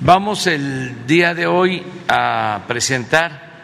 Vamos 0.00 0.46
el 0.46 1.06
día 1.06 1.34
de 1.34 1.46
hoy 1.46 1.82
a 2.08 2.64
presentar 2.66 3.62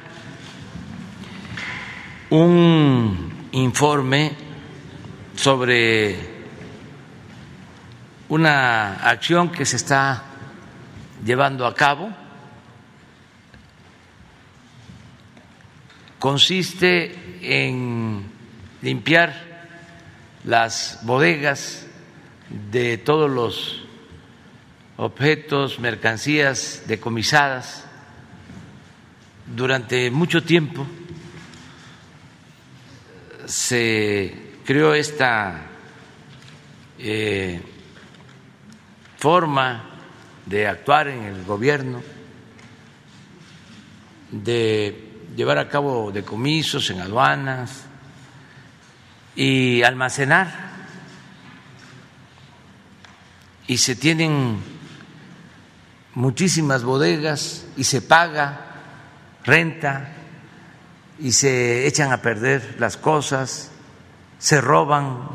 un 2.30 3.48
informe 3.52 4.32
sobre 5.34 6.16
una 8.30 8.94
acción 9.06 9.50
que 9.50 9.66
se 9.66 9.76
está 9.76 10.22
llevando 11.24 11.66
a 11.66 11.74
cabo. 11.74 12.10
Consiste 16.18 17.25
en 17.42 18.24
limpiar 18.82 19.34
las 20.44 21.00
bodegas 21.02 21.86
de 22.70 22.98
todos 22.98 23.30
los 23.30 23.84
objetos, 24.96 25.78
mercancías 25.78 26.84
decomisadas 26.86 27.84
durante 29.54 30.10
mucho 30.10 30.42
tiempo. 30.42 30.86
Se 33.46 34.52
creó 34.64 34.94
esta 34.94 35.66
eh, 36.98 37.60
forma 39.18 39.90
de 40.46 40.66
actuar 40.66 41.08
en 41.08 41.24
el 41.24 41.44
gobierno, 41.44 42.02
de 44.30 45.05
llevar 45.36 45.58
a 45.58 45.68
cabo 45.68 46.10
decomisos 46.10 46.90
en 46.90 47.00
aduanas 47.00 47.84
y 49.36 49.82
almacenar. 49.82 50.66
Y 53.68 53.78
se 53.78 53.94
tienen 53.96 54.58
muchísimas 56.14 56.82
bodegas 56.82 57.66
y 57.76 57.84
se 57.84 58.00
paga 58.00 58.60
renta 59.44 60.12
y 61.18 61.32
se 61.32 61.86
echan 61.86 62.12
a 62.12 62.22
perder 62.22 62.76
las 62.78 62.96
cosas, 62.96 63.70
se 64.38 64.60
roban 64.60 65.28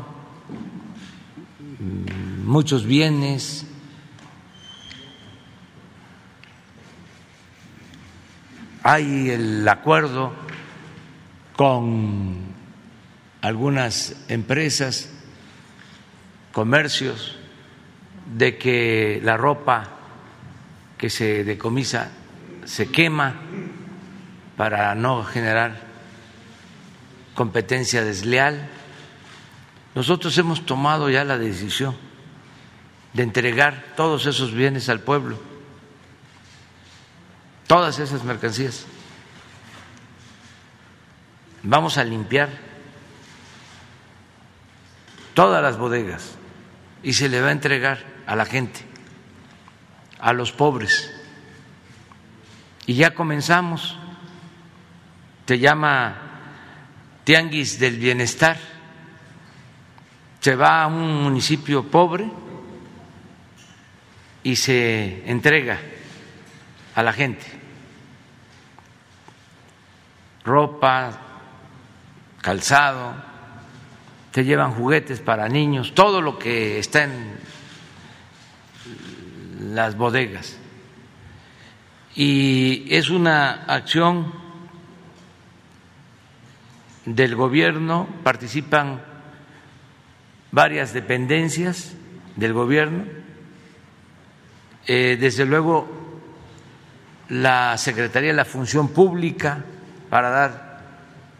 muchos 2.44 2.84
bienes. 2.84 3.66
Hay 8.82 9.30
el 9.30 9.68
acuerdo 9.68 10.32
con 11.54 12.52
algunas 13.40 14.16
empresas, 14.28 15.10
comercios, 16.52 17.36
de 18.36 18.58
que 18.58 19.20
la 19.22 19.36
ropa 19.36 19.88
que 20.98 21.10
se 21.10 21.44
decomisa 21.44 22.10
se 22.64 22.90
quema 22.90 23.34
para 24.56 24.94
no 24.94 25.24
generar 25.24 25.80
competencia 27.34 28.04
desleal. 28.04 28.68
Nosotros 29.94 30.36
hemos 30.38 30.64
tomado 30.64 31.10
ya 31.10 31.24
la 31.24 31.38
decisión 31.38 31.96
de 33.12 33.22
entregar 33.22 33.92
todos 33.96 34.26
esos 34.26 34.52
bienes 34.54 34.88
al 34.88 35.00
pueblo, 35.00 35.38
todas 37.72 37.98
esas 38.00 38.22
mercancías. 38.22 38.84
Vamos 41.62 41.96
a 41.96 42.04
limpiar 42.04 42.50
todas 45.32 45.62
las 45.62 45.78
bodegas 45.78 46.34
y 47.02 47.14
se 47.14 47.30
le 47.30 47.40
va 47.40 47.48
a 47.48 47.52
entregar 47.52 48.04
a 48.26 48.36
la 48.36 48.44
gente 48.44 48.84
a 50.18 50.34
los 50.34 50.52
pobres. 50.52 51.10
Y 52.84 52.92
ya 52.92 53.14
comenzamos, 53.14 53.96
se 55.46 55.58
llama 55.58 56.14
Tianguis 57.24 57.78
del 57.78 57.96
Bienestar, 57.96 58.58
se 60.40 60.56
va 60.56 60.82
a 60.82 60.88
un 60.88 61.22
municipio 61.22 61.90
pobre 61.90 62.30
y 64.42 64.56
se 64.56 65.22
entrega 65.24 65.80
a 66.94 67.02
la 67.02 67.14
gente 67.14 67.61
ropa, 70.44 71.12
calzado, 72.40 73.14
se 74.32 74.44
llevan 74.44 74.72
juguetes 74.72 75.20
para 75.20 75.48
niños, 75.48 75.94
todo 75.94 76.20
lo 76.20 76.38
que 76.38 76.78
está 76.78 77.04
en 77.04 77.38
las 79.74 79.96
bodegas. 79.96 80.58
Y 82.14 82.86
es 82.90 83.10
una 83.10 83.64
acción 83.64 84.32
del 87.06 87.34
gobierno, 87.36 88.08
participan 88.22 89.02
varias 90.50 90.92
dependencias 90.92 91.94
del 92.36 92.52
gobierno, 92.52 93.04
eh, 94.86 95.16
desde 95.20 95.44
luego 95.46 95.88
la 97.28 97.78
Secretaría 97.78 98.30
de 98.30 98.36
la 98.36 98.44
Función 98.44 98.88
Pública 98.88 99.64
para 100.12 100.28
dar 100.28 100.78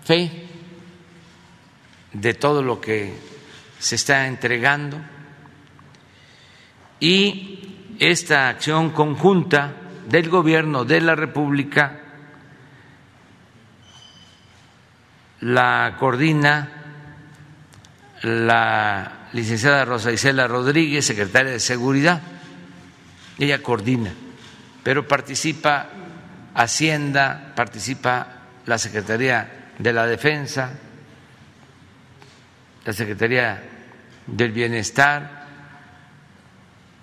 fe 0.03 0.31
de 2.11 2.33
todo 2.33 2.63
lo 2.63 2.81
que 2.81 3.13
se 3.79 3.97
está 3.97 4.27
entregando 4.27 4.97
y 6.99 7.95
esta 7.99 8.49
acción 8.49 8.89
conjunta 8.89 9.75
del 10.09 10.31
Gobierno 10.31 10.87
de 10.87 11.03
la 11.03 11.15
República 11.15 12.01
la 15.41 15.95
coordina 15.99 16.71
la 18.23 19.29
licenciada 19.35 19.85
Rosa 19.85 20.13
Isela 20.13 20.49
Rodríguez, 20.49 21.05
secretaria 21.05 21.53
de 21.53 21.61
Seguridad. 21.61 22.23
Ella 23.39 23.63
coordina, 23.63 24.15
pero 24.83 25.07
participa 25.07 25.91
Hacienda, 26.55 27.53
participa 27.55 28.42
la 28.67 28.79
Secretaría 28.79 29.71
de 29.79 29.93
la 29.93 30.07
Defensa, 30.07 30.71
la 32.85 32.93
Secretaría 32.93 33.63
del 34.27 34.53
Bienestar, 34.53 35.47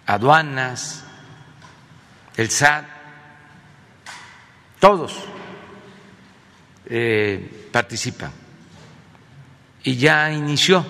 aduanas, 0.06 1.04
el 2.38 2.50
SAT, 2.50 2.86
todos 4.80 5.24
eh, 6.86 7.68
participan. 7.72 8.32
Y 9.84 9.96
ya 9.96 10.32
inició 10.32 10.86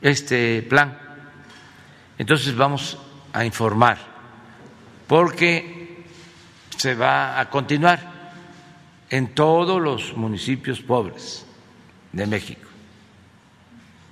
este 0.00 0.62
plan. 0.62 0.98
Entonces 2.18 2.54
vamos 2.56 2.98
a 3.32 3.44
informar, 3.44 3.98
porque 5.06 6.04
se 6.76 6.94
va 6.94 7.38
a 7.38 7.48
continuar 7.48 8.07
en 9.10 9.34
todos 9.34 9.80
los 9.80 10.16
municipios 10.16 10.80
pobres 10.80 11.46
de 12.12 12.26
México, 12.26 12.68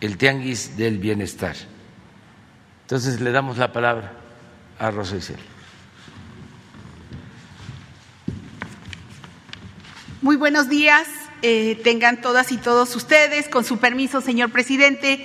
el 0.00 0.16
tianguis 0.16 0.76
del 0.76 0.98
bienestar. 0.98 1.56
Entonces 2.82 3.20
le 3.20 3.30
damos 3.30 3.58
la 3.58 3.72
palabra 3.72 4.12
a 4.78 4.90
Rosa 4.90 5.16
Isel. 5.16 5.38
Muy 10.22 10.36
buenos 10.36 10.68
días, 10.68 11.06
eh, 11.42 11.80
tengan 11.84 12.20
todas 12.20 12.50
y 12.50 12.56
todos 12.56 12.96
ustedes. 12.96 13.48
Con 13.48 13.64
su 13.64 13.78
permiso, 13.78 14.20
señor 14.20 14.50
presidente, 14.50 15.24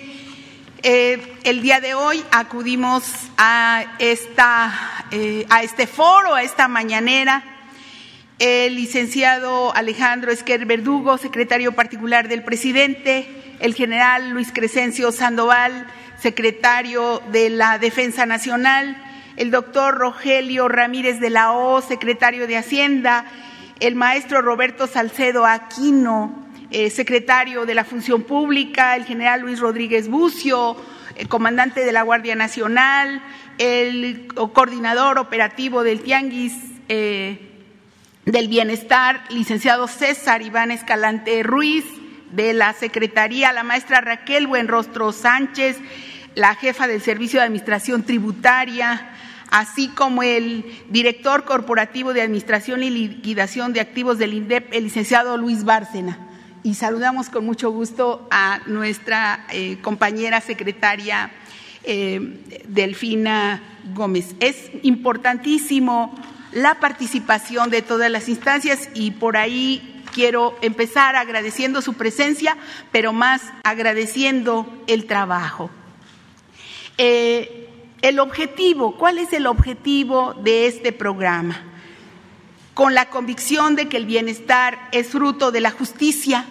eh, 0.83 1.37
el 1.43 1.61
día 1.61 1.79
de 1.79 1.93
hoy 1.93 2.23
acudimos 2.31 3.03
a, 3.37 3.95
esta, 3.99 5.07
eh, 5.11 5.45
a 5.49 5.63
este 5.63 5.87
foro, 5.87 6.35
a 6.35 6.43
esta 6.43 6.67
mañanera. 6.67 7.50
El 8.43 8.73
licenciado 8.73 9.71
Alejandro 9.75 10.31
Esquer 10.31 10.65
Verdugo, 10.65 11.19
secretario 11.19 11.73
particular 11.73 12.27
del 12.27 12.41
presidente, 12.41 13.27
el 13.59 13.75
general 13.75 14.31
Luis 14.31 14.51
Crescencio 14.51 15.11
Sandoval, 15.11 15.85
secretario 16.17 17.21
de 17.31 17.51
la 17.51 17.77
Defensa 17.77 18.25
Nacional, 18.25 18.97
el 19.37 19.51
doctor 19.51 19.93
Rogelio 19.93 20.67
Ramírez 20.67 21.19
de 21.19 21.29
la 21.29 21.51
O, 21.51 21.81
secretario 21.83 22.47
de 22.47 22.57
Hacienda, 22.57 23.25
el 23.79 23.93
maestro 23.93 24.41
Roberto 24.41 24.87
Salcedo 24.87 25.45
Aquino, 25.45 26.47
eh, 26.71 26.89
secretario 26.89 27.67
de 27.67 27.75
la 27.75 27.83
Función 27.83 28.23
Pública, 28.23 28.95
el 28.95 29.05
general 29.05 29.41
Luis 29.41 29.59
Rodríguez 29.59 30.09
Bucio, 30.09 30.77
el 31.15 31.27
comandante 31.27 31.85
de 31.85 31.91
la 31.91 32.01
Guardia 32.01 32.33
Nacional, 32.33 33.21
el 33.59 34.25
coordinador 34.33 35.19
operativo 35.19 35.83
del 35.83 36.01
Tianguis 36.01 36.55
eh, 36.89 37.50
del 38.25 38.47
Bienestar, 38.47 39.23
licenciado 39.29 39.87
César 39.87 40.41
Iván 40.41 40.71
Escalante 40.71 41.41
Ruiz, 41.43 41.85
de 42.31 42.53
la 42.53 42.73
Secretaría, 42.73 43.51
la 43.51 43.63
maestra 43.63 44.01
Raquel 44.01 44.47
Buenrostro 44.47 45.11
Sánchez, 45.11 45.77
la 46.35 46.55
jefa 46.55 46.87
del 46.87 47.01
Servicio 47.01 47.39
de 47.39 47.45
Administración 47.45 48.03
Tributaria, 48.03 49.09
así 49.49 49.89
como 49.89 50.23
el 50.23 50.65
director 50.89 51.43
corporativo 51.43 52.13
de 52.13 52.21
Administración 52.21 52.83
y 52.83 52.89
Liquidación 52.89 53.73
de 53.73 53.81
Activos 53.81 54.17
del 54.17 54.33
INDEP, 54.33 54.73
el 54.73 54.85
licenciado 54.85 55.35
Luis 55.35 55.65
Bárcena. 55.65 56.17
Y 56.63 56.75
saludamos 56.75 57.29
con 57.29 57.45
mucho 57.45 57.71
gusto 57.71 58.27
a 58.31 58.61
nuestra 58.67 59.45
eh, 59.51 59.79
compañera 59.81 60.39
secretaria 60.39 61.31
eh, 61.83 62.39
Delfina 62.67 63.61
Gómez. 63.93 64.35
Es 64.39 64.71
importantísimo 64.83 66.15
la 66.51 66.79
participación 66.79 67.69
de 67.69 67.81
todas 67.81 68.11
las 68.11 68.27
instancias 68.29 68.89
y 68.93 69.11
por 69.11 69.37
ahí 69.37 70.03
quiero 70.13 70.57
empezar 70.61 71.15
agradeciendo 71.15 71.81
su 71.81 71.93
presencia, 71.93 72.57
pero 72.91 73.13
más 73.13 73.41
agradeciendo 73.63 74.67
el 74.87 75.05
trabajo. 75.05 75.69
Eh, 76.97 77.69
el 78.01 78.19
objetivo, 78.19 78.97
¿cuál 78.97 79.17
es 79.17 79.31
el 79.33 79.47
objetivo 79.47 80.33
de 80.43 80.67
este 80.67 80.91
programa? 80.91 81.61
Con 82.73 82.93
la 82.93 83.09
convicción 83.09 83.75
de 83.75 83.87
que 83.87 83.97
el 83.97 84.05
bienestar 84.05 84.89
es 84.91 85.09
fruto 85.09 85.51
de 85.51 85.61
la 85.61 85.71
justicia, 85.71 86.45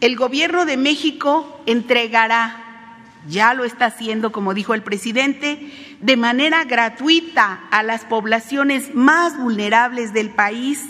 el 0.00 0.16
gobierno 0.16 0.66
de 0.66 0.76
México 0.76 1.60
entregará, 1.66 2.60
ya 3.28 3.54
lo 3.54 3.64
está 3.64 3.86
haciendo, 3.86 4.32
como 4.32 4.52
dijo 4.52 4.74
el 4.74 4.82
presidente, 4.82 5.93
de 6.00 6.16
manera 6.16 6.64
gratuita 6.64 7.64
a 7.70 7.82
las 7.82 8.04
poblaciones 8.04 8.94
más 8.94 9.38
vulnerables 9.38 10.12
del 10.12 10.30
país 10.30 10.84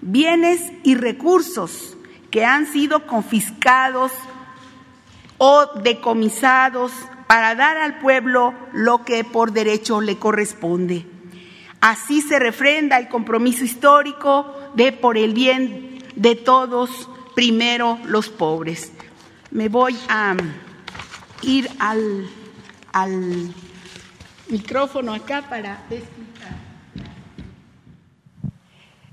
bienes 0.00 0.60
y 0.82 0.94
recursos 0.94 1.96
que 2.30 2.44
han 2.44 2.66
sido 2.66 3.06
confiscados 3.06 4.12
o 5.38 5.66
decomisados 5.82 6.92
para 7.26 7.54
dar 7.54 7.76
al 7.76 7.98
pueblo 7.98 8.54
lo 8.72 9.04
que 9.04 9.24
por 9.24 9.52
derecho 9.52 10.00
le 10.00 10.18
corresponde. 10.18 11.06
Así 11.80 12.20
se 12.20 12.38
refrenda 12.38 12.98
el 12.98 13.08
compromiso 13.08 13.64
histórico 13.64 14.54
de 14.74 14.92
por 14.92 15.16
el 15.16 15.32
bien 15.32 16.02
de 16.14 16.34
todos, 16.34 17.08
primero 17.34 17.98
los 18.04 18.28
pobres. 18.28 18.92
Me 19.50 19.68
voy 19.68 19.98
a 20.08 20.36
ir 21.42 21.70
al, 21.78 22.28
al 22.92 23.54
micrófono 24.50 25.14
acá 25.14 25.42
para 25.48 25.84
explicar. 25.90 26.56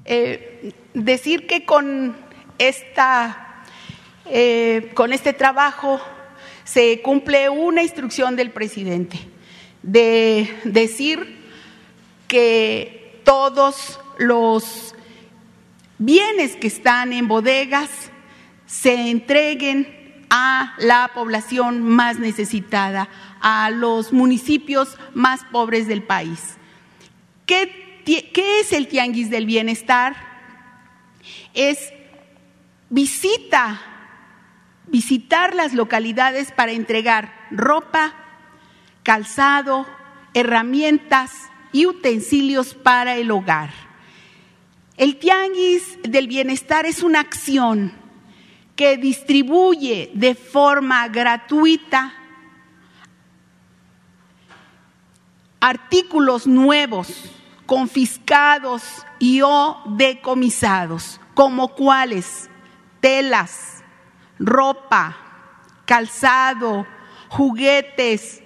Eh, 0.05 0.73
decir 0.93 1.47
que 1.47 1.65
con, 1.65 2.15
esta, 2.57 3.63
eh, 4.25 4.91
con 4.93 5.13
este 5.13 5.33
trabajo 5.33 6.01
se 6.63 7.01
cumple 7.01 7.49
una 7.49 7.83
instrucción 7.83 8.35
del 8.35 8.51
presidente 8.51 9.19
de 9.83 10.53
decir 10.63 11.37
que 12.27 13.21
todos 13.23 13.99
los 14.17 14.95
bienes 15.97 16.55
que 16.55 16.67
están 16.67 17.13
en 17.13 17.27
bodegas 17.27 17.89
se 18.65 19.09
entreguen 19.09 20.25
a 20.29 20.73
la 20.79 21.11
población 21.13 21.81
más 21.81 22.19
necesitada, 22.19 23.09
a 23.41 23.69
los 23.69 24.13
municipios 24.13 24.97
más 25.13 25.43
pobres 25.51 25.87
del 25.87 26.03
país. 26.03 26.57
¿Qué, 27.45 27.85
es 28.05 28.73
el 28.73 28.87
tianguis 28.87 29.29
del 29.29 29.45
bienestar? 29.45 30.15
Es 31.53 31.93
visita 32.89 33.81
visitar 34.87 35.55
las 35.55 35.73
localidades 35.73 36.51
para 36.51 36.71
entregar 36.71 37.33
ropa, 37.51 38.13
calzado, 39.03 39.85
herramientas 40.33 41.31
y 41.71 41.85
utensilios 41.85 42.73
para 42.73 43.15
el 43.15 43.31
hogar. 43.31 43.71
El 44.97 45.17
tianguis 45.17 45.99
del 46.03 46.27
bienestar 46.27 46.85
es 46.85 47.03
una 47.03 47.19
acción 47.19 47.93
que 48.75 48.97
distribuye 48.97 50.11
de 50.13 50.35
forma 50.35 51.07
gratuita 51.07 52.13
artículos 55.67 56.47
nuevos, 56.47 57.09
confiscados 57.65 58.83
y 59.19 59.41
o 59.41 59.81
decomisados, 59.85 61.19
como 61.33 61.75
cuáles 61.75 62.49
telas, 63.01 63.83
ropa, 64.39 65.17
calzado, 65.83 66.87
juguetes, 67.27 68.41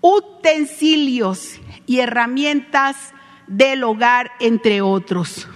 utensilios 0.00 1.60
y 1.86 1.98
herramientas 1.98 3.12
del 3.48 3.82
hogar, 3.82 4.30
entre 4.38 4.80
otros. 4.80 5.48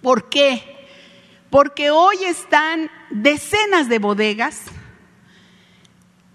¿Por 0.00 0.28
qué? 0.28 0.88
Porque 1.48 1.92
hoy 1.92 2.16
están 2.24 2.90
decenas 3.10 3.88
de 3.88 4.00
bodegas 4.00 4.62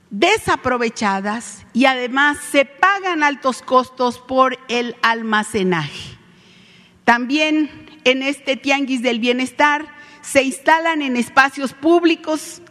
desaprovechadas 0.09 1.65
y 1.73 1.85
además 1.85 2.37
se 2.51 2.65
pagan 2.65 3.23
altos 3.23 3.61
costos 3.61 4.19
por 4.19 4.57
el 4.67 4.95
almacenaje. 5.01 6.17
También 7.03 7.99
en 8.03 8.21
este 8.21 8.55
tianguis 8.57 9.01
del 9.01 9.19
bienestar 9.19 9.87
se 10.21 10.43
instalan 10.43 11.01
en 11.01 11.17
espacios 11.17 11.73
públicos 11.73 12.61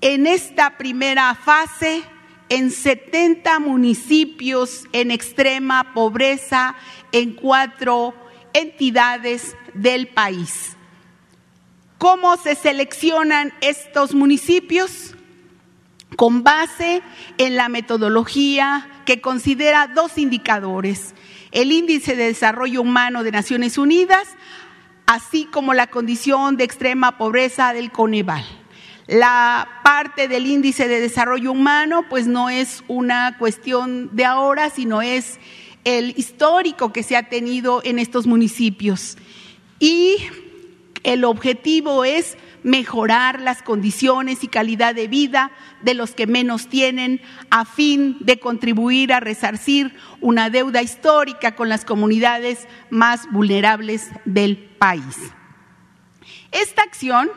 en 0.00 0.26
esta 0.26 0.78
primera 0.78 1.34
fase 1.34 2.02
en 2.48 2.70
70 2.70 3.60
municipios 3.60 4.84
en 4.92 5.10
extrema 5.10 5.94
pobreza 5.94 6.74
en 7.12 7.34
cuatro 7.34 8.14
entidades 8.52 9.56
del 9.74 10.08
país. 10.08 10.76
¿Cómo 11.98 12.36
se 12.36 12.56
seleccionan 12.56 13.52
estos 13.60 14.14
municipios? 14.14 15.09
Con 16.20 16.44
base 16.44 17.00
en 17.38 17.56
la 17.56 17.70
metodología 17.70 18.86
que 19.06 19.22
considera 19.22 19.86
dos 19.86 20.18
indicadores, 20.18 21.14
el 21.50 21.72
índice 21.72 22.14
de 22.14 22.26
desarrollo 22.26 22.82
humano 22.82 23.22
de 23.22 23.32
Naciones 23.32 23.78
Unidas 23.78 24.28
así 25.06 25.46
como 25.46 25.72
la 25.72 25.86
condición 25.86 26.58
de 26.58 26.64
extrema 26.64 27.16
pobreza 27.16 27.72
del 27.72 27.90
Coneval. 27.90 28.44
La 29.06 29.66
parte 29.82 30.28
del 30.28 30.46
índice 30.46 30.88
de 30.88 31.00
desarrollo 31.00 31.52
humano, 31.52 32.04
pues 32.10 32.26
no 32.26 32.50
es 32.50 32.84
una 32.86 33.38
cuestión 33.38 34.14
de 34.14 34.26
ahora, 34.26 34.68
sino 34.68 35.00
es 35.00 35.40
el 35.84 36.12
histórico 36.18 36.92
que 36.92 37.02
se 37.02 37.16
ha 37.16 37.30
tenido 37.30 37.80
en 37.82 37.98
estos 37.98 38.26
municipios. 38.26 39.16
Y 39.78 40.18
el 41.02 41.24
objetivo 41.24 42.04
es 42.04 42.36
mejorar 42.62 43.40
las 43.40 43.62
condiciones 43.62 44.44
y 44.44 44.48
calidad 44.48 44.94
de 44.94 45.08
vida 45.08 45.50
de 45.82 45.94
los 45.94 46.12
que 46.12 46.26
menos 46.26 46.68
tienen 46.68 47.20
a 47.50 47.64
fin 47.64 48.16
de 48.20 48.38
contribuir 48.38 49.12
a 49.12 49.20
resarcir 49.20 49.94
una 50.20 50.50
deuda 50.50 50.82
histórica 50.82 51.54
con 51.54 51.68
las 51.68 51.84
comunidades 51.84 52.66
más 52.90 53.30
vulnerables 53.30 54.10
del 54.24 54.56
país. 54.56 55.16
Esta 56.52 56.82
acción 56.82 57.30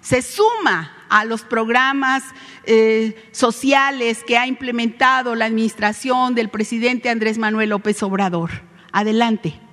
se 0.00 0.22
suma 0.22 0.92
a 1.08 1.24
los 1.24 1.42
programas 1.42 2.22
eh, 2.64 3.28
sociales 3.32 4.24
que 4.24 4.38
ha 4.38 4.46
implementado 4.46 5.34
la 5.34 5.46
administración 5.46 6.34
del 6.34 6.48
presidente 6.48 7.08
Andrés 7.08 7.38
Manuel 7.38 7.70
López 7.70 8.02
Obrador. 8.02 8.50
Adelante. 8.92 9.65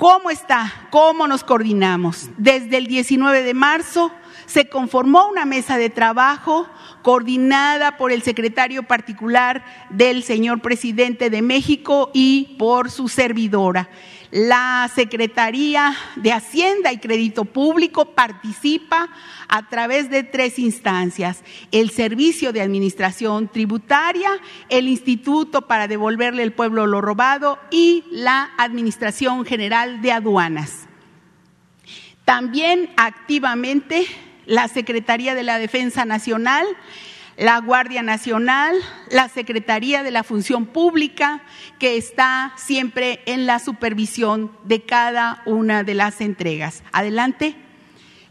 ¿Cómo 0.00 0.30
está? 0.30 0.88
¿Cómo 0.88 1.28
nos 1.28 1.44
coordinamos? 1.44 2.30
Desde 2.38 2.78
el 2.78 2.86
19 2.86 3.42
de 3.42 3.52
marzo 3.52 4.10
se 4.46 4.66
conformó 4.66 5.28
una 5.28 5.44
mesa 5.44 5.76
de 5.76 5.90
trabajo 5.90 6.66
coordinada 7.02 7.98
por 7.98 8.10
el 8.10 8.22
secretario 8.22 8.84
particular 8.84 9.62
del 9.90 10.22
señor 10.22 10.62
presidente 10.62 11.28
de 11.28 11.42
México 11.42 12.10
y 12.14 12.56
por 12.58 12.90
su 12.90 13.08
servidora. 13.08 13.90
La 14.30 14.88
Secretaría 14.94 15.92
de 16.14 16.32
Hacienda 16.32 16.92
y 16.92 16.98
Crédito 16.98 17.44
Público 17.44 18.14
participa 18.14 19.08
a 19.48 19.68
través 19.68 20.08
de 20.08 20.22
tres 20.22 20.60
instancias, 20.60 21.42
el 21.72 21.90
Servicio 21.90 22.52
de 22.52 22.60
Administración 22.60 23.48
Tributaria, 23.48 24.30
el 24.68 24.86
Instituto 24.86 25.66
para 25.66 25.88
devolverle 25.88 26.44
al 26.44 26.52
pueblo 26.52 26.86
lo 26.86 27.00
robado 27.00 27.58
y 27.72 28.04
la 28.12 28.50
Administración 28.56 29.44
General 29.44 30.00
de 30.00 30.12
Aduanas. 30.12 30.86
También 32.24 32.90
activamente 32.96 34.06
la 34.46 34.68
Secretaría 34.68 35.34
de 35.34 35.42
la 35.42 35.58
Defensa 35.58 36.04
Nacional, 36.04 36.66
la 37.36 37.58
Guardia 37.60 38.02
Nacional, 38.02 38.76
la 39.10 39.28
Secretaría 39.28 40.02
de 40.02 40.10
la 40.10 40.24
Función 40.24 40.66
Pública, 40.66 41.42
que 41.78 41.96
está 41.96 42.52
siempre 42.56 43.20
en 43.26 43.46
la 43.46 43.58
supervisión 43.58 44.50
de 44.64 44.82
cada 44.82 45.42
una 45.46 45.82
de 45.82 45.94
las 45.94 46.20
entregas. 46.20 46.82
Adelante. 46.92 47.56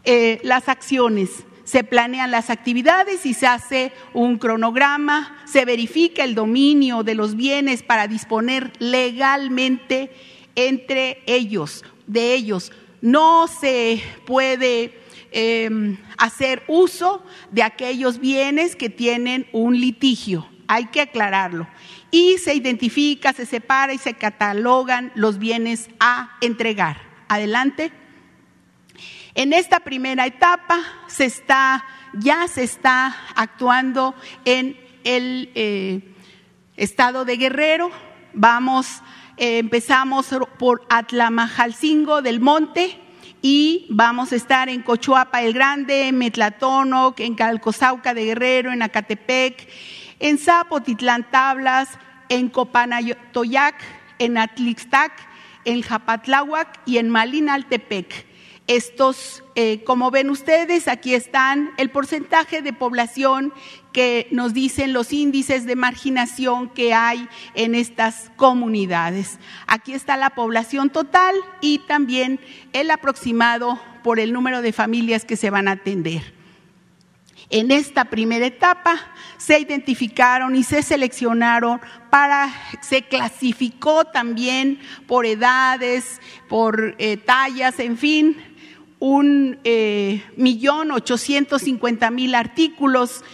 Eh, 0.04 0.40
las 0.42 0.68
acciones 0.70 1.44
Se 1.64 1.84
planean 1.84 2.32
las 2.32 2.50
actividades 2.50 3.26
y 3.26 3.34
se 3.34 3.46
hace 3.46 3.92
un 4.12 4.38
cronograma, 4.38 5.36
se 5.44 5.64
verifica 5.64 6.24
el 6.24 6.34
dominio 6.34 7.04
de 7.04 7.14
los 7.14 7.36
bienes 7.36 7.84
para 7.84 8.08
disponer 8.08 8.72
legalmente 8.80 10.10
entre 10.56 11.22
ellos, 11.26 11.84
de 12.08 12.34
ellos. 12.34 12.72
No 13.02 13.46
se 13.46 14.02
puede 14.26 14.99
eh, 15.32 15.96
hacer 16.18 16.64
uso 16.66 17.24
de 17.50 17.62
aquellos 17.62 18.18
bienes 18.18 18.76
que 18.76 18.90
tienen 18.90 19.46
un 19.52 19.80
litigio. 19.80 20.48
Hay 20.66 20.86
que 20.86 21.00
aclararlo. 21.00 21.68
Y 22.10 22.38
se 22.38 22.54
identifica, 22.54 23.32
se 23.32 23.46
separa 23.46 23.92
y 23.92 23.98
se 23.98 24.14
catalogan 24.14 25.12
los 25.14 25.38
bienes 25.38 25.88
a 26.00 26.36
entregar. 26.40 27.00
Adelante. 27.28 27.92
En 29.34 29.52
esta 29.52 29.80
primera 29.80 30.26
etapa 30.26 30.80
se 31.06 31.24
está, 31.26 31.84
ya 32.14 32.48
se 32.48 32.64
está 32.64 33.16
actuando 33.36 34.14
en 34.44 34.76
el 35.04 35.50
eh, 35.54 36.14
estado 36.76 37.24
de 37.24 37.36
Guerrero. 37.36 37.92
Vamos, 38.32 39.02
eh, 39.36 39.58
empezamos 39.58 40.28
por 40.58 40.84
Atlamajalcingo 40.90 42.22
del 42.22 42.40
Monte 42.40 42.98
y 43.42 43.86
vamos 43.88 44.32
a 44.32 44.36
estar 44.36 44.68
en 44.68 44.82
Cochuapa 44.82 45.42
el 45.42 45.52
Grande, 45.52 46.08
en 46.08 46.18
Metlatónoc, 46.18 47.20
en 47.20 47.34
Calcosauca 47.34 48.14
de 48.14 48.26
Guerrero, 48.26 48.72
en 48.72 48.82
Acatepec, 48.82 49.68
en 50.18 50.38
Zapotitlán 50.38 51.30
Tablas, 51.30 51.88
en 52.28 52.48
Copanatoyac, 52.48 53.76
en 54.18 54.36
Atlixtac, 54.36 55.12
en 55.64 55.82
Japatláhuac 55.82 56.80
y 56.86 56.98
en 56.98 57.08
Malinaltepec. 57.08 58.29
Estos, 58.70 59.42
eh, 59.56 59.82
como 59.82 60.12
ven 60.12 60.30
ustedes, 60.30 60.86
aquí 60.86 61.12
están 61.12 61.72
el 61.76 61.90
porcentaje 61.90 62.62
de 62.62 62.72
población 62.72 63.52
que 63.92 64.28
nos 64.30 64.54
dicen 64.54 64.92
los 64.92 65.12
índices 65.12 65.66
de 65.66 65.74
marginación 65.74 66.68
que 66.68 66.94
hay 66.94 67.28
en 67.54 67.74
estas 67.74 68.30
comunidades. 68.36 69.40
Aquí 69.66 69.92
está 69.92 70.16
la 70.16 70.30
población 70.30 70.88
total 70.90 71.34
y 71.60 71.80
también 71.88 72.38
el 72.72 72.92
aproximado 72.92 73.80
por 74.04 74.20
el 74.20 74.32
número 74.32 74.62
de 74.62 74.72
familias 74.72 75.24
que 75.24 75.34
se 75.34 75.50
van 75.50 75.66
a 75.66 75.72
atender. 75.72 76.32
En 77.52 77.72
esta 77.72 78.04
primera 78.04 78.46
etapa 78.46 79.12
se 79.36 79.58
identificaron 79.58 80.54
y 80.54 80.62
se 80.62 80.84
seleccionaron 80.84 81.80
para, 82.08 82.48
se 82.80 83.02
clasificó 83.02 84.04
también 84.04 84.78
por 85.08 85.26
edades, 85.26 86.20
por 86.48 86.94
eh, 86.98 87.16
tallas, 87.16 87.80
en 87.80 87.98
fin, 87.98 88.36
un 89.00 89.58
eh, 89.64 90.22
millón 90.36 90.92
ochocientos 90.92 91.62
cincuenta 91.62 92.10
mil 92.12 92.36
artículos 92.36 93.24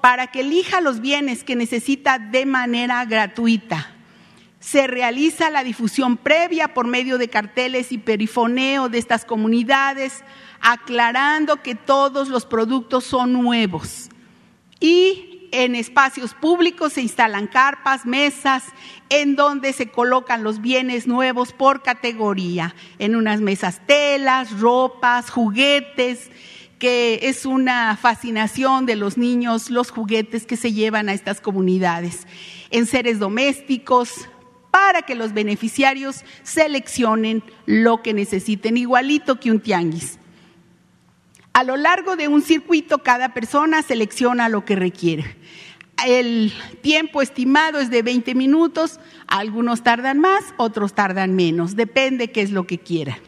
para 0.00 0.26
que 0.26 0.40
elija 0.40 0.80
los 0.80 1.00
bienes 1.00 1.44
que 1.44 1.54
necesita 1.56 2.18
de 2.18 2.46
manera 2.46 3.04
gratuita 3.04 3.94
se 4.60 4.86
realiza 4.86 5.50
la 5.50 5.62
difusión 5.62 6.16
previa 6.16 6.74
por 6.74 6.86
medio 6.86 7.18
de 7.18 7.28
carteles 7.28 7.92
y 7.92 7.98
perifoneo 7.98 8.88
de 8.88 8.98
estas 8.98 9.24
comunidades, 9.24 10.24
aclarando 10.60 11.62
que 11.62 11.74
todos 11.74 12.28
los 12.28 12.44
productos 12.44 13.04
son 13.04 13.32
nuevos. 13.32 14.08
Y 14.80 15.48
en 15.52 15.74
espacios 15.74 16.34
públicos 16.34 16.94
se 16.94 17.02
instalan 17.02 17.46
carpas, 17.46 18.04
mesas, 18.04 18.64
en 19.08 19.36
donde 19.36 19.72
se 19.72 19.88
colocan 19.88 20.42
los 20.42 20.60
bienes 20.60 21.06
nuevos 21.06 21.52
por 21.52 21.82
categoría. 21.82 22.74
En 22.98 23.16
unas 23.16 23.40
mesas 23.40 23.80
telas, 23.86 24.58
ropas, 24.60 25.30
juguetes, 25.30 26.30
que 26.78 27.20
es 27.22 27.46
una 27.46 27.96
fascinación 27.96 28.86
de 28.86 28.96
los 28.96 29.18
niños, 29.18 29.70
los 29.70 29.90
juguetes 29.90 30.46
que 30.46 30.56
se 30.56 30.72
llevan 30.72 31.08
a 31.08 31.14
estas 31.14 31.40
comunidades. 31.40 32.26
En 32.70 32.86
seres 32.86 33.18
domésticos, 33.18 34.28
para 34.70 35.02
que 35.02 35.14
los 35.14 35.32
beneficiarios 35.32 36.24
seleccionen 36.42 37.42
lo 37.66 38.02
que 38.02 38.14
necesiten, 38.14 38.76
igualito 38.76 39.40
que 39.40 39.50
un 39.50 39.60
tianguis. 39.60 40.18
A 41.52 41.64
lo 41.64 41.76
largo 41.76 42.16
de 42.16 42.28
un 42.28 42.42
circuito, 42.42 42.98
cada 42.98 43.34
persona 43.34 43.82
selecciona 43.82 44.48
lo 44.48 44.64
que 44.64 44.76
requiere. 44.76 45.36
El 46.06 46.52
tiempo 46.80 47.22
estimado 47.22 47.80
es 47.80 47.90
de 47.90 48.02
20 48.02 48.34
minutos, 48.36 49.00
algunos 49.26 49.82
tardan 49.82 50.20
más, 50.20 50.44
otros 50.56 50.94
tardan 50.94 51.34
menos, 51.34 51.74
depende 51.74 52.30
qué 52.30 52.42
es 52.42 52.52
lo 52.52 52.68
que 52.68 52.78
quieran. 52.78 53.18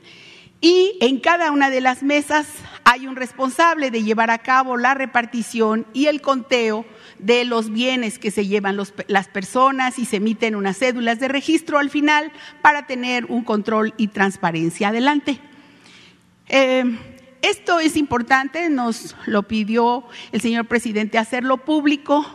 Y 0.61 0.97
en 1.01 1.19
cada 1.19 1.51
una 1.51 1.71
de 1.71 1.81
las 1.81 2.03
mesas 2.03 2.47
hay 2.85 3.07
un 3.07 3.17
responsable 3.17 3.91
de 3.91 4.05
llevar 4.05 4.31
a 4.31 4.39
cabo 4.39 4.77
la 4.77 4.95
repartición 4.95 5.87
y 5.93 6.07
el 6.07 6.21
conteo 6.21 6.85
de 7.23 7.45
los 7.45 7.71
bienes 7.71 8.19
que 8.19 8.31
se 8.31 8.47
llevan 8.47 8.79
las 9.09 9.29
personas 9.29 9.99
y 9.99 10.05
se 10.05 10.17
emiten 10.17 10.55
unas 10.55 10.79
cédulas 10.79 11.21
de 11.21 11.29
registro 11.29 11.79
al 11.79 11.91
final 11.91 12.33
para 12.63 12.87
tener 12.87 13.27
un 13.27 13.45
control 13.45 13.95
y 13.97 14.09
transparencia. 14.09 14.89
Adelante. 14.89 15.41
Eh, 16.49 16.85
esto 17.43 17.81
es 17.81 17.97
importante, 17.97 18.69
nos 18.69 19.17
lo 19.25 19.45
pidió 19.45 20.05
el 20.33 20.41
señor 20.43 20.67
presidente 20.67 21.17
hacerlo 21.17 21.59
público. 21.59 22.27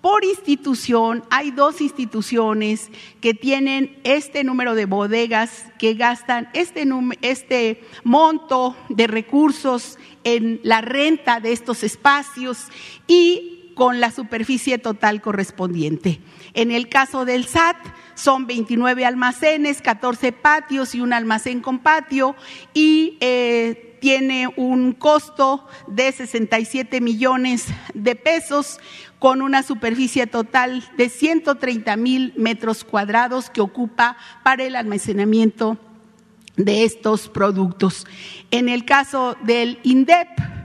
Por 0.00 0.24
institución, 0.24 1.24
hay 1.28 1.50
dos 1.50 1.80
instituciones 1.80 2.88
que 3.20 3.34
tienen 3.34 3.98
este 4.04 4.44
número 4.44 4.74
de 4.74 4.86
bodegas 4.86 5.66
que 5.78 5.94
gastan 5.94 6.48
este, 6.54 6.86
este 7.20 7.82
monto 8.04 8.76
de 8.88 9.06
recursos 9.06 9.98
en 10.24 10.60
la 10.62 10.80
renta 10.80 11.40
de 11.40 11.52
estos 11.52 11.82
espacios 11.82 12.68
y 13.06 13.57
con 13.78 14.00
la 14.00 14.10
superficie 14.10 14.76
total 14.78 15.22
correspondiente. 15.22 16.18
En 16.52 16.72
el 16.72 16.88
caso 16.88 17.24
del 17.24 17.44
SAT, 17.44 17.76
son 18.16 18.48
29 18.48 19.04
almacenes, 19.04 19.82
14 19.82 20.32
patios 20.32 20.96
y 20.96 21.00
un 21.00 21.12
almacén 21.12 21.60
con 21.60 21.78
patio 21.78 22.34
y 22.74 23.18
eh, 23.20 23.96
tiene 24.00 24.48
un 24.56 24.90
costo 24.94 25.64
de 25.86 26.10
67 26.10 27.00
millones 27.00 27.66
de 27.94 28.16
pesos 28.16 28.80
con 29.20 29.42
una 29.42 29.62
superficie 29.62 30.26
total 30.26 30.82
de 30.96 31.08
130 31.08 31.96
mil 31.98 32.34
metros 32.36 32.82
cuadrados 32.82 33.48
que 33.48 33.60
ocupa 33.60 34.16
para 34.42 34.64
el 34.64 34.74
almacenamiento 34.74 35.78
de 36.56 36.82
estos 36.82 37.28
productos. 37.28 38.08
En 38.50 38.68
el 38.68 38.84
caso 38.84 39.36
del 39.44 39.78
INDEP, 39.84 40.57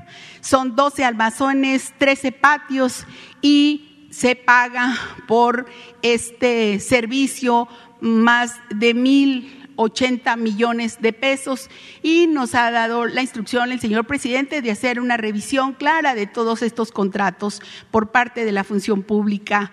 son 0.44 0.76
12 0.76 1.06
almacenes, 1.06 1.94
13 1.98 2.34
patios 2.34 3.08
y 3.42 4.08
se 4.12 4.36
paga 4.36 4.96
por 5.26 5.66
este 6.02 6.80
servicio 6.80 7.68
más 8.02 8.60
de 8.70 8.94
mil 8.94 9.72
80 9.78 10.36
millones 10.36 11.02
de 11.02 11.14
pesos 11.14 11.70
y 12.04 12.28
nos 12.28 12.54
ha 12.56 12.70
dado 12.72 13.06
la 13.06 13.22
instrucción 13.22 13.72
el 13.72 13.80
señor 13.80 14.06
presidente 14.06 14.62
de 14.62 14.70
hacer 14.70 15.00
una 15.00 15.18
revisión 15.18 15.74
clara 15.74 16.14
de 16.14 16.28
todos 16.28 16.62
estos 16.62 16.92
contratos 16.92 17.62
por 17.90 18.12
parte 18.12 18.46
de 18.46 18.52
la 18.52 18.64
función 18.64 19.02
pública. 19.02 19.72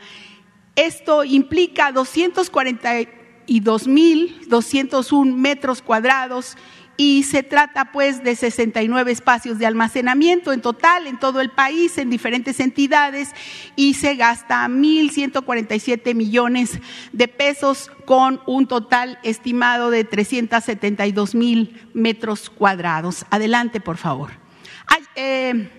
Esto 0.76 1.24
implica 1.24 1.92
242 1.92 3.88
mil 3.88 4.40
201 4.48 5.36
metros 5.36 5.82
cuadrados 5.82 6.56
y 7.02 7.22
se 7.22 7.42
trata 7.42 7.92
pues 7.92 8.22
de 8.22 8.36
69 8.36 9.10
espacios 9.10 9.58
de 9.58 9.64
almacenamiento 9.64 10.52
en 10.52 10.60
total 10.60 11.06
en 11.06 11.18
todo 11.18 11.40
el 11.40 11.48
país, 11.48 11.96
en 11.96 12.10
diferentes 12.10 12.60
entidades, 12.60 13.30
y 13.74 13.94
se 13.94 14.16
gasta 14.16 14.68
1.147 14.68 16.14
millones 16.14 16.78
de 17.12 17.26
pesos 17.26 17.90
con 18.04 18.42
un 18.46 18.66
total 18.66 19.18
estimado 19.22 19.88
de 19.88 20.04
372 20.04 21.34
mil 21.34 21.88
metros 21.94 22.50
cuadrados. 22.50 23.24
Adelante, 23.30 23.80
por 23.80 23.96
favor. 23.96 24.32
Eh, 25.16 25.70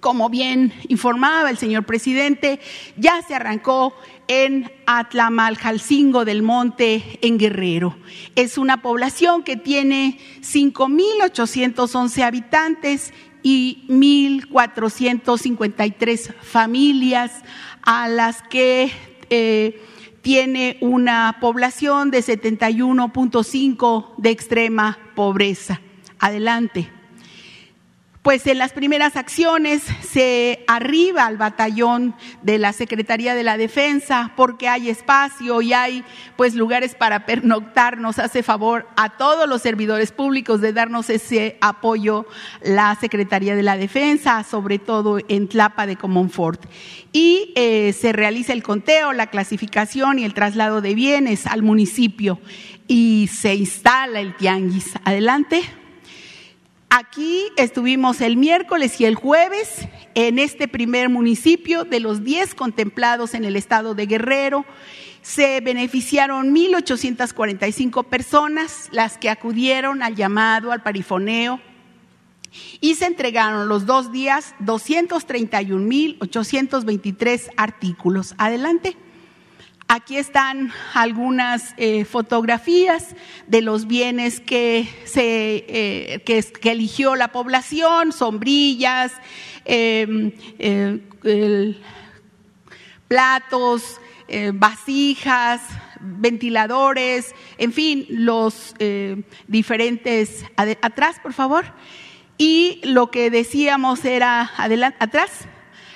como 0.00 0.30
bien 0.30 0.72
informaba 0.88 1.48
el 1.50 1.58
señor 1.58 1.84
presidente, 1.84 2.58
ya 2.96 3.22
se 3.22 3.36
arrancó 3.36 3.94
en 4.30 4.72
Atlamaljalcingo 4.86 6.24
del 6.24 6.42
Monte, 6.44 7.18
en 7.20 7.36
Guerrero. 7.36 7.96
Es 8.36 8.56
una 8.58 8.80
población 8.80 9.42
que 9.42 9.56
tiene 9.56 10.20
5.811 10.40 12.22
habitantes 12.22 13.12
y 13.42 13.86
1.453 13.88 16.32
familias 16.36 17.42
a 17.82 18.08
las 18.08 18.42
que 18.42 18.92
eh, 19.30 19.82
tiene 20.22 20.78
una 20.80 21.38
población 21.40 22.12
de 22.12 22.20
71.5 22.20 24.14
de 24.16 24.30
extrema 24.30 24.96
pobreza. 25.16 25.80
Adelante. 26.20 26.99
Pues 28.22 28.46
en 28.46 28.58
las 28.58 28.74
primeras 28.74 29.16
acciones 29.16 29.82
se 30.02 30.62
arriba 30.66 31.24
al 31.24 31.38
batallón 31.38 32.14
de 32.42 32.58
la 32.58 32.74
Secretaría 32.74 33.34
de 33.34 33.42
la 33.42 33.56
Defensa 33.56 34.32
porque 34.36 34.68
hay 34.68 34.90
espacio 34.90 35.62
y 35.62 35.72
hay 35.72 36.04
pues 36.36 36.54
lugares 36.54 36.94
para 36.94 37.24
pernoctar. 37.24 37.96
Nos 37.96 38.18
hace 38.18 38.42
favor 38.42 38.86
a 38.96 39.16
todos 39.16 39.48
los 39.48 39.62
servidores 39.62 40.12
públicos 40.12 40.60
de 40.60 40.74
darnos 40.74 41.08
ese 41.08 41.56
apoyo 41.62 42.26
la 42.62 42.94
Secretaría 43.00 43.56
de 43.56 43.62
la 43.62 43.78
Defensa, 43.78 44.44
sobre 44.44 44.78
todo 44.78 45.18
en 45.28 45.48
Tlapa 45.48 45.86
de 45.86 45.96
Comonfort. 45.96 46.66
Y 47.14 47.54
eh, 47.56 47.94
se 47.94 48.12
realiza 48.12 48.52
el 48.52 48.62
conteo, 48.62 49.14
la 49.14 49.28
clasificación 49.28 50.18
y 50.18 50.24
el 50.24 50.34
traslado 50.34 50.82
de 50.82 50.94
bienes 50.94 51.46
al 51.46 51.62
municipio 51.62 52.38
y 52.86 53.30
se 53.32 53.54
instala 53.54 54.20
el 54.20 54.36
tianguis. 54.36 54.92
Adelante. 55.04 55.79
Aquí 56.92 57.46
estuvimos 57.56 58.20
el 58.20 58.36
miércoles 58.36 59.00
y 59.00 59.04
el 59.04 59.14
jueves 59.14 59.86
en 60.16 60.40
este 60.40 60.66
primer 60.66 61.08
municipio 61.08 61.84
de 61.84 62.00
los 62.00 62.24
10 62.24 62.56
contemplados 62.56 63.34
en 63.34 63.44
el 63.44 63.54
estado 63.54 63.94
de 63.94 64.06
Guerrero. 64.06 64.66
Se 65.22 65.60
beneficiaron 65.60 66.52
1.845 66.52 68.06
personas, 68.06 68.88
las 68.90 69.18
que 69.18 69.30
acudieron 69.30 70.02
al 70.02 70.16
llamado, 70.16 70.72
al 70.72 70.82
parifoneo, 70.82 71.60
y 72.80 72.96
se 72.96 73.06
entregaron 73.06 73.68
los 73.68 73.86
dos 73.86 74.10
días 74.10 74.56
231.823 74.58 77.50
artículos. 77.56 78.34
Adelante. 78.36 78.96
Aquí 79.92 80.18
están 80.18 80.72
algunas 80.94 81.74
eh, 81.76 82.04
fotografías 82.04 83.16
de 83.48 83.60
los 83.60 83.88
bienes 83.88 84.38
que, 84.38 84.88
eh, 85.16 86.48
eligió 86.62 87.16
la 87.16 87.32
población, 87.32 88.12
sombrillas, 88.12 89.10
em, 89.64 90.30
eh, 90.60 91.76
platos, 93.08 94.00
vasijas, 94.54 95.60
ventiladores, 96.00 97.34
en 97.58 97.72
fin, 97.72 98.06
los 98.10 98.76
diferentes... 99.48 100.44
Atrás, 100.56 101.16
por 101.20 101.32
favor. 101.32 101.64
Y 102.38 102.80
lo 102.84 103.10
que 103.10 103.28
decíamos 103.28 104.04
era, 104.04 104.52
atrás, 105.00 105.48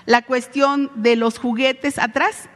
la 0.04 0.22
cuestión 0.22 0.90
de 0.96 1.14
los 1.14 1.38
juguetes 1.38 2.00
atrás 2.00 2.48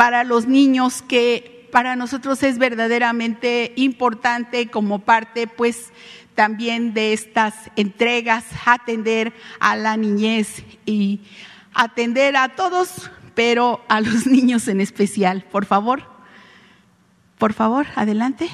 para 0.00 0.24
los 0.24 0.46
niños 0.46 1.02
que 1.02 1.68
para 1.72 1.94
nosotros 1.94 2.42
es 2.42 2.56
verdaderamente 2.56 3.74
importante 3.76 4.68
como 4.68 5.00
parte 5.00 5.46
pues 5.46 5.92
también 6.34 6.94
de 6.94 7.12
estas 7.12 7.52
entregas, 7.76 8.46
atender 8.64 9.34
a 9.58 9.76
la 9.76 9.98
niñez 9.98 10.64
y 10.86 11.20
atender 11.74 12.34
a 12.34 12.56
todos, 12.56 13.10
pero 13.34 13.84
a 13.90 14.00
los 14.00 14.26
niños 14.26 14.68
en 14.68 14.80
especial. 14.80 15.44
Por 15.52 15.66
favor, 15.66 16.02
por 17.36 17.52
favor, 17.52 17.86
adelante. 17.94 18.48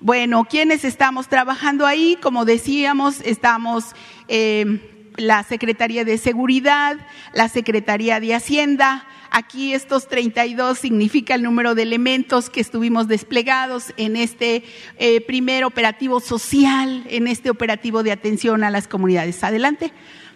Bueno, 0.00 0.46
¿quiénes 0.46 0.86
estamos 0.86 1.28
trabajando 1.28 1.84
ahí? 1.84 2.16
Como 2.22 2.46
decíamos, 2.46 3.20
estamos 3.20 3.94
eh, 4.28 5.12
la 5.18 5.42
Secretaría 5.42 6.06
de 6.06 6.16
Seguridad, 6.16 6.96
la 7.34 7.50
Secretaría 7.50 8.18
de 8.18 8.34
Hacienda, 8.34 9.06
Aquí 9.36 9.74
estos 9.74 10.06
32 10.06 10.78
significa 10.78 11.34
el 11.34 11.42
número 11.42 11.74
de 11.74 11.82
elementos 11.82 12.50
que 12.50 12.60
estuvimos 12.60 13.08
desplegados 13.08 13.92
en 13.96 14.14
este 14.14 14.62
eh, 14.96 15.20
primer 15.22 15.64
operativo 15.64 16.20
social, 16.20 17.02
en 17.08 17.26
este 17.26 17.50
operativo 17.50 18.04
de 18.04 18.12
atención 18.12 18.62
a 18.62 18.70
las 18.70 18.86
comunidades. 18.86 19.42
Adelante, 19.42 19.92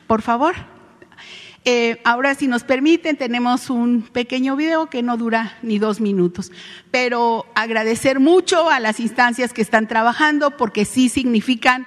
por 0.09 0.21
favor. 0.21 0.57
Eh, 1.65 2.01
ahora, 2.05 2.35
si 2.35 2.49
nos 2.49 2.65
permiten, 2.65 3.17
tenemos 3.17 3.71
un 3.71 4.03
pequeño 4.03 4.57
video 4.57 4.91
que 4.91 5.05
no 5.05 5.17
dura 5.17 5.57
ni 5.63 5.79
dos 5.79 6.01
minutos, 6.01 6.51
pero 6.91 7.47
agradecer 7.55 8.19
mucho 8.19 8.69
a 8.69 8.81
las 8.81 8.99
instancias 8.99 9.53
que 9.53 9.63
están 9.63 9.87
trabajando 9.87 10.57
porque 10.57 10.85
sí 10.85 11.09
significan 11.09 11.87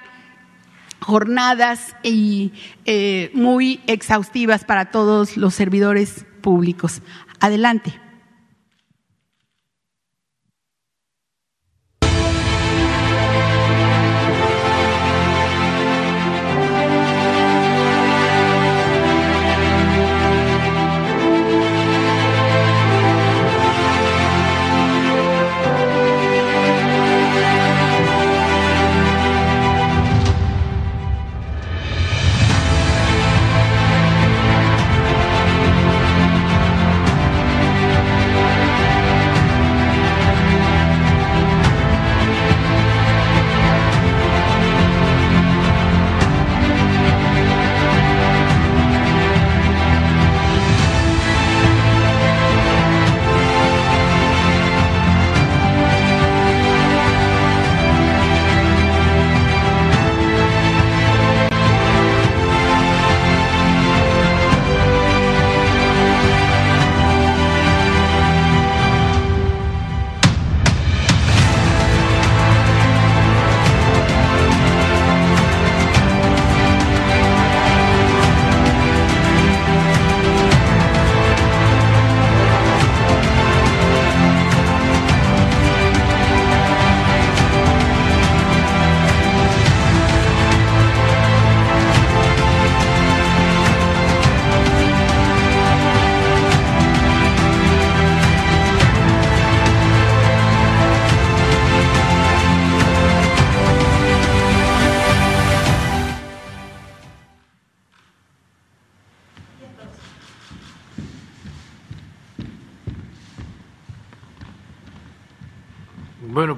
jornadas 1.00 1.94
y 2.02 2.52
eh, 2.86 3.30
muy 3.34 3.80
exhaustivas 3.86 4.64
para 4.64 4.90
todos 4.90 5.36
los 5.36 5.52
servidores 5.52 6.24
públicos. 6.42 7.00
Adelante. 7.40 8.01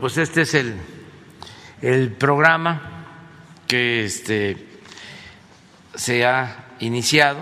Pues 0.01 0.17
este 0.17 0.43
es 0.43 0.55
el, 0.55 0.75
el 1.83 2.11
programa 2.13 3.05
que 3.67 4.05
este, 4.05 4.67
se 5.95 6.25
ha 6.25 6.65
iniciado 6.81 7.39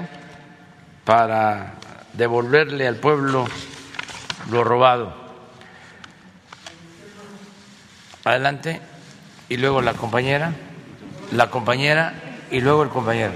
para 1.05 1.75
devolverle 2.15 2.89
al 2.89 2.97
pueblo 2.97 3.47
lo 4.51 4.65
robado. 4.65 5.15
Adelante. 8.25 8.81
Y 9.49 9.57
luego 9.59 9.83
la 9.83 9.95
compañera, 9.95 10.53
la 11.31 11.51
compañera 11.51 12.15
y 12.51 12.61
luego 12.61 12.83
el 12.83 12.89
compañero. 12.89 13.35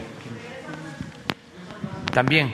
también. 2.13 2.53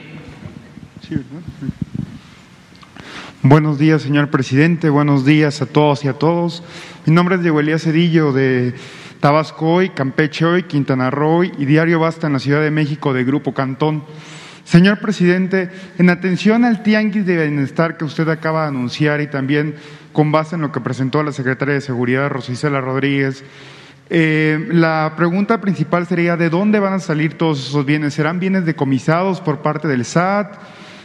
Buenos 3.45 3.77
días, 3.77 4.01
señor 4.01 4.29
presidente. 4.29 4.89
Buenos 4.89 5.25
días 5.25 5.61
a 5.61 5.65
todos 5.65 6.05
y 6.05 6.07
a 6.07 6.13
todos. 6.13 6.63
Mi 7.05 7.13
nombre 7.13 7.35
es 7.35 7.41
Diego 7.41 7.59
Elías 7.59 7.83
Cedillo 7.83 8.31
de 8.31 8.73
Tabasco 9.19 9.67
Hoy, 9.67 9.89
Campeche 9.89 10.45
Hoy, 10.45 10.63
Quintana 10.63 11.11
Roo 11.11 11.43
y 11.43 11.65
Diario 11.65 11.99
Basta 11.99 12.27
en 12.27 12.33
la 12.33 12.39
Ciudad 12.39 12.61
de 12.61 12.71
México 12.71 13.13
de 13.13 13.25
Grupo 13.25 13.53
Cantón. 13.53 14.05
Señor 14.63 14.99
presidente, 14.99 15.69
en 15.97 16.09
atención 16.09 16.63
al 16.63 16.83
tianguis 16.83 17.25
de 17.25 17.35
bienestar 17.35 17.97
que 17.97 18.05
usted 18.05 18.29
acaba 18.29 18.61
de 18.61 18.69
anunciar 18.69 19.19
y 19.19 19.27
también 19.27 19.75
con 20.13 20.31
base 20.31 20.55
en 20.55 20.61
lo 20.61 20.71
que 20.71 20.79
presentó 20.79 21.21
la 21.21 21.33
secretaria 21.33 21.73
de 21.73 21.81
Seguridad, 21.81 22.29
Rosicela 22.29 22.79
Rodríguez, 22.79 23.43
eh, 24.09 24.69
la 24.71 25.15
pregunta 25.17 25.59
principal 25.59 26.07
sería, 26.07 26.37
¿de 26.37 26.49
dónde 26.49 26.79
van 26.79 26.93
a 26.93 26.99
salir 26.99 27.37
todos 27.37 27.67
esos 27.67 27.85
bienes? 27.85 28.13
¿Serán 28.13 28.39
bienes 28.39 28.63
decomisados 28.63 29.41
por 29.41 29.61
parte 29.61 29.89
del 29.89 30.05
SAT? 30.05 30.55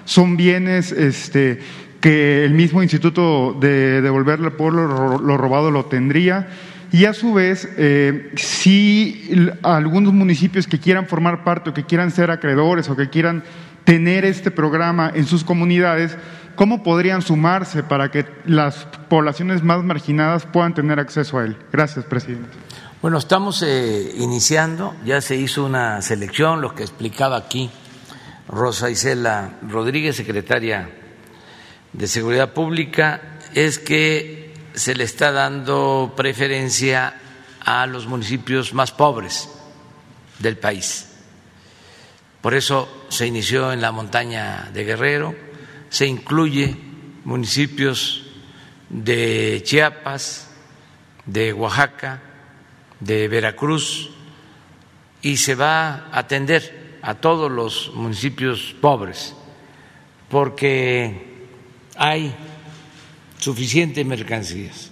¿Son 0.05 0.39
bienes 0.39 0.93
este, 0.93 1.61
que 2.01 2.45
el 2.45 2.55
mismo 2.55 2.83
Instituto 2.83 3.57
de 3.59 4.01
Devolverle 4.03 4.47
al 4.47 4.53
Pueblo 4.53 5.19
lo 5.19 5.37
robado 5.37 5.71
lo 5.71 5.87
tendría? 5.87 6.49
Y 6.91 7.05
a 7.05 7.13
su 7.13 7.35
vez, 7.35 7.69
eh, 7.77 8.33
si 8.37 9.51
algunos 9.63 10.13
municipios 10.15 10.67
que 10.67 10.79
quieran 10.79 11.07
formar 11.07 11.45
parte 11.45 11.71
o 11.71 11.75
que 11.75 11.85
quieran 11.85 12.11
ser 12.11 12.31
acreedores 12.31 12.89
o 12.89 12.97
que 12.97 13.11
quieran 13.11 13.45
tener 13.85 14.25
este 14.25 14.51
programa 14.51 15.11
en 15.15 15.27
sus 15.27 15.45
comunidades, 15.45 16.17
¿cómo 16.57 16.83
podrían 16.83 17.21
sumarse 17.21 17.83
para 17.83 18.11
que 18.11 18.25
las 18.47 18.87
poblaciones 19.09 19.63
más 19.63 19.85
marginadas 19.85 20.47
puedan 20.47 20.73
tener 20.73 20.99
acceso 20.99 21.39
a 21.39 21.45
él? 21.45 21.57
Gracias, 21.73 22.07
presidente. 22.07 22.57
Bueno, 23.03 23.19
estamos 23.19 23.63
eh, 23.63 24.15
iniciando, 24.17 24.95
ya 25.05 25.21
se 25.21 25.37
hizo 25.37 25.67
una 25.67 26.01
selección, 26.01 26.63
lo 26.63 26.75
que 26.75 26.83
explicaba 26.83 27.37
aquí 27.37 27.71
Rosa 28.49 28.91
Isela 28.91 29.59
Rodríguez, 29.69 30.17
secretaria 30.17 30.91
de 31.93 32.07
Seguridad 32.07 32.53
Pública, 32.53 33.39
es 33.55 33.79
que 33.79 34.55
se 34.75 34.95
le 34.95 35.05
está 35.05 35.33
dando 35.33 36.15
preferencia 36.17 37.15
a 37.61 37.87
los 37.87 38.07
municipios 38.07 38.73
más 38.75 38.93
pobres 38.93 39.49
del 40.39 40.57
país. 40.57 41.09
Por 42.41 42.55
eso 42.55 43.07
se 43.09 43.27
inició 43.27 43.73
en 43.73 43.81
la 43.81 43.93
montaña 43.93 44.71
de 44.73 44.85
Guerrero, 44.85 45.35
se 45.91 46.07
incluye 46.07 46.77
municipios 47.25 48.25
de 48.89 49.61
Chiapas, 49.65 50.49
de 51.27 51.53
Oaxaca, 51.53 52.23
de 53.01 53.29
Veracruz 53.29 54.11
y 55.21 55.37
se 55.37 55.55
va 55.55 56.09
a 56.11 56.19
atender 56.21 56.99
a 57.03 57.15
todos 57.15 57.51
los 57.51 57.93
municipios 57.95 58.75
pobres 58.81 59.35
porque 60.29 61.28
hay 61.99 62.33
suficientes 63.39 64.07
mercancías. 64.07 64.91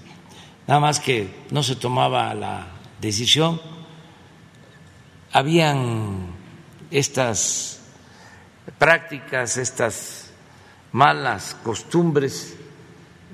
Nada 0.66 0.80
más 0.80 0.98
que 0.98 1.46
no 1.50 1.62
se 1.62 1.76
tomaba 1.76 2.34
la 2.34 2.66
decisión. 3.00 3.60
Habían 5.32 6.34
estas 6.90 7.80
prácticas, 8.78 9.56
estas 9.56 10.32
malas 10.90 11.56
costumbres 11.62 12.56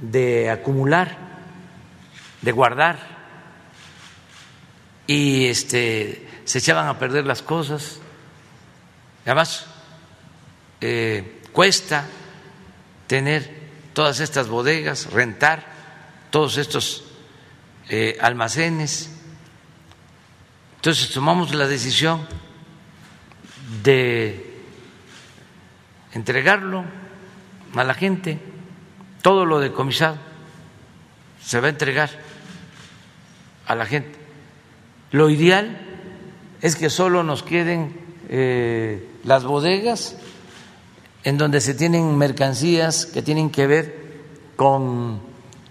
de 0.00 0.50
acumular, 0.50 1.16
de 2.42 2.52
guardar 2.52 2.98
y 5.06 5.46
este, 5.46 6.28
se 6.44 6.58
echaban 6.58 6.88
a 6.88 6.98
perder 6.98 7.24
las 7.24 7.40
cosas. 7.40 8.00
Además, 9.24 9.66
eh, 10.82 11.40
cuesta 11.52 12.06
tener 13.06 13.61
todas 13.92 14.20
estas 14.20 14.48
bodegas, 14.48 15.12
rentar 15.12 15.66
todos 16.30 16.56
estos 16.58 17.04
eh, 17.88 18.16
almacenes. 18.20 19.10
Entonces 20.76 21.10
tomamos 21.10 21.54
la 21.54 21.66
decisión 21.66 22.26
de 23.82 24.60
entregarlo 26.12 26.84
a 27.74 27.84
la 27.84 27.94
gente, 27.94 28.38
todo 29.22 29.46
lo 29.46 29.60
decomisado 29.60 30.18
se 31.44 31.60
va 31.60 31.66
a 31.66 31.70
entregar 31.70 32.10
a 33.66 33.74
la 33.74 33.86
gente. 33.86 34.18
Lo 35.10 35.28
ideal 35.28 35.78
es 36.60 36.76
que 36.76 36.90
solo 36.90 37.22
nos 37.22 37.42
queden 37.42 37.94
eh, 38.28 39.06
las 39.24 39.44
bodegas 39.44 40.16
en 41.24 41.38
donde 41.38 41.60
se 41.60 41.74
tienen 41.74 42.16
mercancías 42.16 43.06
que 43.06 43.22
tienen 43.22 43.50
que 43.50 43.66
ver 43.66 44.02
con 44.56 45.20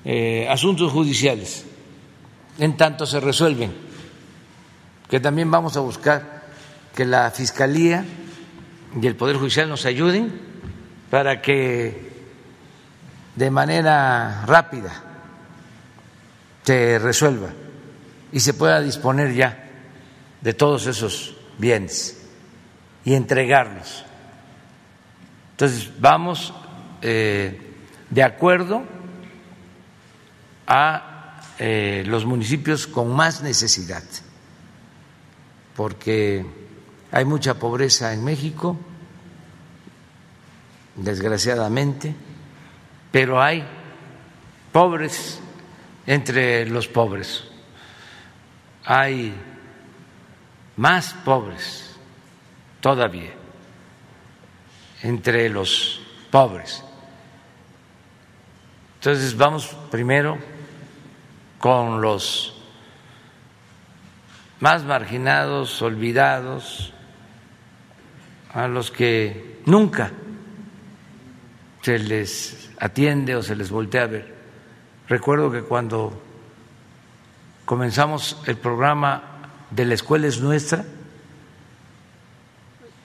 eh, 0.06 0.48
asuntos 0.50 0.92
judiciales, 0.92 1.66
en 2.58 2.78
tanto 2.78 3.06
se 3.06 3.20
resuelven, 3.20 3.74
que 5.10 5.20
también 5.20 5.52
vamos 5.52 5.78
a 5.78 5.82
buscar 5.82 6.44
que 6.96 7.06
la 7.06 7.32
Fiscalía 7.32 8.06
y 9.00 9.08
el 9.08 9.16
Poder 9.16 9.38
Judicial 9.38 9.70
nos 9.70 9.86
ayuden 9.86 10.32
para 11.10 11.42
que 11.42 12.12
de 13.36 13.52
manera 13.52 14.46
rápida 14.46 15.04
se 16.64 17.00
resuelva 17.00 17.50
y 18.32 18.40
se 18.40 18.54
pueda 18.54 18.82
disponer 18.82 19.34
ya 19.34 19.70
de 20.42 20.54
todos 20.54 20.88
esos 20.88 21.36
bienes 21.58 22.22
y 23.04 23.14
entregarlos. 23.14 24.06
Entonces, 25.62 25.91
vamos 26.00 26.52
eh, 27.04 27.56
de 28.10 28.24
acuerdo 28.24 28.82
a 30.65 31.39
eh, 31.60 32.04
los 32.08 32.26
municipios 32.26 32.88
con 32.88 33.15
más 33.15 33.43
necesidad, 33.43 34.02
porque 35.76 36.43
hay 37.12 37.26
mucha 37.26 37.60
pobreza 37.60 38.12
en 38.12 38.24
México, 38.24 38.76
desgraciadamente, 40.95 42.15
pero 43.12 43.39
hay 43.39 43.63
pobres 44.71 45.39
entre 46.08 46.65
los 46.65 46.88
pobres. 46.88 47.43
Hay 48.84 49.32
más 50.76 51.13
pobres 51.24 51.95
todavía 52.80 53.41
entre 55.04 55.50
los 55.50 56.02
pobres. 56.30 56.84
Entonces 58.96 59.36
vamos 59.36 59.76
primero 59.90 60.38
con 61.58 62.02
los 62.02 62.56
más 64.60 64.84
marginados, 64.84 65.82
olvidados, 65.82 66.94
a 68.54 68.68
los 68.68 68.92
que 68.92 69.62
nunca 69.66 70.12
se 71.82 71.98
les 71.98 72.70
atiende 72.80 73.36
o 73.36 73.42
se 73.42 73.56
les 73.56 73.72
voltea 73.72 74.04
a 74.04 74.08
ver. 74.08 74.36
Recuerdo 75.08 75.52
que 75.52 75.64
cuando 75.64 76.22
comenzamos 77.66 78.42
el 78.46 78.58
programa 78.58 79.24
de 79.72 79.86
la 79.86 79.96
escuela 79.96 80.28
es 80.28 80.42
nuestra, 80.42 80.86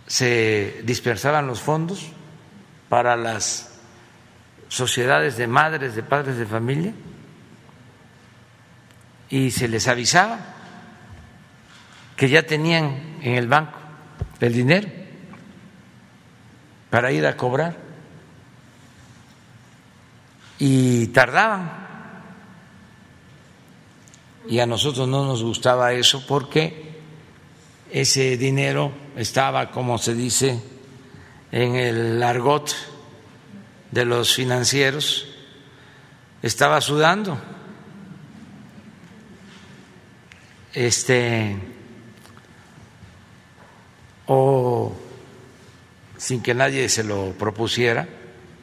se 0.06 0.82
dispersaban 0.84 1.46
los 1.46 1.60
fondos 1.60 2.12
para 2.88 3.16
las 3.16 3.78
sociedades 4.68 5.36
de 5.36 5.46
madres, 5.46 5.94
de 5.94 6.02
padres 6.02 6.36
de 6.36 6.46
familia, 6.46 6.92
y 9.28 9.50
se 9.50 9.68
les 9.68 9.88
avisaba 9.88 10.38
que 12.16 12.28
ya 12.28 12.44
tenían 12.44 13.18
en 13.22 13.34
el 13.34 13.48
banco 13.48 13.78
el 14.40 14.52
dinero 14.52 14.88
para 16.90 17.12
ir 17.12 17.26
a 17.26 17.36
cobrar. 17.36 17.76
Y 20.58 21.08
tardaban. 21.08 21.86
Y 24.48 24.60
a 24.60 24.66
nosotros 24.66 25.06
no 25.08 25.26
nos 25.26 25.42
gustaba 25.42 25.92
eso 25.92 26.24
porque 26.26 26.96
ese 27.90 28.36
dinero 28.36 28.92
estaba, 29.16 29.70
como 29.70 29.98
se 29.98 30.14
dice 30.14 30.60
en 31.50 31.74
el 31.74 32.22
argot 32.22 32.74
de 33.90 34.04
los 34.04 34.34
financieros, 34.34 35.26
estaba 36.42 36.80
sudando. 36.80 37.40
Este 40.74 41.56
o 44.26 44.94
sin 46.18 46.42
que 46.42 46.52
nadie 46.52 46.88
se 46.88 47.04
lo 47.04 47.32
propusiera, 47.32 48.06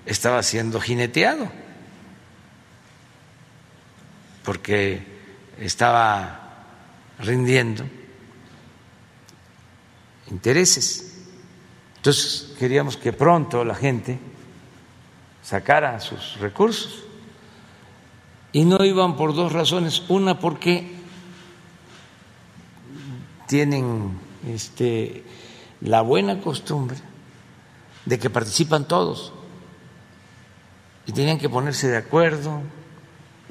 estaba 0.06 0.44
siendo 0.44 0.80
jineteado. 0.80 1.50
Porque 4.44 5.02
estaba 5.58 6.66
rindiendo 7.20 7.86
intereses. 10.30 11.26
Entonces 11.98 12.54
queríamos 12.60 12.98
que 12.98 13.14
pronto 13.14 13.64
la 13.64 13.76
gente 13.76 14.20
sacara 15.42 16.00
sus 16.00 16.40
recursos. 16.40 17.04
Y 18.52 18.66
no 18.66 18.84
iban 18.84 19.16
por 19.16 19.34
dos 19.34 19.52
razones. 19.52 20.04
Una 20.10 20.40
porque 20.40 20.92
tienen 23.48 24.12
este, 24.48 25.24
la 25.82 26.02
buena 26.02 26.40
costumbre 26.40 26.98
de 28.06 28.20
que 28.20 28.30
participan 28.30 28.88
todos 28.88 29.34
y 31.06 31.12
tenían 31.12 31.38
que 31.38 31.50
ponerse 31.50 31.88
de 31.88 31.98
acuerdo 31.98 32.62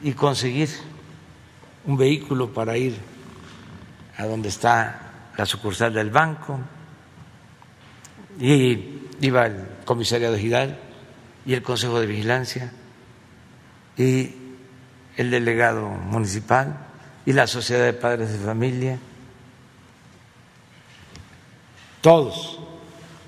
y 0.02 0.12
conseguir 0.12 0.68
un 1.86 1.96
vehículo 1.96 2.52
para 2.52 2.76
ir 2.76 2.96
a 4.16 4.26
donde 4.26 4.48
está 4.48 5.11
la 5.36 5.46
sucursal 5.46 5.94
del 5.94 6.10
banco 6.10 6.58
y 8.38 9.08
iba 9.20 9.46
el 9.46 9.66
comisariado 9.84 10.36
Gidal 10.36 10.78
y 11.44 11.54
el 11.54 11.62
Consejo 11.62 12.00
de 12.00 12.06
Vigilancia 12.06 12.72
y 13.96 14.34
el 15.16 15.30
delegado 15.30 15.88
municipal 15.88 16.86
y 17.24 17.32
la 17.32 17.46
Sociedad 17.46 17.84
de 17.84 17.92
Padres 17.92 18.32
de 18.32 18.38
Familia, 18.38 18.98
todos. 22.00 22.58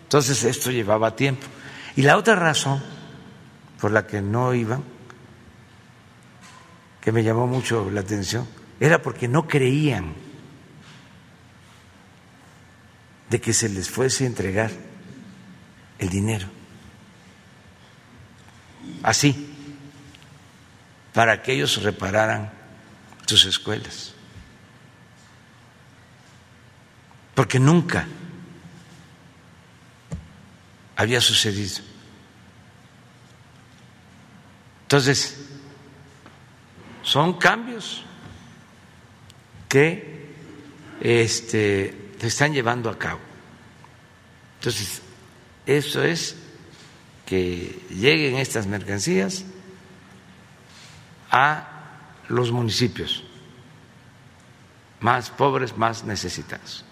Entonces 0.05 0.43
esto 0.45 0.71
llevaba 0.71 1.15
tiempo. 1.15 1.47
Y 1.97 2.03
la 2.03 2.17
otra 2.17 2.35
razón 2.35 2.83
por 3.81 3.93
la 3.93 4.07
que 4.07 4.21
no 4.21 4.55
iban, 4.55 4.83
que 7.01 7.13
me 7.13 7.23
llamó 7.23 7.47
mucho 7.47 7.91
la 7.91 8.01
atención, 8.01 8.49
era 8.81 9.01
porque 9.01 9.29
no 9.29 9.47
creían 9.47 10.15
de 13.31 13.41
que 13.41 13.53
se 13.53 13.69
les 13.69 13.91
fuese 13.91 14.25
a 14.25 14.27
entregar 14.27 14.71
el 15.99 16.09
dinero. 16.09 16.47
Así, 19.03 19.55
para 21.13 21.43
que 21.43 21.53
ellos 21.53 21.83
repararan 21.83 22.53
sus 23.27 23.45
escuelas. 23.47 24.15
Porque 27.35 27.59
nunca 27.59 28.07
había 30.97 31.21
sucedido. 31.21 31.83
Entonces, 34.83 35.45
son 37.03 37.39
cambios 37.39 38.03
que 39.69 40.33
este, 41.01 42.04
se 42.19 42.27
están 42.27 42.53
llevando 42.53 42.91
a 42.91 42.99
cabo. 42.99 43.21
Entonces, 44.59 45.03
eso 45.67 46.03
es 46.03 46.37
que 47.27 47.81
lleguen 47.91 48.37
estas 48.37 48.67
mercancías 48.67 49.45
a 51.31 51.69
los 52.29 52.53
municipios 52.53 53.25
más 55.01 55.31
pobres, 55.31 55.77
más 55.77 56.05
necesitados. 56.05 56.85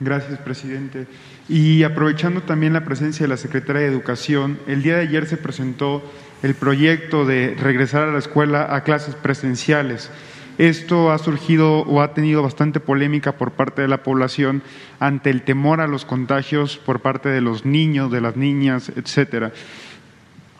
Gracias, 0.00 0.38
presidente. 0.40 1.06
Y 1.48 1.82
aprovechando 1.82 2.42
también 2.42 2.72
la 2.72 2.84
presencia 2.84 3.24
de 3.24 3.28
la 3.28 3.36
secretaria 3.36 3.82
de 3.82 3.88
Educación, 3.88 4.58
el 4.66 4.82
día 4.82 4.96
de 4.96 5.02
ayer 5.02 5.26
se 5.26 5.36
presentó 5.36 6.02
el 6.42 6.54
proyecto 6.54 7.24
de 7.24 7.54
regresar 7.58 8.08
a 8.08 8.12
la 8.12 8.18
escuela 8.18 8.74
a 8.74 8.82
clases 8.82 9.14
presenciales. 9.14 10.10
Esto 10.58 11.10
ha 11.10 11.18
surgido 11.18 11.80
o 11.80 12.00
ha 12.00 12.14
tenido 12.14 12.42
bastante 12.42 12.80
polémica 12.80 13.32
por 13.32 13.52
parte 13.52 13.82
de 13.82 13.88
la 13.88 14.02
población 14.02 14.62
ante 15.00 15.30
el 15.30 15.42
temor 15.42 15.80
a 15.80 15.86
los 15.86 16.04
contagios 16.04 16.78
por 16.78 17.00
parte 17.00 17.28
de 17.28 17.42
los 17.42 17.66
niños, 17.66 18.10
de 18.10 18.20
las 18.22 18.36
niñas, 18.36 18.90
etcétera. 18.96 19.52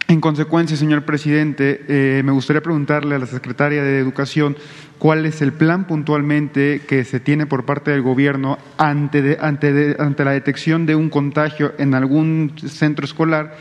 En 0.08 0.20
consecuencia, 0.20 0.76
señor 0.76 1.02
presidente, 1.02 1.84
eh, 1.88 2.22
me 2.24 2.30
gustaría 2.30 2.62
preguntarle 2.62 3.16
a 3.16 3.18
la 3.18 3.26
secretaria 3.26 3.82
de 3.82 3.98
Educación 3.98 4.56
cuál 4.98 5.26
es 5.26 5.42
el 5.42 5.52
plan 5.52 5.86
puntualmente 5.86 6.82
que 6.86 7.04
se 7.04 7.18
tiene 7.18 7.46
por 7.46 7.64
parte 7.64 7.90
del 7.90 8.02
gobierno 8.02 8.58
ante, 8.78 9.36
la 9.36 10.30
detección 10.30 10.86
de 10.86 10.94
un 10.94 11.10
contagio 11.10 11.72
en 11.78 11.94
algún 11.94 12.52
centro 12.68 13.04
escolar 13.04 13.56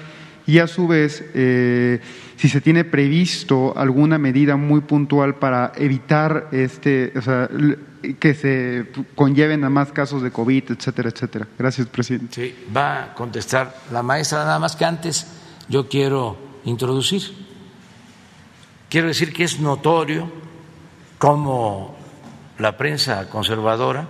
y 0.46 0.60
a 0.60 0.68
su 0.68 0.88
vez 0.88 1.26
eh, 1.34 2.00
si 2.38 2.50
se 2.50 2.62
tiene 2.62 2.84
previsto 2.84 3.78
alguna 3.78 4.18
medida 4.18 4.56
muy 4.56 4.82
puntual 4.82 5.36
para 5.36 5.72
evitar 5.76 6.50
este, 6.52 7.14
o 7.16 7.22
sea, 7.22 7.50
que 8.20 8.34
se 8.34 8.92
conlleven 9.16 9.64
a 9.64 9.70
más 9.70 9.92
casos 9.92 10.22
de 10.22 10.32
COVID, 10.32 10.72
etcétera, 10.72 11.10
etcétera. 11.10 11.48
Gracias, 11.58 11.88
presidente. 11.88 12.34
Sí, 12.36 12.66
va 12.76 13.04
a 13.04 13.14
contestar 13.14 13.76
la 13.92 14.04
maestra, 14.04 14.40
nada 14.40 14.60
más 14.60 14.76
que 14.76 14.86
antes 14.86 15.28
yo 15.70 15.88
quiero 15.88 16.38
introducir. 16.66 17.22
Quiero 18.90 19.08
decir 19.08 19.34
que 19.34 19.44
es 19.44 19.60
notorio 19.60 20.32
cómo 21.18 21.96
la 22.60 22.78
prensa 22.78 23.28
conservadora 23.30 24.08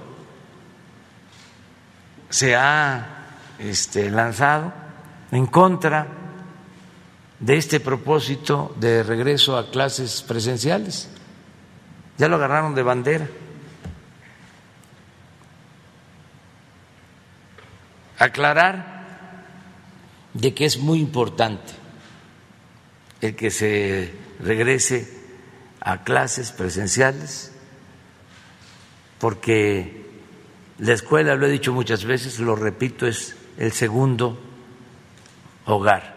se 2.29 2.55
ha 2.55 3.27
este, 3.59 4.09
lanzado 4.09 4.73
en 5.31 5.45
contra 5.45 6.24
de 7.39 7.57
este 7.57 7.79
propósito 7.79 8.75
de 8.79 9.03
regreso 9.03 9.57
a 9.57 9.69
clases 9.69 10.21
presenciales. 10.21 11.09
Ya 12.17 12.27
lo 12.27 12.37
agarraron 12.37 12.75
de 12.75 12.83
bandera. 12.83 13.29
Aclarar 18.17 18.95
de 20.33 20.53
que 20.53 20.65
es 20.65 20.77
muy 20.77 20.99
importante 20.99 21.73
el 23.21 23.35
que 23.35 23.51
se 23.51 24.13
regrese 24.39 25.13
a 25.81 26.03
clases 26.03 26.51
presenciales, 26.51 27.51
porque 29.19 30.05
la 30.79 30.93
escuela, 30.93 31.35
lo 31.35 31.45
he 31.45 31.51
dicho 31.51 31.73
muchas 31.73 32.05
veces, 32.05 32.39
lo 32.39 32.55
repito, 32.55 33.07
es 33.07 33.35
el 33.57 33.71
segundo 33.71 34.39
hogar. 35.65 36.14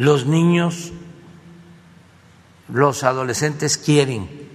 Los 0.00 0.24
niños, 0.24 0.92
los 2.72 3.04
adolescentes 3.04 3.76
quieren 3.76 4.48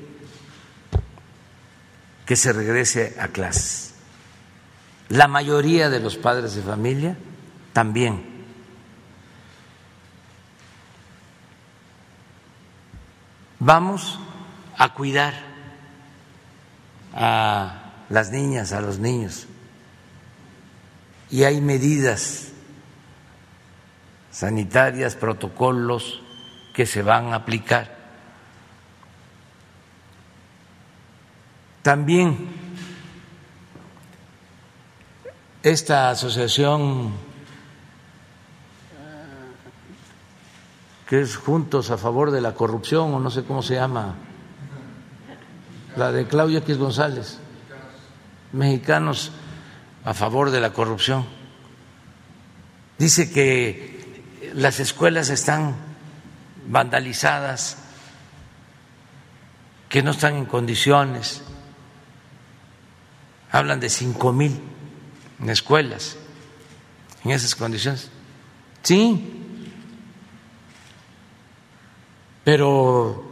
que 2.26 2.36
se 2.36 2.52
regrese 2.52 3.16
a 3.20 3.28
clases. 3.28 3.93
La 5.10 5.28
mayoría 5.28 5.91
de 5.91 6.00
los 6.00 6.18
padres 6.18 6.56
de 6.56 6.64
familia 6.64 7.16
también 7.74 8.36
Vamos 13.66 14.20
a 14.78 14.93
cuidar 14.93 15.34
a 17.16 18.06
las 18.10 18.30
niñas, 18.30 18.74
a 18.74 18.82
los 18.82 19.00
niños. 19.00 19.48
Y 21.32 21.46
hay 21.46 21.62
medidas 21.62 22.50
sanitarias, 24.36 25.15
protocolos 25.15 26.19
que 26.73 26.86
se 26.86 27.01
van 27.01 27.31
a 27.31 27.38
aplicar. 27.38 27.95
También 31.81 32.49
esta 35.63 36.09
asociación 36.09 37.13
que 41.07 41.21
es 41.21 41.38
Juntos 41.38 41.89
a 41.91 41.97
favor 41.97 42.31
de 42.31 42.41
la 42.41 42.55
corrupción, 42.55 43.13
o 43.13 43.21
no 43.21 43.29
sé 43.31 43.45
cómo 43.45 43.63
se 43.63 43.75
llama, 43.75 44.15
la 45.95 46.11
de 46.11 46.27
Claudia 46.27 46.59
X 46.59 46.77
González, 46.77 47.39
mexicanos 48.51 49.31
a 50.03 50.13
favor 50.13 50.51
de 50.51 50.59
la 50.59 50.73
corrupción. 50.73 51.25
Dice 52.97 53.31
que 53.31 53.95
las 54.56 54.80
escuelas 54.80 55.30
están 55.30 55.76
vandalizadas, 56.68 57.78
que 59.89 60.01
no 60.01 60.12
están 60.12 60.36
en 60.36 60.45
condiciones. 60.45 61.41
Hablan 63.51 63.80
de 63.80 63.89
cinco 63.89 64.34
mil 64.34 64.60
escuelas 65.47 66.18
en 67.24 67.32
esas 67.32 67.56
condiciones. 67.56 68.10
Sí, 68.82 69.43
pero 72.43 73.24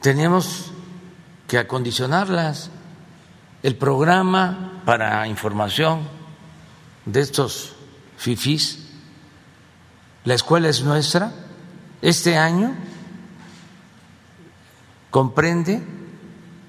tenemos 0.00 0.72
que 1.46 1.58
acondicionarlas. 1.58 2.70
El 3.62 3.76
programa 3.76 4.82
para 4.84 5.26
información 5.26 6.06
de 7.06 7.20
estos 7.20 7.74
FIFIs, 8.18 8.87
la 10.24 10.34
escuela 10.34 10.68
es 10.68 10.82
nuestra, 10.82 11.32
este 12.02 12.36
año 12.36 12.74
comprende 15.10 15.82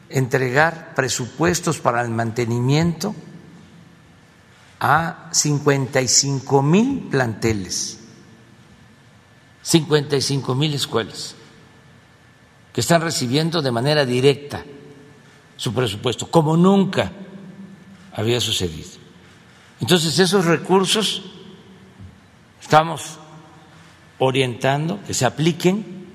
entregar 0.10 0.94
presupuestos 0.96 1.80
para 1.80 2.02
el 2.02 2.10
mantenimiento 2.10 3.14
a 4.80 5.30
55 5.32 6.62
mil 6.64 7.10
planteles, 7.10 8.00
55 9.62 10.56
mil 10.56 10.74
escuelas 10.74 11.36
que 12.74 12.82
están 12.82 13.02
recibiendo 13.02 13.62
de 13.62 13.72
manera 13.72 14.06
directa 14.06 14.64
su 15.58 15.74
presupuesto, 15.74 16.32
como 16.32 16.56
nunca 16.56 17.12
había 18.14 18.40
sucedido. 18.40 18.90
Entonces, 19.82 20.18
esos 20.20 20.46
recursos 20.46 21.24
estamos 22.62 23.20
orientando 24.20 25.02
que 25.08 25.14
se 25.14 25.26
apliquen 25.26 26.06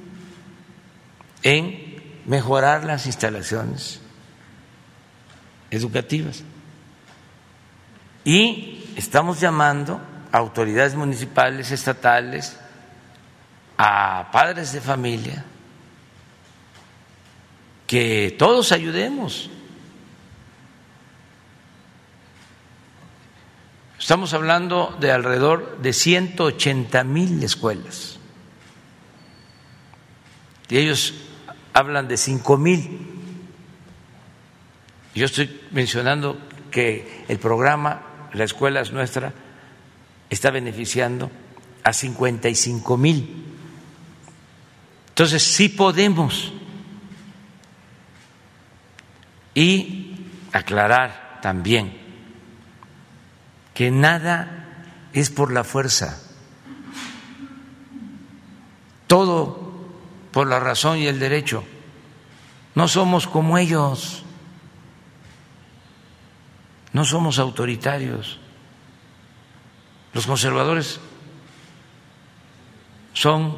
en 1.42 2.02
mejorar 2.26 2.84
las 2.84 3.07
instalaciones 3.07 4.00
educativas. 5.70 6.44
Y 8.24 8.84
estamos 8.96 9.40
llamando 9.40 10.00
a 10.32 10.38
autoridades 10.38 10.94
municipales, 10.94 11.70
estatales, 11.70 12.57
a 13.76 14.30
padres 14.32 14.72
de 14.72 14.80
familia, 14.80 15.44
que 17.86 18.34
todos 18.38 18.72
ayudemos. 18.72 19.50
Estamos 24.05 24.34
hablando 24.34 24.94
de 25.00 25.11
alrededor 25.11 25.78
de 25.80 25.94
180 25.94 27.05
mil 27.05 27.42
escuelas. 27.42 28.18
Y 30.68 30.76
ellos 30.76 31.14
hablan 31.72 32.07
de 32.07 32.18
5 32.18 32.59
mil. 32.59 33.00
Yo 35.14 35.24
estoy 35.24 35.59
mencionando 35.70 36.38
que 36.70 37.24
el 37.28 37.38
programa 37.38 38.28
La 38.34 38.44
Escuela 38.44 38.82
es 38.82 38.92
Nuestra 38.92 39.32
está 40.28 40.50
beneficiando 40.50 41.30
a 41.82 41.94
55 41.94 42.98
mil. 42.98 43.46
Entonces, 45.09 45.42
sí 45.42 45.70
podemos. 45.70 46.52
Y 49.55 50.26
aclarar 50.52 51.38
también 51.40 52.03
que 53.75 53.91
nada 53.91 54.64
es 55.12 55.31
por 55.31 55.53
la 55.53 55.64
fuerza, 55.64 56.20
todo 59.07 59.72
por 60.33 60.49
la 60.49 60.61
razón 60.61 60.99
y 60.99 61.07
el 61.07 61.18
derecho. 61.18 61.64
No 62.75 62.89
somos 62.89 63.27
como 63.27 63.59
ellos, 63.59 64.22
no 66.93 67.05
somos 67.05 67.39
autoritarios. 67.39 68.39
Los 70.12 70.27
conservadores 70.27 71.01
son 73.12 73.57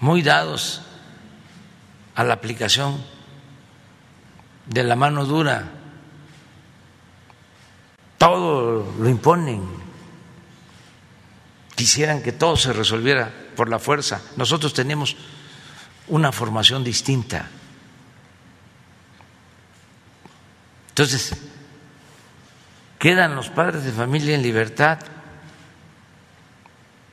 muy 0.00 0.22
dados 0.22 0.82
a 2.14 2.24
la 2.24 2.34
aplicación 2.34 3.02
de 4.66 4.84
la 4.84 4.96
mano 4.96 5.24
dura, 5.24 5.79
todo 8.20 8.92
lo 8.98 9.08
imponen, 9.08 9.62
quisieran 11.74 12.22
que 12.22 12.32
todo 12.32 12.54
se 12.54 12.70
resolviera 12.74 13.32
por 13.56 13.70
la 13.70 13.78
fuerza. 13.78 14.20
Nosotros 14.36 14.74
tenemos 14.74 15.16
una 16.08 16.30
formación 16.30 16.84
distinta. 16.84 17.48
Entonces, 20.90 21.34
quedan 22.98 23.34
los 23.34 23.48
padres 23.48 23.84
de 23.84 23.92
familia 23.92 24.34
en 24.34 24.42
libertad, 24.42 24.98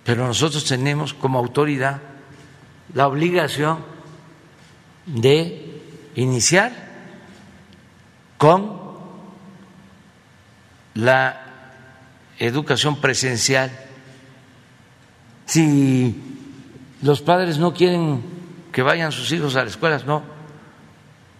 pero 0.03 0.27
nosotros 0.27 0.65
tenemos 0.65 1.13
como 1.13 1.39
autoridad 1.39 2.01
la 2.93 3.07
obligación 3.07 3.79
de 5.05 6.11
iniciar 6.15 6.73
con 8.37 8.86
la 10.97 11.41
educación 12.39 12.99
presencial. 12.99 13.71
Si 15.45 16.15
los 17.01 17.21
padres 17.21 17.59
no 17.59 17.73
quieren 17.73 18.23
que 18.71 18.81
vayan 18.81 19.11
sus 19.11 19.31
hijos 19.31 19.55
a 19.55 19.63
las 19.63 19.73
escuelas, 19.73 20.05
no, 20.05 20.23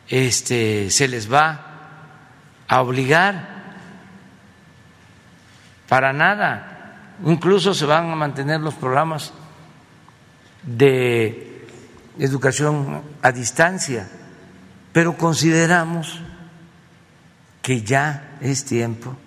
este, 0.08 0.90
se 0.92 1.08
les 1.08 1.32
va 1.32 1.60
a 2.68 2.82
obligar 2.82 3.58
para 5.90 6.14
nada. 6.14 7.16
Incluso 7.26 7.74
se 7.74 7.86
van 7.86 8.12
a 8.12 8.16
mantener 8.16 8.62
los 8.62 8.76
programas 8.76 9.34
de 10.62 11.66
educación 12.20 13.02
a 13.24 13.32
distancia, 13.32 14.08
pero 14.94 15.18
consideramos 15.18 16.22
que 17.64 17.82
ya 17.82 18.38
es 18.40 18.64
tiempo 18.64 19.18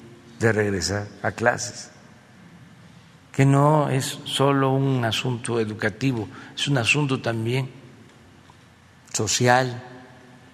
de 0.40 0.52
regresar 0.52 1.06
a 1.22 1.32
clases, 1.32 1.90
que 3.30 3.44
no 3.44 3.90
es 3.90 4.18
solo 4.24 4.70
un 4.70 5.04
asunto 5.04 5.60
educativo, 5.60 6.28
es 6.56 6.66
un 6.66 6.78
asunto 6.78 7.20
también 7.20 7.70
social. 9.12 9.82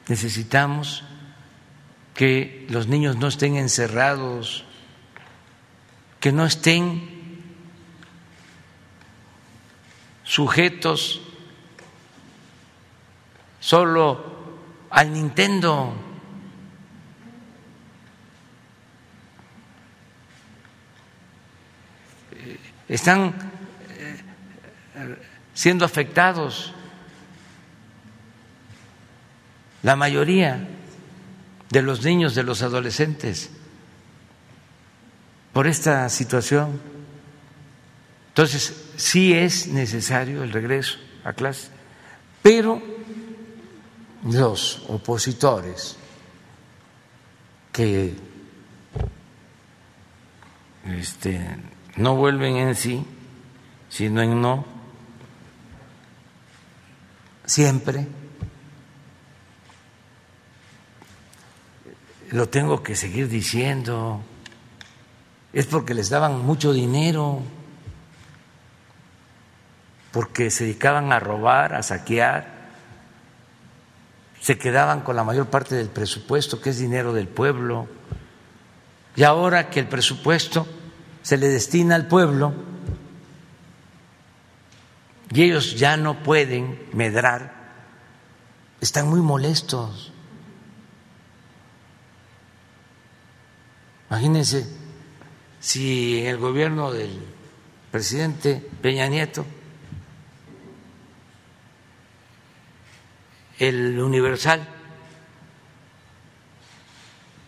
Necesitamos 0.08 1.04
que 2.14 2.66
los 2.68 2.88
niños 2.88 3.16
no 3.16 3.28
estén 3.28 3.56
encerrados, 3.56 4.64
que 6.18 6.32
no 6.32 6.44
estén 6.44 7.16
sujetos 10.24 11.22
solo 13.60 14.24
al 14.90 15.12
Nintendo. 15.12 16.05
Están 22.88 23.34
eh, 23.90 25.16
siendo 25.54 25.84
afectados 25.84 26.72
la 29.82 29.96
mayoría 29.96 30.68
de 31.70 31.82
los 31.82 32.04
niños, 32.04 32.34
de 32.34 32.42
los 32.42 32.62
adolescentes, 32.62 33.50
por 35.52 35.66
esta 35.66 36.08
situación. 36.08 36.80
Entonces, 38.28 38.90
sí 38.96 39.32
es 39.32 39.68
necesario 39.68 40.42
el 40.42 40.52
regreso 40.52 40.98
a 41.24 41.32
clase, 41.32 41.68
pero 42.42 42.82
los 44.24 44.84
opositores 44.88 45.96
que 47.72 48.14
este, 50.84 51.40
no 51.96 52.14
vuelven 52.14 52.56
en 52.56 52.74
sí, 52.74 53.04
sino 53.88 54.22
en 54.22 54.40
no, 54.40 54.64
siempre. 57.44 58.06
Lo 62.30 62.48
tengo 62.48 62.82
que 62.82 62.96
seguir 62.96 63.28
diciendo, 63.28 64.20
es 65.52 65.66
porque 65.66 65.94
les 65.94 66.10
daban 66.10 66.44
mucho 66.44 66.72
dinero. 66.72 67.40
Porque 70.12 70.50
se 70.50 70.64
dedicaban 70.64 71.12
a 71.12 71.20
robar, 71.20 71.74
a 71.74 71.82
saquear, 71.82 72.56
se 74.40 74.58
quedaban 74.58 75.00
con 75.00 75.16
la 75.16 75.24
mayor 75.24 75.48
parte 75.48 75.74
del 75.74 75.88
presupuesto, 75.88 76.60
que 76.60 76.70
es 76.70 76.78
dinero 76.78 77.12
del 77.12 77.28
pueblo. 77.28 77.86
Y 79.14 79.22
ahora 79.22 79.70
que 79.70 79.80
el 79.80 79.88
presupuesto 79.88 80.66
se 81.26 81.36
le 81.36 81.48
destina 81.48 81.96
al 81.96 82.06
pueblo 82.06 82.54
y 85.32 85.42
ellos 85.42 85.74
ya 85.76 85.96
no 85.96 86.22
pueden 86.22 86.88
medrar, 86.92 87.52
están 88.80 89.08
muy 89.08 89.20
molestos. 89.20 90.12
Imagínense 94.08 94.68
si 95.58 96.20
en 96.20 96.26
el 96.26 96.36
gobierno 96.36 96.92
del 96.92 97.20
presidente 97.90 98.64
Peña 98.80 99.08
Nieto 99.08 99.44
el 103.58 103.98
Universal 103.98 104.64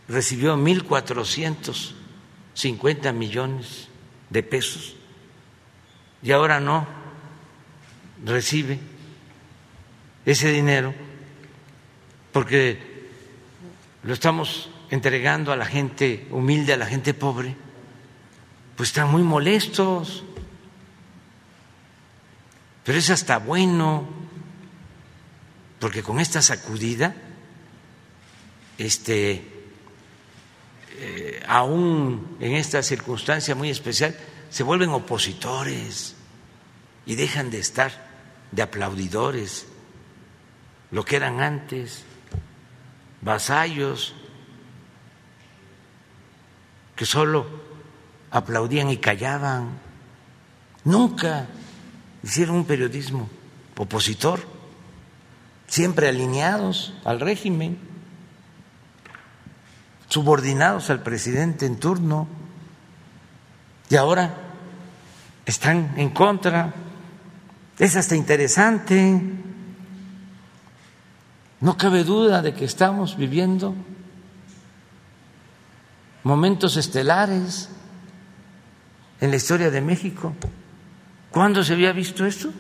recibió 0.09 0.57
1.450 2.59 3.13
millones 3.13 3.89
de 4.31 4.43
pesos 4.43 4.97
y 6.23 6.33
ahora 6.33 6.61
no 6.61 6.87
recibe 8.25 8.79
ese 10.27 10.51
dinero 10.51 10.93
porque 12.33 12.79
lo 14.03 14.13
estamos 14.13 14.71
entregando 14.91 15.53
a 15.53 15.57
la 15.57 15.67
gente 15.67 16.27
humilde, 16.31 16.73
a 16.73 16.77
la 16.77 16.87
gente 16.87 17.15
pobre, 17.15 17.55
pues 18.77 18.91
están 18.91 19.11
muy 19.11 19.23
molestos. 19.23 20.25
Pero 22.85 22.99
es 22.99 23.11
hasta 23.11 23.39
bueno, 23.39 24.09
porque 25.79 26.03
con 26.03 26.21
esta 26.21 26.41
sacudida, 26.41 27.15
este, 28.79 29.58
eh, 31.01 31.42
aún 31.46 32.36
en 32.40 32.55
esta 32.55 32.82
circunstancia 32.82 33.55
muy 33.55 33.70
especial, 33.70 34.16
se 34.51 34.62
vuelven 34.62 34.90
opositores 34.90 36.16
y 37.07 37.14
dejan 37.14 37.51
de 37.51 37.59
estar 37.59 37.92
de 38.51 38.62
aplaudidores, 38.62 39.66
lo 40.90 41.05
que 41.05 41.16
eran 41.16 41.40
antes, 41.40 42.03
vasallos, 43.20 44.14
que 46.96 47.07
solo 47.07 47.46
aplaudían 48.30 48.90
y 48.90 48.96
callaban. 48.96 49.78
Nunca 50.84 51.46
hicieron 52.22 52.57
un 52.57 52.64
periodismo 52.64 53.28
opositor, 53.76 54.40
siempre 55.68 56.09
alineados 56.09 56.94
al 57.05 57.20
régimen, 57.20 57.88
subordinados 60.09 60.91
al 60.91 61.03
presidente 61.03 61.67
en 61.67 61.79
turno, 61.79 62.27
y 63.91 63.97
ahora 63.97 64.35
están 65.47 65.95
en 65.97 66.11
contra. 66.11 66.75
Es 67.79 67.97
hasta 67.97 68.15
interesante. 68.15 69.23
No 71.61 71.77
cabe 71.77 72.05
duda 72.05 72.43
de 72.43 72.55
que 72.55 72.65
estamos 72.65 73.17
viviendo 73.17 73.75
momentos 76.23 76.77
estelares 76.77 77.71
en 79.21 79.31
la 79.31 79.37
historia 79.37 79.71
de 79.71 79.81
México. 79.81 80.35
¿Cuándo 81.31 81.65
se 81.65 81.73
había 81.73 81.93
visto 81.93 82.27
esto? 82.27 82.51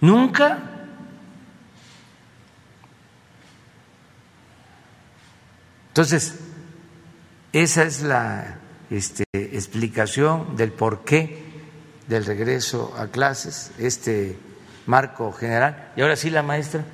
Nunca. 0.00 0.75
Entonces, 5.96 6.34
esa 7.54 7.84
es 7.84 8.02
la 8.02 8.58
este, 8.90 9.24
explicación 9.32 10.54
del 10.54 10.70
porqué 10.70 11.42
del 12.06 12.26
regreso 12.26 12.94
a 12.98 13.06
clases, 13.06 13.70
este 13.78 14.36
marco 14.84 15.32
general. 15.32 15.94
Y 15.96 16.02
ahora 16.02 16.16
sí, 16.16 16.28
la 16.28 16.42
maestra. 16.42 16.84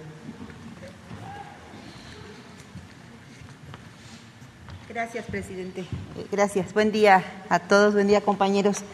Gracias, 4.89 5.25
presidente. 5.27 5.81
Eh, 5.81 6.27
gracias. 6.31 6.73
Buen 6.73 6.93
día 6.93 7.25
a 7.49 7.59
todos, 7.59 7.95
buen 7.95 8.07
día, 8.07 8.21
compañeros. 8.21 8.85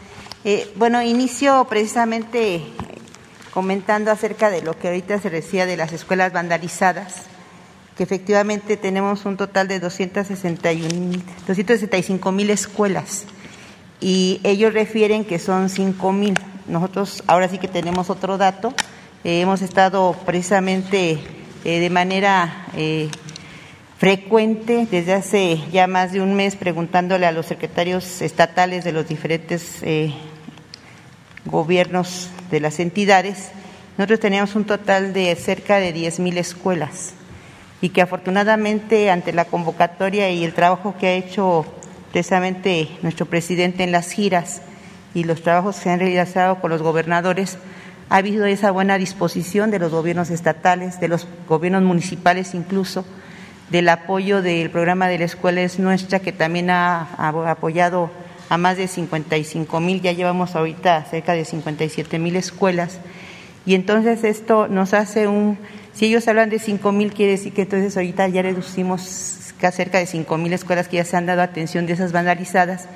Eh, 0.43 0.73
bueno, 0.77 1.03
inicio 1.03 1.67
precisamente 1.69 2.55
eh, 2.55 2.73
comentando 3.53 4.11
acerca 4.11 4.49
de 4.49 4.63
lo 4.63 4.79
que 4.79 4.89
ahorita 4.89 5.21
se 5.21 5.29
decía 5.29 5.67
de 5.67 5.77
las 5.77 5.93
escuelas 5.93 6.33
vandalizadas, 6.33 7.28
que 7.99 8.05
efectivamente 8.05 8.77
tenemos 8.77 9.25
un 9.25 9.37
total 9.37 9.67
de 9.67 9.81
261, 9.81 11.21
265 11.49 12.31
mil 12.31 12.49
escuelas 12.51 13.25
y 14.01 14.41
ellos 14.45 14.73
refieren 14.73 15.25
que 15.25 15.41
son 15.41 15.69
5 15.69 16.13
mil. 16.13 16.35
Nosotros 16.69 17.25
ahora 17.27 17.49
sí 17.49 17.59
que 17.59 17.67
tenemos 17.67 18.09
otro 18.09 18.39
dato. 18.39 18.73
hemos 19.25 19.63
estado 19.63 20.15
precisamente 20.25 21.19
de 21.65 21.91
manera 21.91 22.69
frecuente 23.99 24.87
desde 24.89 25.15
hace 25.15 25.61
ya 25.73 25.89
más 25.89 26.13
de 26.13 26.21
un 26.21 26.37
mes 26.37 26.55
preguntándole 26.55 27.27
a 27.27 27.33
los 27.33 27.47
secretarios 27.47 28.23
estatales 28.23 28.85
de 28.85 28.93
los 28.93 29.09
diferentes 29.09 29.83
eh, 29.83 30.15
gobiernos 31.47 32.31
de 32.53 32.61
las 32.61 32.79
entidades. 32.79 33.51
Nosotros 33.97 34.21
teníamos 34.21 34.55
un 34.55 34.67
total 34.67 35.13
de 35.13 35.35
cerca 35.35 35.81
de 35.81 35.93
10 35.93 36.21
mil 36.21 36.39
escuelas 36.39 37.15
y 37.81 37.91
que 37.91 38.03
afortunadamente 38.03 39.11
ante 39.11 39.33
la 39.33 39.45
convocatoria 39.45 40.31
y 40.31 40.45
el 40.45 40.55
trabajo 40.55 40.95
que 40.99 41.07
ha 41.07 41.13
hecho 41.13 41.65
precisamente 42.13 42.89
nuestro 43.03 43.27
presidente 43.27 43.85
en 43.85 43.93
las 43.93 44.11
giras 44.11 44.63
y 45.15 45.25
los 45.25 45.43
trabajos 45.43 45.77
que 45.77 45.83
se 45.85 45.91
han 45.91 46.01
realizado 46.01 46.61
con 46.61 46.71
los 46.71 46.83
gobernadores, 46.83 47.59
ha 48.11 48.17
habido 48.17 48.47
esa 48.47 48.71
buena 48.71 48.99
disposición 48.99 49.71
de 49.71 49.79
los 49.79 49.93
gobiernos 49.93 50.31
estatales, 50.31 50.99
de 51.01 51.09
los 51.09 51.27
gobiernos 51.47 51.83
municipales 51.83 52.55
incluso, 52.55 53.05
del 53.71 53.89
apoyo 53.91 54.41
del 54.41 54.71
programa 54.71 55.09
de 55.09 55.19
la 55.19 55.27
escuela 55.27 55.61
es 55.61 55.79
nuestra, 55.79 56.21
que 56.21 56.33
también 56.33 56.71
ha, 56.71 57.03
apoyado 57.51 58.11
a 58.49 58.57
más 58.57 58.79
de 58.79 58.89
55 58.89 59.81
mil, 59.81 60.01
ya 60.01 60.13
llevamos 60.13 60.57
ahorita 60.57 61.05
cerca 61.05 61.35
de 61.35 61.45
57 61.45 62.19
mil 62.19 62.37
escuelas. 62.37 62.99
Y 63.67 63.75
entonces 63.75 64.25
esto 64.25 64.69
nos 64.69 64.95
hace 64.95 65.29
un, 65.29 65.59
si 65.99 66.07
ellos 66.07 66.29
hablan 66.29 66.49
de 66.49 66.61
5 66.61 66.93
mil, 66.93 67.13
quiere 67.13 67.33
decir 67.33 67.53
que 67.53 67.63
entonces 67.63 67.97
ahorita 67.97 68.29
ya 68.29 68.43
reducimos 68.43 69.03
cerca 69.03 69.99
de 69.99 70.07
5 70.07 70.39
mil 70.39 70.53
escuelas 70.53 70.87
que 70.87 70.99
ya 70.99 71.05
se 71.05 71.17
han 71.17 71.27
dado 71.27 71.43
atención 71.43 71.87
de 71.87 71.95
esas 71.95 72.13
vandalizadas 72.13 72.87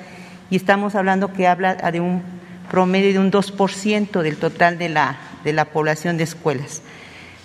y 0.49 0.55
estamos 0.55 0.95
hablando 0.95 1.33
que 1.33 1.45
habla 1.45 1.75
de 1.75 1.99
un 1.99 2.23
promedio 2.71 3.11
de 3.11 3.19
un 3.19 3.29
2% 3.29 4.21
del 4.21 4.37
total 4.37 4.77
de 4.77 4.87
la, 4.87 5.17
de 5.43 5.51
la 5.51 5.65
población 5.65 6.15
de 6.15 6.23
escuelas. 6.23 6.81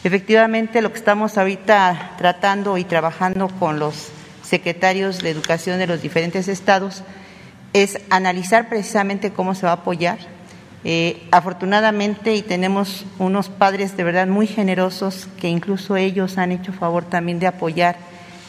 Efectivamente, 0.05 0.81
lo 0.81 0.93
que 0.93 0.99
estamos 0.99 1.37
ahorita 1.37 2.13
tratando 2.19 2.79
y 2.79 2.85
trabajando 2.85 3.49
con 3.49 3.81
los 3.81 4.11
secretarios 4.45 5.19
de 5.19 5.31
educación 5.31 5.81
de 5.81 5.89
los 5.89 6.01
diferentes 6.01 6.47
estados 6.47 7.03
es 7.73 7.99
analizar 8.11 8.69
precisamente 8.69 9.33
cómo 9.33 9.57
se 9.57 9.67
va 9.67 9.73
a 9.73 9.75
apoyar. 9.75 10.38
Eh, 10.91 11.21
afortunadamente, 11.33 12.35
y 12.35 12.41
tenemos 12.41 13.05
unos 13.19 13.51
padres 13.51 13.95
de 13.99 14.05
verdad 14.05 14.27
muy 14.27 14.47
generosos 14.47 15.29
que 15.39 15.51
incluso 15.51 15.99
ellos 15.99 16.39
han 16.39 16.51
hecho 16.51 16.73
favor 16.73 17.05
también 17.05 17.39
de 17.39 17.47
apoyar 17.47 17.97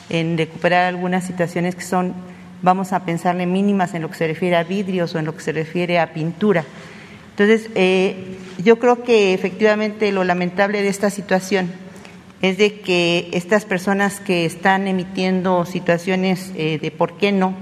en 0.09 0.37
recuperar 0.37 0.85
algunas 0.85 1.25
situaciones 1.25 1.75
que 1.75 1.81
son, 1.81 2.13
vamos 2.61 2.93
a 2.93 3.03
pensarle, 3.03 3.45
mínimas 3.45 3.93
en 3.93 4.03
lo 4.03 4.09
que 4.09 4.15
se 4.15 4.25
refiere 4.25 4.55
a 4.55 4.63
vidrios 4.63 5.13
o 5.13 5.19
en 5.19 5.25
lo 5.25 5.35
que 5.35 5.41
se 5.41 5.51
refiere 5.51 5.99
a 5.99 6.13
pintura. 6.13 6.63
Entonces, 7.31 7.69
eh, 7.75 8.37
yo 8.63 8.79
creo 8.79 9.03
que 9.03 9.33
efectivamente 9.33 10.09
lo 10.13 10.23
lamentable 10.23 10.81
de 10.81 10.87
esta 10.87 11.09
situación 11.09 11.69
es 12.41 12.57
de 12.57 12.79
que 12.79 13.27
estas 13.33 13.65
personas 13.65 14.21
que 14.21 14.45
están 14.45 14.87
emitiendo 14.87 15.65
situaciones 15.65 16.53
eh, 16.55 16.79
de 16.81 16.89
por 16.89 17.17
qué 17.17 17.33
no, 17.33 17.53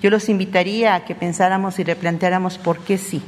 yo 0.00 0.08
los 0.08 0.30
invitaría 0.30 0.94
a 0.94 1.04
que 1.04 1.14
pensáramos 1.14 1.78
y 1.78 1.84
replanteáramos 1.84 2.56
por 2.56 2.78
qué 2.78 2.96
sí 2.96 3.22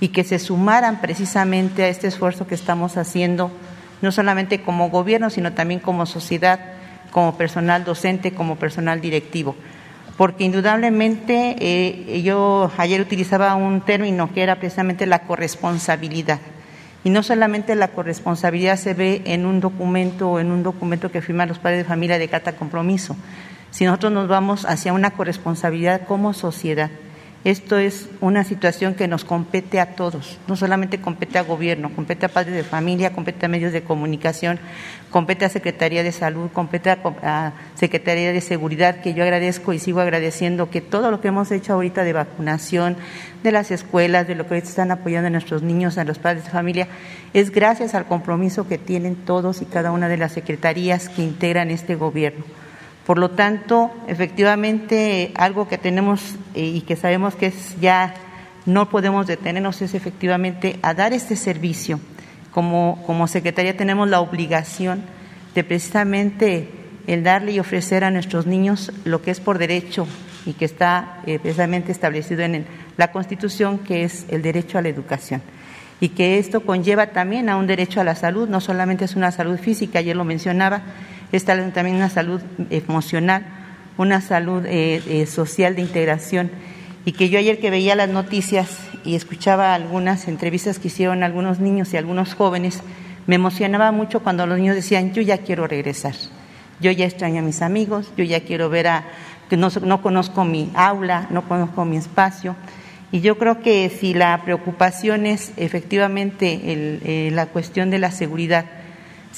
y 0.00 0.08
que 0.08 0.24
se 0.24 0.38
sumaran 0.38 1.00
precisamente 1.00 1.84
a 1.84 1.88
este 1.88 2.06
esfuerzo 2.06 2.46
que 2.46 2.54
estamos 2.54 2.96
haciendo, 2.96 3.50
no 4.02 4.12
solamente 4.12 4.62
como 4.62 4.90
gobierno, 4.90 5.30
sino 5.30 5.52
también 5.52 5.80
como 5.80 6.06
sociedad, 6.06 6.60
como 7.10 7.36
personal 7.36 7.84
docente, 7.84 8.32
como 8.32 8.56
personal 8.56 9.00
directivo 9.00 9.56
porque 10.18 10.42
indudablemente 10.42 11.54
eh, 11.60 12.22
yo 12.22 12.72
ayer 12.76 13.00
utilizaba 13.00 13.54
un 13.54 13.80
término 13.82 14.34
que 14.34 14.42
era 14.42 14.56
precisamente 14.56 15.06
la 15.06 15.20
corresponsabilidad. 15.20 16.40
Y 17.04 17.10
no 17.10 17.22
solamente 17.22 17.76
la 17.76 17.88
corresponsabilidad 17.88 18.76
se 18.76 18.94
ve 18.94 19.22
en 19.26 19.46
un 19.46 19.60
documento 19.60 20.32
o 20.32 20.40
en 20.40 20.50
un 20.50 20.64
documento 20.64 21.12
que 21.12 21.22
firman 21.22 21.48
los 21.48 21.60
padres 21.60 21.78
de 21.78 21.84
familia 21.84 22.18
de 22.18 22.26
cata 22.26 22.56
compromiso, 22.56 23.16
si 23.70 23.84
nosotros 23.84 24.12
nos 24.12 24.26
vamos 24.26 24.66
hacia 24.66 24.92
una 24.92 25.12
corresponsabilidad 25.12 26.04
como 26.04 26.34
sociedad. 26.34 26.90
Esto 27.44 27.78
es 27.78 28.08
una 28.20 28.42
situación 28.42 28.94
que 28.94 29.06
nos 29.06 29.24
compete 29.24 29.78
a 29.78 29.94
todos, 29.94 30.38
no 30.48 30.56
solamente 30.56 31.00
compete 31.00 31.38
a 31.38 31.42
gobierno, 31.42 31.88
compete 31.94 32.26
a 32.26 32.28
padres 32.28 32.52
de 32.52 32.64
familia, 32.64 33.12
compete 33.12 33.46
a 33.46 33.48
medios 33.48 33.72
de 33.72 33.82
comunicación, 33.82 34.58
compete 35.12 35.44
a 35.44 35.48
Secretaría 35.48 36.02
de 36.02 36.10
Salud, 36.10 36.50
compete 36.52 36.90
a, 36.90 37.52
Secretaría 37.76 38.32
de 38.32 38.40
Seguridad, 38.40 39.00
que 39.02 39.14
yo 39.14 39.22
agradezco 39.22 39.72
y 39.72 39.78
sigo 39.78 40.00
agradeciendo 40.00 40.68
que 40.68 40.80
todo 40.80 41.12
lo 41.12 41.20
que 41.20 41.28
hemos 41.28 41.52
hecho 41.52 41.74
ahorita 41.74 42.02
de 42.02 42.12
vacunación, 42.12 42.96
de 43.44 43.52
las 43.52 43.70
escuelas, 43.70 44.26
de 44.26 44.34
lo 44.34 44.48
que 44.48 44.58
están 44.58 44.90
apoyando 44.90 45.28
a 45.28 45.30
nuestros 45.30 45.62
niños, 45.62 45.96
a 45.96 46.02
los 46.02 46.18
padres 46.18 46.44
de 46.44 46.50
familia, 46.50 46.88
es 47.34 47.52
gracias 47.52 47.94
al 47.94 48.06
compromiso 48.06 48.66
que 48.66 48.78
tienen 48.78 49.14
todos 49.14 49.62
y 49.62 49.64
cada 49.64 49.92
una 49.92 50.08
de 50.08 50.16
las 50.16 50.32
secretarías 50.32 51.08
que 51.08 51.22
integran 51.22 51.70
este 51.70 51.94
gobierno. 51.94 52.44
Por 53.08 53.16
lo 53.16 53.30
tanto, 53.30 53.90
efectivamente, 54.06 55.32
algo 55.34 55.66
que 55.66 55.78
tenemos 55.78 56.36
eh, 56.54 56.60
y 56.60 56.82
que 56.82 56.94
sabemos 56.94 57.34
que 57.34 57.46
es 57.46 57.80
ya 57.80 58.12
no 58.66 58.90
podemos 58.90 59.26
detenernos 59.26 59.80
es 59.80 59.94
efectivamente 59.94 60.78
a 60.82 60.92
dar 60.92 61.14
este 61.14 61.34
servicio. 61.34 62.00
Como, 62.50 63.02
como 63.06 63.26
Secretaría 63.26 63.74
tenemos 63.78 64.10
la 64.10 64.20
obligación 64.20 65.04
de 65.54 65.64
precisamente 65.64 66.68
el 67.06 67.24
darle 67.24 67.52
y 67.52 67.60
ofrecer 67.60 68.04
a 68.04 68.10
nuestros 68.10 68.44
niños 68.44 68.92
lo 69.06 69.22
que 69.22 69.30
es 69.30 69.40
por 69.40 69.56
derecho 69.56 70.06
y 70.44 70.52
que 70.52 70.66
está 70.66 71.22
eh, 71.24 71.38
precisamente 71.38 71.92
establecido 71.92 72.42
en 72.42 72.66
la 72.98 73.10
Constitución, 73.10 73.78
que 73.78 74.04
es 74.04 74.26
el 74.28 74.42
derecho 74.42 74.76
a 74.76 74.82
la 74.82 74.90
educación. 74.90 75.40
Y 75.98 76.10
que 76.10 76.38
esto 76.38 76.60
conlleva 76.60 77.06
también 77.06 77.48
a 77.48 77.56
un 77.56 77.68
derecho 77.68 78.02
a 78.02 78.04
la 78.04 78.16
salud, 78.16 78.50
no 78.50 78.60
solamente 78.60 79.06
es 79.06 79.16
una 79.16 79.32
salud 79.32 79.58
física, 79.58 80.00
ayer 80.00 80.14
lo 80.14 80.26
mencionaba, 80.26 80.82
estableciendo 81.32 81.74
también 81.74 81.96
una 81.96 82.10
salud 82.10 82.40
emocional, 82.70 83.46
una 83.96 84.20
salud 84.20 84.64
eh, 84.66 85.02
eh, 85.06 85.26
social 85.26 85.76
de 85.76 85.82
integración. 85.82 86.50
Y 87.04 87.12
que 87.12 87.28
yo 87.28 87.38
ayer 87.38 87.58
que 87.58 87.70
veía 87.70 87.94
las 87.94 88.08
noticias 88.08 88.68
y 89.04 89.14
escuchaba 89.14 89.74
algunas 89.74 90.28
entrevistas 90.28 90.78
que 90.78 90.88
hicieron 90.88 91.22
algunos 91.22 91.60
niños 91.60 91.92
y 91.92 91.96
algunos 91.96 92.34
jóvenes, 92.34 92.82
me 93.26 93.34
emocionaba 93.34 93.92
mucho 93.92 94.20
cuando 94.20 94.46
los 94.46 94.58
niños 94.58 94.74
decían, 94.74 95.12
yo 95.12 95.22
ya 95.22 95.38
quiero 95.38 95.66
regresar, 95.66 96.14
yo 96.80 96.90
ya 96.90 97.04
extraño 97.06 97.40
a 97.40 97.42
mis 97.42 97.62
amigos, 97.62 98.12
yo 98.16 98.24
ya 98.24 98.40
quiero 98.40 98.70
ver 98.70 98.88
a, 98.88 99.04
que 99.48 99.56
no, 99.56 99.68
no 99.82 100.02
conozco 100.02 100.44
mi 100.44 100.70
aula, 100.74 101.26
no 101.30 101.46
conozco 101.46 101.84
mi 101.84 101.96
espacio. 101.96 102.56
Y 103.10 103.20
yo 103.20 103.38
creo 103.38 103.60
que 103.62 103.88
si 103.88 104.12
la 104.12 104.42
preocupación 104.44 105.24
es 105.24 105.52
efectivamente 105.56 106.60
eh, 106.64 107.30
la 107.32 107.46
cuestión 107.46 107.90
de 107.90 107.98
la 107.98 108.10
seguridad, 108.10 108.66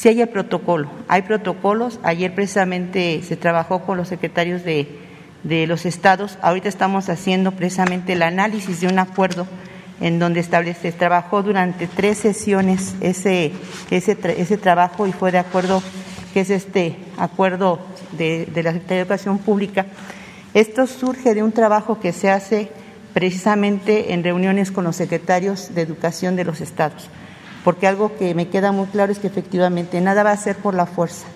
si 0.01 0.09
hay 0.09 0.23
el 0.23 0.31
protocolo, 0.31 0.89
hay 1.09 1.21
protocolos. 1.21 2.01
Ayer 2.03 2.35
precisamente 2.35 3.21
se 3.23 3.37
trabajó 3.37 3.81
con 3.81 3.99
los 3.99 4.09
secretarios 4.09 4.65
de, 4.65 4.89
de 5.43 5.67
los 5.67 5.85
estados. 5.85 6.39
Ahorita 6.41 6.71
estamos 6.71 7.11
haciendo 7.11 7.53
precisamente 7.53 8.15
el 8.15 8.23
análisis 8.23 8.81
de 8.81 8.87
un 8.87 8.99
acuerdo 8.99 9.47
en 10.01 10.19
donde 10.19 10.41
establece, 10.41 10.93
trabajó 10.93 11.43
durante 11.43 11.87
tres 11.87 12.17
sesiones 12.17 12.95
ese, 13.03 13.53
ese, 13.91 14.17
ese 14.39 14.57
trabajo 14.57 15.07
y 15.07 15.13
fue 15.13 15.33
de 15.33 15.39
acuerdo, 15.39 15.83
que 16.33 16.41
es 16.41 16.49
este 16.49 16.97
acuerdo 17.19 17.79
de, 18.13 18.47
de 18.47 18.63
la 18.63 18.73
Secretaría 18.73 18.97
de 18.97 19.03
Educación 19.03 19.37
Pública. 19.37 19.85
Esto 20.55 20.87
surge 20.87 21.35
de 21.35 21.43
un 21.43 21.53
trabajo 21.53 22.01
que 22.01 22.15
se 22.15 22.31
hace 22.31 22.71
precisamente 23.13 24.15
en 24.15 24.25
reuniones 24.25 24.71
con 24.71 24.85
los 24.85 24.97
secretarios 24.97 25.75
de 25.75 25.83
educación 25.83 26.37
de 26.37 26.45
los 26.45 26.63
estados, 26.63 27.11
porque 27.65 27.87
algo 27.87 28.17
que 28.17 28.35
me 28.35 28.49
queda 28.49 28.73
muy 28.73 28.87
claro 28.87 29.13
es 29.13 29.19
que 29.19 29.27
efectivamente 29.27 30.01
nada 30.01 30.23
va 30.23 30.33
a 30.33 30.37
ser 30.37 30.57
por 30.57 30.75
la 30.75 30.87
fuerza, 30.87 31.27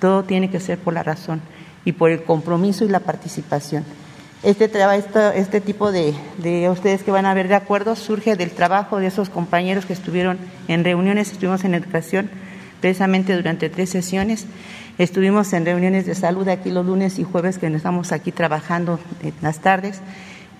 todo 0.00 0.24
tiene 0.24 0.50
que 0.50 0.60
ser 0.60 0.78
por 0.78 0.94
la 0.94 1.02
razón 1.02 1.40
y 1.84 1.92
por 1.92 2.10
el 2.10 2.22
compromiso 2.24 2.84
y 2.84 2.88
la 2.88 3.00
participación. 3.00 3.84
Este, 4.42 4.64
este, 4.66 5.38
este 5.38 5.60
tipo 5.60 5.90
de, 5.90 6.14
de, 6.38 6.68
ustedes 6.68 7.02
que 7.02 7.10
van 7.10 7.24
a 7.24 7.32
ver 7.32 7.48
de 7.48 7.54
acuerdo 7.54 7.96
surge 7.96 8.36
del 8.36 8.50
trabajo 8.50 8.98
de 8.98 9.06
esos 9.06 9.30
compañeros 9.30 9.86
que 9.86 9.94
estuvieron 9.94 10.38
en 10.68 10.84
reuniones, 10.84 11.32
estuvimos 11.32 11.64
en 11.64 11.74
educación 11.74 12.30
precisamente 12.80 13.34
durante 13.34 13.70
tres 13.70 13.88
sesiones, 13.88 14.46
estuvimos 14.98 15.50
en 15.54 15.64
reuniones 15.64 16.04
de 16.04 16.14
salud 16.14 16.46
aquí 16.48 16.70
los 16.70 16.84
lunes 16.84 17.18
y 17.18 17.24
jueves 17.24 17.56
que 17.56 17.68
estamos 17.68 18.12
aquí 18.12 18.32
trabajando 18.32 19.00
en 19.22 19.32
las 19.40 19.60
tardes 19.60 20.02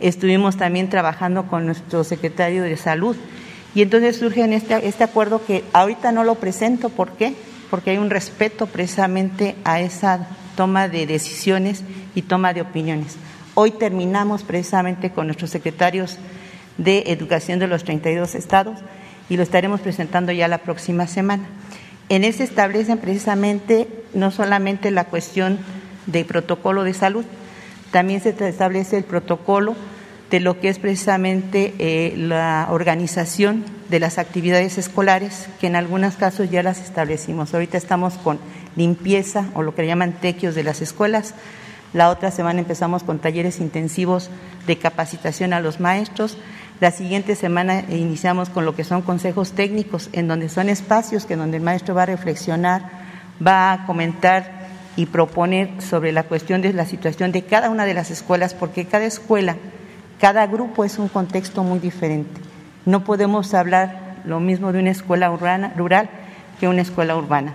Estuvimos 0.01 0.57
también 0.57 0.91
trabajando 0.91 1.47
con 1.47 1.67
nuestro 1.67 2.03
secretario 2.05 2.63
de 2.63 2.77
Salud 2.77 3.17
y 3.75 3.83
entonces 3.83 4.17
surge 4.17 4.43
en 4.43 4.53
este, 4.53 4.87
este 4.87 5.05
acuerdo 5.05 5.45
que 5.45 5.65
ahorita 5.73 6.13
no 6.13 6.25
lo 6.25 6.37
presento. 6.37 6.91
¿Por 6.91 7.13
qué? 7.13 7.35
Porque 7.71 7.91
hay 7.91 7.99
un 7.99 8.11
respeto 8.11 8.67
precisamente 8.67 9.57
a 9.65 9.81
esa 9.81 10.29
toma 10.57 10.89
de 10.89 11.07
decisiones 11.07 11.83
y 12.15 12.23
toma 12.23 12.53
de 12.53 12.61
opiniones. 12.61 13.17
Hoy 13.55 13.73
terminamos 13.73 14.45
precisamente 14.45 15.11
con 15.11 15.27
nuestros 15.27 15.51
secretarios 15.51 16.19
de 16.79 17.05
Educación 17.07 17.59
de 17.59 17.67
los 17.67 17.85
32 17.85 18.35
estados 18.35 18.81
y 19.29 19.37
lo 19.37 19.43
estaremos 19.43 19.81
presentando 19.81 20.33
ya 20.33 20.49
la 20.49 20.59
próxima 20.59 21.07
semana. 21.07 21.45
En 22.09 22.25
ese 22.25 22.45
establecen 22.45 22.99
precisamente 22.99 23.89
no 24.13 24.31
solamente 24.31 24.91
la 24.91 25.05
cuestión 25.05 25.59
de 26.07 26.25
protocolo 26.25 26.85
de 26.85 26.95
salud, 26.95 27.25
también 27.91 28.21
se 28.21 28.31
establece 28.31 28.99
el 28.99 29.05
protocolo 29.05 29.75
de 30.31 30.41
lo 30.41 30.61
que 30.61 30.69
es 30.69 30.79
precisamente 30.79 31.75
eh, 31.79 32.15
la 32.17 32.69
organización 32.71 33.65
de 33.89 34.01
las 34.01 34.19
actividades 34.19 34.79
escolares, 34.79 35.49
que 35.61 35.67
en 35.67 35.77
algunos 35.77 36.17
casos 36.17 36.51
ya 36.51 36.63
las 36.63 36.81
establecimos. 36.81 37.55
Ahorita 37.55 37.77
estamos 37.79 38.15
con 38.15 38.39
limpieza 38.77 39.47
o 39.55 39.63
lo 39.63 39.75
que 39.75 39.87
llaman 39.87 40.13
tequios 40.21 40.55
de 40.55 40.65
las 40.65 40.81
escuelas. 40.83 41.35
La 41.93 42.11
otra 42.11 42.31
semana 42.33 42.59
empezamos 42.59 43.05
con 43.05 43.21
talleres 43.21 43.61
intensivos 43.61 44.31
de 44.67 44.79
capacitación 44.79 45.53
a 45.53 45.61
los 45.61 45.79
maestros. 45.79 46.39
La 46.81 46.91
siguiente 46.91 47.37
semana 47.37 47.85
iniciamos 47.89 48.49
con 48.49 48.65
lo 48.65 48.75
que 48.75 48.83
son 48.83 49.03
consejos 49.03 49.53
técnicos, 49.53 50.09
en 50.13 50.27
donde 50.27 50.49
son 50.49 50.69
espacios 50.69 51.25
que 51.25 51.37
donde 51.37 51.59
el 51.59 51.63
maestro 51.63 51.95
va 51.95 52.03
a 52.03 52.07
reflexionar, 52.07 52.91
va 53.47 53.73
a 53.73 53.87
comentar 53.87 54.65
y 54.97 55.07
proponer 55.07 55.71
sobre 55.81 56.13
la 56.13 56.25
cuestión 56.25 56.63
de 56.63 56.73
la 56.73 56.87
situación 56.87 57.31
de 57.31 57.43
cada 57.43 57.71
una 57.71 57.85
de 57.85 57.95
las 57.95 58.11
escuelas, 58.11 58.55
porque 58.55 58.87
cada 58.87 59.05
escuela, 59.05 59.57
cada 60.25 60.47
grupo 60.47 60.87
es 60.87 60.99
un 60.99 61.09
contexto 61.09 61.63
muy 61.63 61.79
diferente. 61.79 62.41
No 62.87 63.05
podemos 63.05 63.53
hablar 63.53 64.23
lo 64.25 64.41
mismo 64.41 64.73
de 64.73 64.79
una 64.79 64.91
escuela 64.91 65.29
rural 65.29 66.09
que 66.59 66.67
una 66.67 66.81
escuela 66.81 67.15
urbana. 67.15 67.53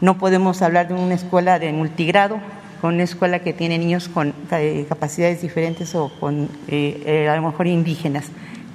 No 0.00 0.18
podemos 0.18 0.62
hablar 0.62 0.86
de 0.86 0.94
una 0.94 1.14
escuela 1.14 1.58
de 1.58 1.72
multigrado 1.72 2.38
con 2.80 2.94
una 2.94 3.02
escuela 3.02 3.40
que 3.40 3.52
tiene 3.52 3.76
niños 3.76 4.08
con 4.08 4.34
eh, 4.52 4.86
capacidades 4.88 5.42
diferentes 5.42 5.96
o 5.96 6.12
con 6.20 6.48
eh, 6.68 7.02
eh, 7.04 7.28
a 7.28 7.34
lo 7.34 7.42
mejor 7.42 7.66
indígenas. 7.66 8.26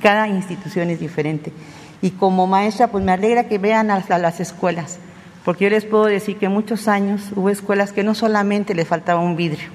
Cada 0.02 0.28
institución 0.28 0.90
es 0.90 1.00
diferente. 1.00 1.54
Y 2.02 2.12
como 2.12 2.48
maestra, 2.48 2.88
pues 2.88 3.02
me 3.02 3.14
alegra 3.14 3.48
que 3.48 3.60
vean 3.60 3.92
a 3.92 4.18
las 4.18 4.42
escuelas 4.42 5.00
porque 5.46 5.64
yo 5.64 5.70
les 5.70 5.86
puedo 5.86 6.04
decir 6.04 6.36
que 6.36 6.50
muchos 6.50 6.90
años 6.90 7.32
hubo 7.34 7.50
escuelas 7.50 7.94
que 7.94 8.04
no 8.04 8.14
solamente 8.14 8.76
les 8.76 8.90
faltaba 8.90 9.22
un 9.22 9.38
vidrio, 9.38 9.70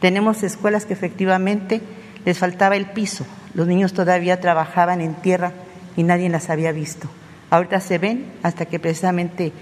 tenemos 0.00 0.42
escuelas 0.42 0.84
que 0.84 0.92
efectivamente 0.92 1.80
les 2.26 2.38
faltaba 2.38 2.76
el 2.76 2.86
piso, 2.86 3.24
los 3.54 3.66
niños 3.66 3.94
todavía 3.94 4.40
trabajaban 4.40 5.00
en 5.00 5.14
tierra 5.14 5.52
y 5.96 6.02
nadie 6.02 6.28
las 6.28 6.50
había 6.50 6.72
visto. 6.72 7.08
Ahorita 7.48 7.80
se 7.80 7.96
ven 7.96 8.26
hasta 8.42 8.66
que 8.66 8.78
precisamente 8.78 9.52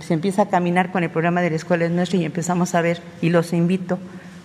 se 0.00 0.12
empieza 0.12 0.42
a 0.42 0.48
caminar 0.48 0.92
con 0.92 1.02
el 1.02 1.10
programa 1.10 1.40
de 1.40 1.50
la 1.50 1.56
escuela 1.56 1.88
nuestra 1.88 2.18
y 2.18 2.24
empezamos 2.26 2.74
a 2.74 2.82
ver, 2.82 3.00
y 3.22 3.30
los 3.30 3.54
invito, 3.54 3.98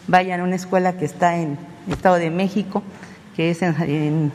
vayan 0.08 0.40
a 0.40 0.44
una 0.44 0.56
escuela 0.56 0.94
que 0.94 1.06
está 1.06 1.36
en 1.36 1.58
el 1.88 1.94
Estado 1.94 2.16
de 2.16 2.30
México, 2.30 2.82
que 3.36 3.50
es 3.50 3.62
en, 3.62 4.32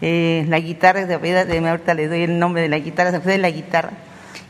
eh, 0.00 0.44
la 0.48 0.60
guitarra, 0.60 1.06
de, 1.06 1.14
ahorita 1.14 1.94
le 1.94 2.08
doy 2.08 2.22
el 2.22 2.38
nombre 2.38 2.62
de 2.62 2.68
la 2.68 2.78
guitarra, 2.78 3.10
se 3.10 3.20
fue 3.20 3.32
de 3.32 3.38
la 3.38 3.50
guitarra, 3.50 3.92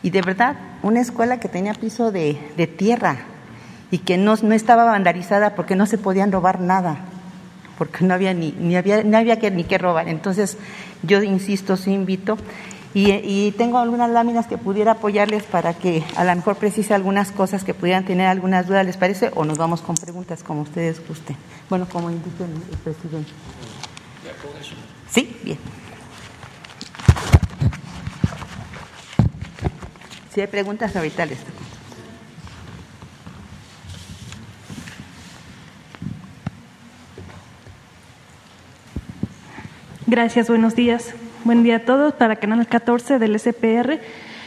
y 0.02 0.10
de 0.10 0.22
verdad, 0.22 0.56
una 0.82 1.00
escuela 1.00 1.38
que 1.38 1.48
tenía 1.48 1.74
piso 1.74 2.10
de, 2.10 2.34
tierra 2.76 3.18
y 3.90 3.98
que 3.98 4.18
no, 4.18 4.34
no, 4.42 4.54
estaba 4.54 4.84
vandalizada 4.84 5.54
porque 5.54 5.76
no 5.76 5.86
se 5.86 5.98
podían 5.98 6.32
robar 6.32 6.60
nada, 6.60 6.98
porque 7.78 8.04
no 8.04 8.12
había 8.12 8.34
ni, 8.34 8.52
ni 8.52 8.76
había, 8.76 9.04
no 9.04 9.16
había 9.16 9.38
que, 9.38 9.50
ni 9.50 9.64
que 9.64 9.78
robar. 9.78 10.08
Entonces, 10.08 10.58
yo 11.04 11.22
insisto, 11.22 11.76
sí 11.76 11.92
invito. 11.92 12.36
Y, 12.94 13.12
y, 13.12 13.52
tengo 13.52 13.78
algunas 13.78 14.10
láminas 14.10 14.46
que 14.46 14.58
pudiera 14.58 14.92
apoyarles 14.92 15.44
para 15.44 15.74
que 15.74 16.02
a 16.16 16.24
lo 16.24 16.34
mejor 16.34 16.56
precise 16.56 16.94
algunas 16.94 17.30
cosas 17.30 17.62
que 17.62 17.74
pudieran 17.74 18.04
tener 18.04 18.26
algunas 18.26 18.66
dudas, 18.66 18.84
¿les 18.84 18.96
parece? 18.96 19.30
O 19.34 19.44
nos 19.44 19.58
vamos 19.58 19.82
con 19.82 19.94
preguntas 19.94 20.42
como 20.42 20.62
ustedes 20.62 21.06
gusten. 21.06 21.36
Bueno, 21.68 21.86
como 21.90 22.10
indique 22.10 22.42
el 22.42 22.78
presidente. 22.78 23.30
Sí, 25.10 25.36
bien. 25.44 25.58
Si 30.34 30.40
hay 30.40 30.46
preguntas, 30.46 30.96
ahorita 30.96 31.26
les 31.26 31.38
Gracias, 40.10 40.48
buenos 40.48 40.74
días. 40.74 41.12
Buen 41.44 41.62
día 41.62 41.76
a 41.76 41.78
todos. 41.80 42.14
Para 42.14 42.36
Canal 42.36 42.66
14 42.66 43.18
del 43.18 43.38
SPR, 43.38 44.00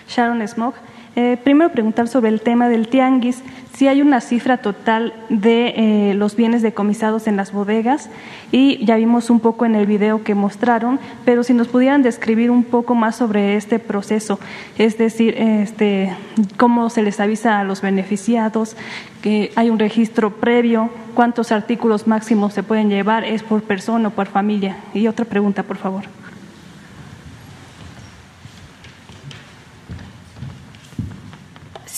Sharon 0.08 0.48
Smog. 0.48 0.74
Eh, 1.18 1.38
primero 1.44 1.72
preguntar 1.72 2.08
sobre 2.08 2.30
el 2.30 2.40
tema 2.40 2.70
del 2.70 2.88
tianguis, 2.88 3.44
si 3.76 3.88
hay 3.90 4.02
una 4.02 4.22
cifra 4.22 4.58
total 4.58 5.14
de 5.28 5.74
eh, 5.76 6.14
los 6.14 6.38
bienes 6.38 6.62
decomisados 6.62 7.28
en 7.28 7.36
las 7.36 7.52
bodegas 7.52 8.10
y 8.52 8.86
ya 8.86 8.96
vimos 8.96 9.30
un 9.30 9.42
poco 9.42 9.66
en 9.66 9.76
el 9.76 9.86
video 9.88 10.24
que 10.24 10.36
mostraron, 10.36 11.00
pero 11.26 11.44
si 11.44 11.54
nos 11.54 11.68
pudieran 11.68 12.02
describir 12.02 12.50
un 12.50 12.64
poco 12.64 12.96
más 12.96 13.18
sobre 13.18 13.58
este 13.58 13.80
proceso, 13.80 14.40
es 14.78 14.98
decir, 14.98 15.36
este, 15.38 16.14
cómo 16.56 16.90
se 16.90 17.02
les 17.02 17.20
avisa 17.20 17.60
a 17.60 17.64
los 17.66 17.82
beneficiados, 17.82 18.78
que 19.22 19.52
hay 19.56 19.70
un 19.70 19.80
registro 19.80 20.32
previo, 20.36 20.90
cuántos 21.14 21.52
artículos 21.52 22.08
máximos 22.08 22.54
se 22.54 22.64
pueden 22.64 22.90
llevar, 22.90 23.26
es 23.26 23.44
por 23.44 23.64
persona 23.64 24.10
o 24.10 24.12
por 24.12 24.28
familia. 24.28 24.78
Y 24.94 25.08
otra 25.08 25.26
pregunta, 25.26 25.64
por 25.64 25.78
favor. 25.78 26.21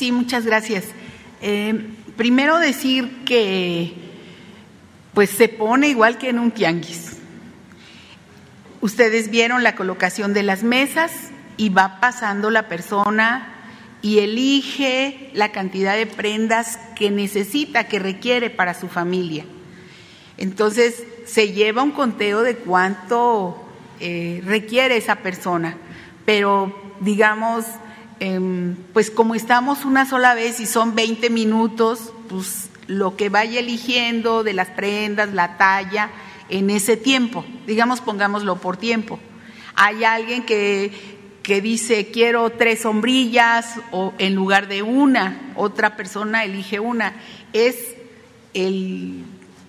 Sí, 0.04 0.12
muchas 0.12 0.46
gracias. 0.46 0.84
Eh, 1.42 1.88
primero 2.18 2.60
decir 2.60 3.24
que 3.24 3.94
pues 5.14 5.30
se 5.30 5.48
pone 5.48 5.88
igual 5.88 6.18
que 6.18 6.28
en 6.28 6.40
un 6.40 6.52
tianguis. 6.52 7.20
Ustedes 8.82 9.30
vieron 9.30 9.64
la 9.64 9.76
colocación 9.76 10.34
de 10.34 10.44
las 10.44 10.62
mesas 10.62 11.14
y 11.56 11.70
va 11.70 12.02
pasando 12.02 12.52
la 12.52 12.68
persona 12.68 13.48
y 14.02 14.20
elige 14.20 15.32
la 15.36 15.54
cantidad 15.54 15.96
de 15.96 16.06
prendas 16.06 16.78
que 16.98 17.10
necesita, 17.10 17.88
que 17.88 18.00
requiere 18.00 18.50
para 18.50 18.74
su 18.74 18.90
familia. 18.90 19.46
Entonces 20.38 21.02
se 21.26 21.54
lleva 21.54 21.82
un 21.82 21.92
conteo 21.92 22.42
de 22.42 22.58
cuánto 22.58 23.66
eh, 24.02 24.42
requiere 24.46 24.98
esa 24.98 25.16
persona, 25.16 25.78
pero 26.26 26.94
digamos 27.00 27.64
em, 28.20 28.76
pues 28.94 29.10
como 29.10 29.36
estamos 29.36 29.86
una 29.86 30.06
sola 30.06 30.34
vez 30.34 30.60
y 30.60 30.66
son 30.66 30.96
20 30.96 31.30
minutos, 31.30 32.14
pues 32.30 32.70
lo 32.88 33.16
que 33.16 33.30
vaya 33.30 33.60
eligiendo 33.60 34.44
de 34.44 34.54
las 34.54 34.70
prendas, 34.70 35.34
la 35.34 35.58
talla, 35.58 36.10
en 36.50 36.70
ese 36.70 36.98
tiempo, 36.98 37.46
digamos 37.66 38.02
pongámoslo 38.02 38.58
por 38.58 38.78
tiempo. 38.78 39.20
Hay 39.76 40.04
alguien 40.04 40.44
que, 40.44 40.92
que 41.42 41.62
dice 41.62 42.12
quiero 42.12 42.50
tres 42.52 42.82
sombrillas 42.82 43.80
o 43.92 44.14
en 44.18 44.36
lugar 44.36 44.68
de 44.68 44.84
una, 44.84 45.54
otra 45.56 45.96
persona 45.96 46.44
elige 46.44 46.80
una. 46.80 47.14
Es 47.54 47.96
el, 48.54 49.24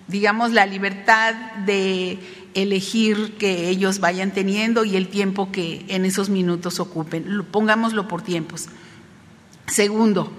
digamos, 0.07 0.51
la 0.51 0.65
libertad 0.65 1.33
de 1.65 2.19
elegir 2.55 3.37
que 3.37 3.69
ellos 3.69 3.99
vayan 3.99 4.31
teniendo 4.31 4.85
y 4.85 4.95
el 4.95 5.09
tiempo 5.09 5.51
que 5.51 5.85
en 5.89 6.05
esos 6.05 6.29
minutos 6.29 6.79
ocupen. 6.79 7.45
Pongámoslo 7.51 8.07
por 8.07 8.21
tiempos. 8.21 8.67
Segundo, 9.67 10.31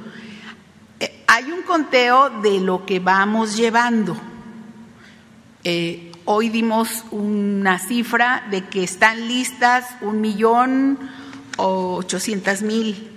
eh, 0.98 1.22
hay 1.26 1.52
un 1.52 1.62
conteo 1.62 2.30
de 2.40 2.58
lo 2.60 2.84
que 2.86 2.98
vamos 2.98 3.56
llevando. 3.56 4.16
Eh, 5.62 6.10
hoy 6.24 6.48
dimos 6.48 7.04
una 7.10 7.78
cifra 7.78 8.46
de 8.50 8.64
que 8.64 8.82
están 8.82 9.28
listas 9.28 9.84
un 10.00 10.20
millón 10.20 10.98
ochocientas 11.58 12.62
mil. 12.62 13.12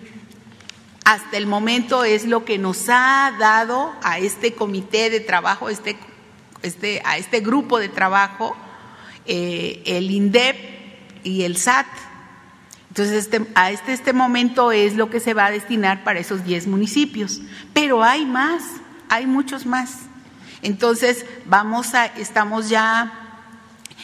Hasta 1.06 1.38
el 1.38 1.48
momento 1.48 2.04
es 2.04 2.26
lo 2.26 2.46
que 2.46 2.58
nos 2.58 2.90
ha 2.90 3.34
dado 3.40 3.94
a 4.04 4.20
este 4.20 4.54
comité 4.54 5.10
de 5.10 5.20
trabajo, 5.20 5.70
este, 5.70 5.98
este, 6.62 7.02
a 7.06 7.18
este 7.18 7.40
grupo 7.40 7.80
de 7.80 7.90
trabajo, 7.90 8.56
eh, 9.26 9.82
el 9.86 10.12
INDEP 10.12 10.56
y 11.24 11.44
el 11.44 11.58
SAT. 11.58 11.88
Entonces, 12.90 13.16
este, 13.16 13.46
a 13.56 13.72
este, 13.72 13.94
este 13.94 14.14
momento 14.14 14.72
es 14.72 14.96
lo 14.96 15.10
que 15.10 15.20
se 15.20 15.34
va 15.34 15.46
a 15.46 15.52
destinar 15.52 16.04
para 16.04 16.20
esos 16.20 16.44
10 16.44 16.68
municipios. 16.68 17.42
Pero 17.74 18.04
hay 18.04 18.26
más, 18.26 18.64
hay 19.10 19.28
muchos 19.28 19.66
más. 19.66 20.00
Entonces, 20.62 21.26
vamos 21.46 21.94
a, 21.94 22.08
estamos 22.08 22.70
ya 22.70 23.30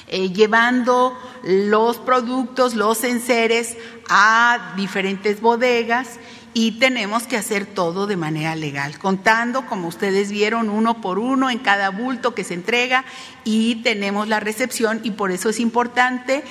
eh, 0.08 0.30
llevando 0.30 1.18
los 1.44 1.98
productos, 1.98 2.76
los 2.76 3.04
enseres 3.04 3.76
a 4.08 4.74
diferentes 4.76 5.42
bodegas 5.42 6.20
y 6.58 6.72
tenemos 6.80 7.24
que 7.24 7.36
hacer 7.36 7.66
todo 7.66 8.08
de 8.08 8.16
manera 8.16 8.56
legal, 8.56 8.98
contando, 8.98 9.66
como 9.66 9.90
ustedes 9.90 10.32
vieron, 10.32 10.70
uno 10.70 11.02
por 11.02 11.20
uno 11.20 11.50
en 11.50 11.60
cada 11.60 11.90
bulto 11.90 12.34
que 12.34 12.46
se 12.46 12.54
entrega 12.54 13.04
y 13.44 13.84
tenemos 13.84 14.30
la 14.30 14.40
recepción 14.40 15.02
y 15.04 15.12
por 15.12 15.32
eso 15.32 15.50
es 15.50 15.60
importante 15.60 16.46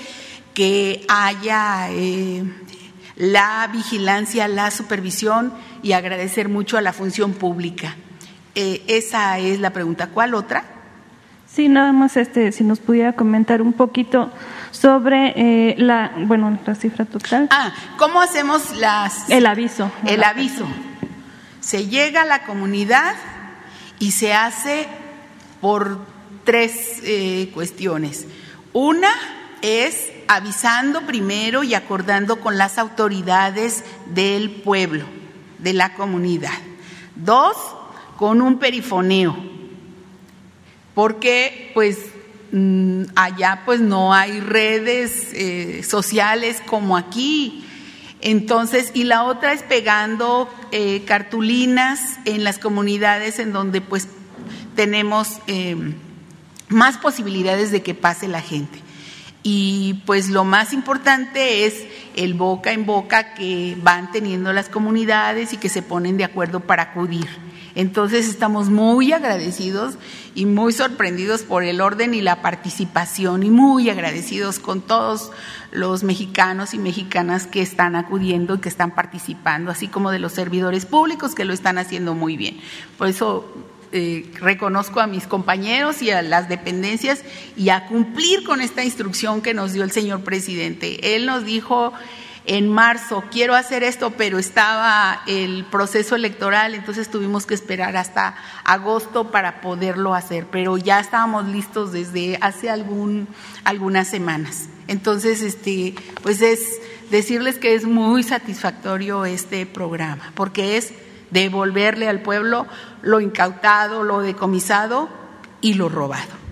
que 0.52 1.06
haya 1.08 1.88
eh, 1.90 2.44
la 3.16 3.66
vigilancia, 3.72 4.46
la 4.46 4.70
supervisión 4.70 5.54
y 5.82 5.92
agradecer 5.92 6.50
mucho 6.50 6.76
a 6.76 6.82
la 6.82 6.92
función 6.92 7.32
pública. 7.32 7.96
Eh, 8.54 8.82
esa 8.88 9.38
es 9.38 9.58
la 9.58 9.70
pregunta. 9.70 10.08
¿Cuál 10.08 10.34
otra? 10.34 10.64
Sí, 11.46 11.70
nada 11.70 11.92
más 11.92 12.18
este, 12.18 12.52
si 12.52 12.62
nos 12.62 12.78
pudiera 12.78 13.14
comentar 13.14 13.62
un 13.62 13.72
poquito 13.72 14.30
sobre 14.74 15.32
eh, 15.36 15.74
la, 15.78 16.12
bueno, 16.16 16.58
la 16.66 16.74
cifra 16.74 17.04
total. 17.04 17.48
Ah, 17.50 17.72
¿cómo 17.96 18.20
hacemos 18.20 18.76
las? 18.76 19.30
El 19.30 19.46
aviso. 19.46 19.90
El 20.04 20.24
aviso. 20.24 20.66
Se 21.60 21.86
llega 21.86 22.22
a 22.22 22.26
la 22.26 22.44
comunidad 22.44 23.14
y 23.98 24.10
se 24.10 24.34
hace 24.34 24.86
por 25.60 26.00
tres 26.44 27.00
eh, 27.04 27.50
cuestiones. 27.54 28.26
Una 28.72 29.10
es 29.62 30.12
avisando 30.28 31.02
primero 31.02 31.62
y 31.62 31.74
acordando 31.74 32.40
con 32.40 32.58
las 32.58 32.76
autoridades 32.76 33.84
del 34.06 34.50
pueblo, 34.50 35.04
de 35.58 35.72
la 35.72 35.94
comunidad. 35.94 36.52
Dos, 37.14 37.56
con 38.16 38.42
un 38.42 38.58
perifoneo, 38.58 39.36
porque 40.94 41.70
pues 41.74 41.98
allá 43.16 43.62
pues 43.64 43.80
no 43.80 44.14
hay 44.14 44.40
redes 44.40 45.28
eh, 45.32 45.82
sociales 45.82 46.62
como 46.66 46.96
aquí. 46.96 47.64
Entonces, 48.20 48.90
y 48.94 49.04
la 49.04 49.24
otra 49.24 49.52
es 49.52 49.62
pegando 49.62 50.48
eh, 50.72 51.02
cartulinas 51.04 52.00
en 52.24 52.44
las 52.44 52.58
comunidades 52.58 53.38
en 53.38 53.52
donde 53.52 53.80
pues 53.80 54.08
tenemos 54.76 55.40
em, 55.46 55.94
más 56.68 56.96
posibilidades 56.96 57.70
de 57.70 57.82
que 57.82 57.94
pase 57.94 58.28
la 58.28 58.40
gente. 58.40 58.78
Y 59.42 60.02
pues 60.06 60.30
lo 60.30 60.44
más 60.44 60.72
importante 60.72 61.66
es 61.66 61.84
el 62.16 62.32
boca 62.32 62.72
en 62.72 62.86
boca 62.86 63.34
que 63.34 63.76
van 63.82 64.10
teniendo 64.10 64.52
las 64.54 64.70
comunidades 64.70 65.52
y 65.52 65.58
que 65.58 65.68
se 65.68 65.82
ponen 65.82 66.16
de 66.16 66.24
acuerdo 66.24 66.60
para 66.60 66.84
acudir. 66.84 67.28
Entonces 67.74 68.28
estamos 68.28 68.70
muy 68.70 69.12
agradecidos 69.12 69.94
y 70.34 70.46
muy 70.46 70.72
sorprendidos 70.72 71.42
por 71.42 71.64
el 71.64 71.80
orden 71.80 72.14
y 72.14 72.20
la 72.20 72.40
participación 72.40 73.42
y 73.42 73.50
muy 73.50 73.90
agradecidos 73.90 74.58
con 74.60 74.80
todos 74.80 75.32
los 75.72 76.04
mexicanos 76.04 76.72
y 76.72 76.78
mexicanas 76.78 77.46
que 77.46 77.62
están 77.62 77.96
acudiendo 77.96 78.54
y 78.54 78.58
que 78.58 78.68
están 78.68 78.94
participando, 78.94 79.70
así 79.70 79.88
como 79.88 80.12
de 80.12 80.20
los 80.20 80.32
servidores 80.32 80.86
públicos 80.86 81.34
que 81.34 81.44
lo 81.44 81.52
están 81.52 81.78
haciendo 81.78 82.14
muy 82.14 82.36
bien. 82.36 82.60
Por 82.96 83.08
eso 83.08 83.44
eh, 83.90 84.30
reconozco 84.40 85.00
a 85.00 85.06
mis 85.06 85.26
compañeros 85.26 86.02
y 86.02 86.10
a 86.10 86.22
las 86.22 86.48
dependencias 86.48 87.22
y 87.56 87.68
a 87.68 87.86
cumplir 87.86 88.44
con 88.44 88.60
esta 88.60 88.84
instrucción 88.84 89.40
que 89.40 89.54
nos 89.54 89.72
dio 89.72 89.82
el 89.84 89.90
señor 89.90 90.22
presidente. 90.22 91.14
Él 91.16 91.26
nos 91.26 91.44
dijo 91.44 91.92
en 92.46 92.68
marzo, 92.68 93.24
quiero 93.30 93.54
hacer 93.54 93.82
esto, 93.82 94.10
pero 94.10 94.38
estaba 94.38 95.22
el 95.26 95.64
proceso 95.64 96.14
electoral, 96.14 96.74
entonces 96.74 97.10
tuvimos 97.10 97.46
que 97.46 97.54
esperar 97.54 97.96
hasta 97.96 98.36
agosto 98.64 99.30
para 99.30 99.60
poderlo 99.60 100.14
hacer, 100.14 100.46
pero 100.50 100.76
ya 100.76 101.00
estábamos 101.00 101.46
listos 101.46 101.92
desde 101.92 102.38
hace 102.40 102.68
algunas 102.68 104.08
semanas. 104.08 104.68
Entonces, 104.88 105.40
este, 105.40 105.94
pues 106.22 106.42
es 106.42 106.80
decirles 107.10 107.58
que 107.58 107.74
es 107.74 107.86
muy 107.86 108.22
satisfactorio 108.22 109.24
este 109.24 109.64
programa, 109.64 110.32
porque 110.34 110.76
es 110.76 110.92
devolverle 111.30 112.08
al 112.08 112.20
pueblo 112.20 112.66
lo 113.00 113.20
incautado, 113.20 114.02
lo 114.02 114.20
decomisado 114.20 115.08
y 115.62 115.74
lo 115.74 115.88
robado. 115.88 116.43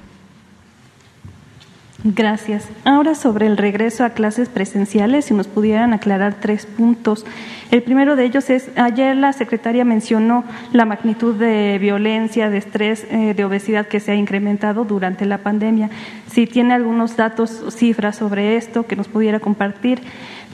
Gracias. 2.05 2.69
Ahora 2.85 3.15
sobre 3.15 3.47
el 3.47 3.57
regreso 3.57 4.05
a 4.05 4.11
clases 4.11 4.49
presenciales, 4.49 5.27
si 5.27 5.35
nos 5.35 5.47
pudieran 5.47 5.93
aclarar 5.93 6.35
tres 6.41 6.67
puntos. 6.67 7.25
El 7.71 7.85
primero 7.85 8.17
de 8.17 8.25
ellos 8.25 8.51
es, 8.51 8.71
ayer 8.77 9.15
la 9.17 9.33
secretaria 9.33 9.85
mencionó 9.85 10.43
la 10.73 10.85
magnitud 10.85 11.37
de 11.37 11.79
violencia, 11.81 12.51
de 12.51 12.59
estrés, 12.59 13.07
eh, 13.09 13.35
de 13.35 13.45
obesidad 13.45 13.87
que 13.87 14.01
se 14.01 14.11
ha 14.11 14.17
incrementado 14.17 14.85
durante 14.85 15.27
la 15.27 15.39
pandemia. 15.39 15.91
Si 16.27 16.49
tiene 16.49 16.75
algunos 16.75 17.17
datos, 17.17 17.63
cifras 17.71 18.17
sobre 18.17 18.57
esto 18.57 18.85
que 18.85 18.97
nos 18.97 19.07
pudiera 19.07 19.39
compartir. 19.39 20.01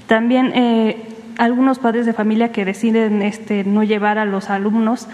También 0.07 0.53
eh, 0.55 1.09
algunos 1.39 1.79
padres 1.79 2.05
de 2.05 2.13
familia 2.13 2.53
que 2.53 2.67
deciden 2.67 3.23
este, 3.23 3.65
no 3.65 3.85
llevar 3.85 4.19
a 4.19 4.27
los 4.27 4.51
alumnos 4.51 5.09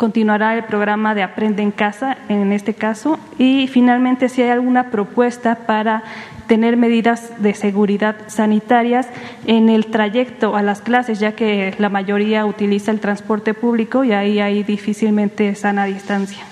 continuará 0.00 0.56
el 0.56 0.64
programa 0.64 1.14
de 1.14 1.22
Aprende 1.22 1.62
en 1.62 1.72
Casa, 1.72 2.16
en 2.30 2.52
este 2.52 2.72
caso, 2.72 3.18
y 3.36 3.68
finalmente 3.68 4.30
si 4.30 4.40
hay 4.40 4.48
alguna 4.48 4.90
propuesta 4.90 5.66
para 5.66 6.02
tener 6.46 6.78
medidas 6.78 7.30
de 7.42 7.52
seguridad 7.52 8.16
sanitarias 8.28 9.08
en 9.46 9.68
el 9.68 9.88
trayecto 9.88 10.56
a 10.56 10.62
las 10.62 10.80
clases, 10.80 11.20
ya 11.20 11.32
que 11.36 11.74
la 11.78 11.90
mayoría 11.90 12.46
utiliza 12.46 12.90
el 12.90 12.98
transporte 12.98 13.52
público 13.52 14.02
y 14.02 14.12
ahí 14.12 14.40
hay 14.40 14.62
difícilmente 14.62 15.54
sana 15.54 15.84
distancia. 15.84 16.46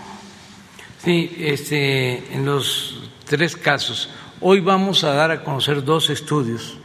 Sí, 1.03 1.35
este, 1.39 2.35
en 2.35 2.45
los 2.45 3.11
tres 3.25 3.57
casos, 3.57 4.11
hoy 4.43 4.61
vamos 4.61 5.05
a 5.05 5.15
dar 5.15 5.31
a 5.31 5.43
conocer 5.43 5.83
dos 5.83 6.11
estudios 6.11 6.77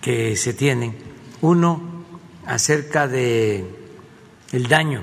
que 0.00 0.34
se 0.36 0.54
tienen. 0.54 0.96
Uno 1.42 2.06
acerca 2.46 3.06
de 3.06 3.79
el 4.52 4.66
daño 4.66 5.02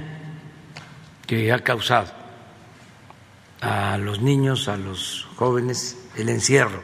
que 1.26 1.52
ha 1.52 1.60
causado 1.60 2.12
a 3.62 3.98
los 3.98 4.22
niños, 4.22 4.68
a 4.68 4.78
los 4.78 5.28
jóvenes, 5.36 5.98
el 6.16 6.30
encierro, 6.30 6.82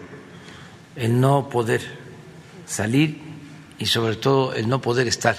el 0.96 1.20
no 1.20 1.50
poder 1.50 1.82
salir 2.66 3.22
y 3.78 3.86
sobre 3.86 4.16
todo 4.16 4.54
el 4.54 4.68
no 4.68 4.82
poder 4.82 5.08
estar 5.08 5.36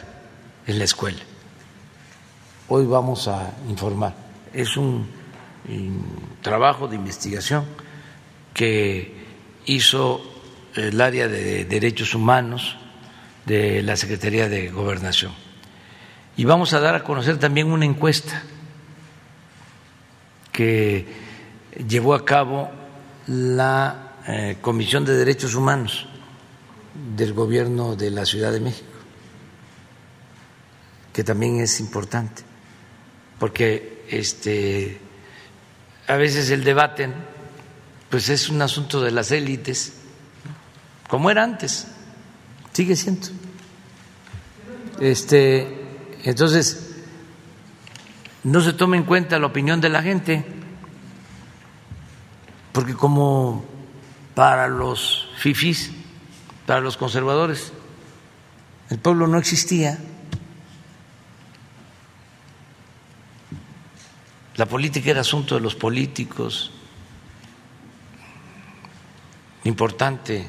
en 0.66 0.78
la 0.78 0.84
escuela. 0.84 1.20
Hoy 2.68 2.86
vamos 2.86 3.28
a 3.28 3.52
informar. 3.68 4.14
Es 4.52 4.76
un, 4.76 5.24
trabajo 6.42 6.88
de 6.88 6.96
investigación 6.96 7.64
que 8.52 9.14
hizo 9.64 10.20
el 10.74 11.00
área 11.00 11.26
de 11.26 11.64
derechos 11.64 12.14
humanos 12.14 12.76
de 13.46 13.82
la 13.82 13.96
Secretaría 13.96 14.50
de 14.50 14.68
Gobernación 14.68 15.43
y 16.36 16.44
vamos 16.44 16.72
a 16.72 16.80
dar 16.80 16.94
a 16.94 17.04
conocer 17.04 17.38
también 17.38 17.70
una 17.70 17.84
encuesta 17.84 18.42
que 20.52 21.06
llevó 21.88 22.14
a 22.14 22.24
cabo 22.24 22.70
la 23.26 24.16
eh, 24.26 24.56
Comisión 24.60 25.04
de 25.04 25.16
Derechos 25.16 25.54
Humanos 25.54 26.08
del 27.16 27.32
Gobierno 27.32 27.96
de 27.96 28.10
la 28.10 28.24
Ciudad 28.24 28.52
de 28.52 28.60
México 28.60 28.94
que 31.14 31.22
también 31.22 31.60
es 31.60 31.78
importante, 31.78 32.42
porque 33.38 34.04
este, 34.10 35.00
a 36.08 36.16
veces 36.16 36.50
el 36.50 36.64
debate 36.64 37.08
pues 38.10 38.28
es 38.28 38.48
un 38.48 38.60
asunto 38.60 39.00
de 39.00 39.12
las 39.12 39.30
élites, 39.30 39.92
como 41.08 41.30
era 41.30 41.44
antes, 41.44 41.86
sigue 42.72 42.96
siendo. 42.96 43.28
Este, 45.00 45.83
entonces, 46.30 46.94
no 48.44 48.60
se 48.60 48.72
toma 48.72 48.96
en 48.96 49.04
cuenta 49.04 49.38
la 49.38 49.46
opinión 49.46 49.80
de 49.80 49.90
la 49.90 50.02
gente, 50.02 50.44
porque 52.72 52.94
como 52.94 53.64
para 54.34 54.68
los 54.68 55.28
fifís, 55.38 55.92
para 56.66 56.80
los 56.80 56.96
conservadores, 56.96 57.72
el 58.90 58.98
pueblo 58.98 59.26
no 59.26 59.38
existía. 59.38 59.98
La 64.56 64.66
política 64.66 65.10
era 65.10 65.20
asunto 65.20 65.54
de 65.54 65.60
los 65.60 65.74
políticos. 65.74 66.70
Importante 69.64 70.48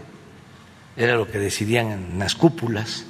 era 0.95 1.15
lo 1.15 1.29
que 1.29 1.39
decidían 1.39 1.91
en 1.91 2.19
las 2.19 2.35
cúpulas, 2.35 3.05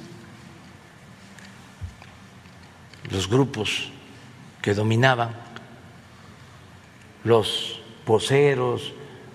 los 3.10 3.28
grupos 3.28 3.90
que 4.62 4.74
dominaban, 4.74 5.30
los 7.24 7.80
poseros, 8.04 8.92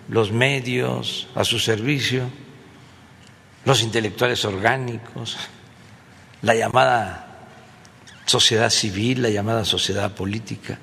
los 0.09 0.31
medios 0.31 1.27
a 1.35 1.43
su 1.43 1.59
servicio, 1.59 2.23
los 3.65 3.81
intelectuales 3.81 4.43
orgánicos, 4.45 5.37
la 6.41 6.55
llamada 6.55 7.47
sociedad 8.25 8.69
civil, 8.69 9.21
la 9.21 9.29
llamada 9.29 9.65
sociedad 9.65 10.13
política, 10.15 10.79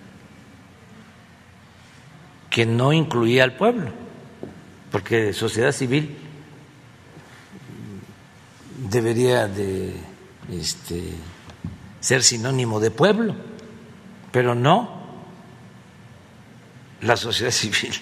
que 2.51 2.67
no 2.67 2.93
incluía 2.93 3.45
al 3.45 3.57
pueblo, 3.57 3.91
porque 4.91 5.33
sociedad 5.33 5.73
civil 5.73 6.17
debería 8.91 9.49
de 9.49 9.95
este, 10.51 11.03
ser 12.01 12.23
sinónimo 12.23 12.81
de 12.81 12.91
pueblo, 12.91 13.35
pero 14.33 14.55
no. 14.55 14.99
La 17.01 17.17
sociedad 17.17 17.53
civil, 17.53 17.95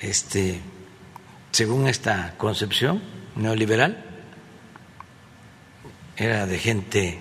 este, 0.00 0.60
según 1.50 1.86
esta 1.86 2.34
concepción 2.36 3.02
neoliberal, 3.34 4.04
era 6.16 6.46
de 6.46 6.58
gente 6.58 7.20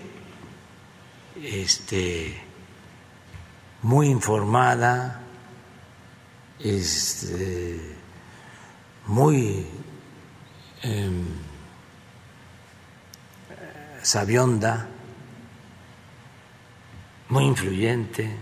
este, 1.44 2.42
muy 3.82 4.08
informada, 4.08 5.22
este, 6.60 7.80
muy 9.08 9.68
em, 10.82 11.26
sabionda, 14.02 14.88
muy 17.30 17.46
influyente, 17.46 18.36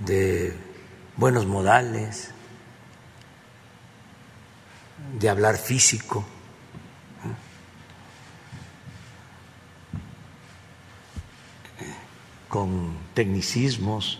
de 0.00 0.54
buenos 1.16 1.46
modales 1.46 2.30
de 5.18 5.28
hablar 5.28 5.56
físico. 5.56 6.24
con 12.48 12.96
tecnicismos. 13.12 14.18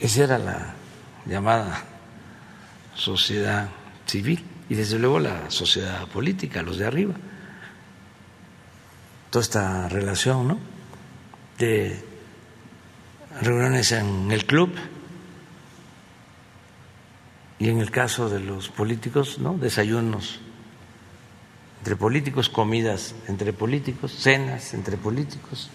Esa 0.00 0.24
era 0.24 0.38
la 0.38 0.74
llamada 1.26 1.84
sociedad 2.94 3.68
civil 4.06 4.42
y 4.70 4.74
desde 4.74 4.98
luego 4.98 5.20
la 5.20 5.50
sociedad 5.50 6.06
política, 6.08 6.62
los 6.62 6.78
de 6.78 6.86
arriba. 6.86 7.14
Toda 9.30 9.42
esta 9.42 9.88
relación, 9.88 10.48
¿no? 10.48 10.58
De 11.58 12.02
reuniones 13.40 13.92
en 13.92 14.30
el 14.32 14.46
club, 14.46 14.72
y 17.58 17.68
en 17.68 17.80
el 17.80 17.90
caso 17.90 18.28
de 18.28 18.40
los 18.40 18.68
políticos, 18.68 19.38
¿no? 19.38 19.54
Desayunos 19.54 20.40
entre 21.78 21.96
políticos, 21.96 22.48
comidas 22.48 23.14
entre 23.26 23.52
políticos, 23.52 24.12
cenas 24.12 24.74
entre 24.74 24.96
políticos. 24.96 25.70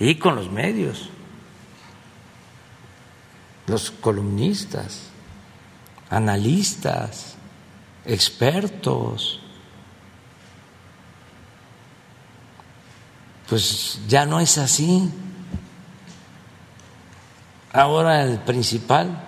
Y 0.00 0.16
con 0.16 0.36
los 0.36 0.50
medios, 0.50 1.10
los 3.66 3.90
columnistas, 3.90 5.10
analistas, 6.08 7.36
expertos. 8.04 9.42
Pues 13.48 14.00
ya 14.06 14.26
no 14.26 14.40
es 14.40 14.58
así. 14.58 15.10
Ahora 17.72 18.22
el 18.24 18.38
principal 18.40 19.24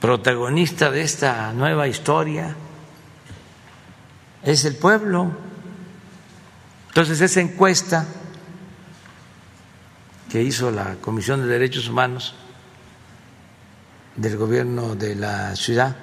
protagonista 0.00 0.90
de 0.90 1.02
esta 1.02 1.52
nueva 1.52 1.88
historia 1.88 2.56
es 4.42 4.64
el 4.64 4.76
pueblo. 4.76 5.30
Entonces 6.88 7.20
esa 7.20 7.40
encuesta 7.40 8.06
que 10.30 10.42
hizo 10.42 10.70
la 10.70 10.96
Comisión 10.96 11.42
de 11.42 11.48
Derechos 11.48 11.88
Humanos 11.88 12.34
del 14.16 14.36
gobierno 14.38 14.94
de 14.94 15.16
la 15.16 15.54
ciudad 15.54 15.96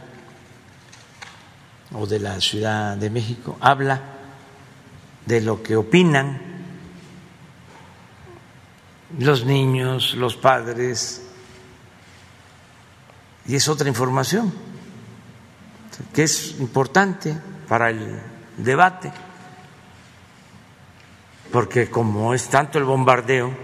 o 1.94 2.06
de 2.06 2.20
la 2.20 2.40
Ciudad 2.40 2.98
de 2.98 3.10
México 3.10 3.58
habla 3.62 4.02
de 5.26 5.42
lo 5.42 5.64
que 5.64 5.76
opinan 5.76 6.47
los 9.20 9.46
niños, 9.46 10.14
los 10.16 10.36
padres, 10.36 11.24
y 13.46 13.56
es 13.56 13.68
otra 13.70 13.88
información 13.88 14.54
que 16.14 16.24
es 16.24 16.60
importante 16.60 17.36
para 17.68 17.90
el 17.90 18.20
debate, 18.58 19.12
porque 21.52 21.90
como 21.90 22.34
es 22.34 22.50
tanto 22.50 22.78
el 22.78 22.84
bombardeo 22.84 23.56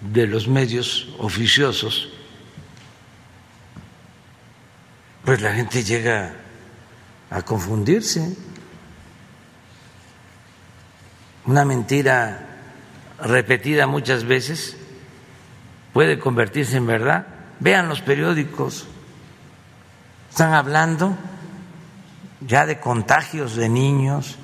de 0.00 0.26
los 0.26 0.46
medios 0.46 1.08
oficiosos, 1.18 2.10
pues 5.24 5.40
la 5.40 5.54
gente 5.54 5.82
llega 5.82 6.34
a 7.30 7.42
confundirse. 7.42 8.36
Una 11.46 11.64
mentira 11.64 12.45
repetida 13.20 13.86
muchas 13.86 14.24
veces 14.24 14.76
puede 15.92 16.18
convertirse 16.18 16.76
en 16.76 16.86
verdad. 16.86 17.26
Vean 17.60 17.88
los 17.88 18.00
periódicos, 18.02 18.86
están 20.30 20.52
hablando 20.52 21.16
ya 22.40 22.66
de 22.66 22.78
contagios 22.80 23.56
de 23.56 23.68
niños. 23.68 24.36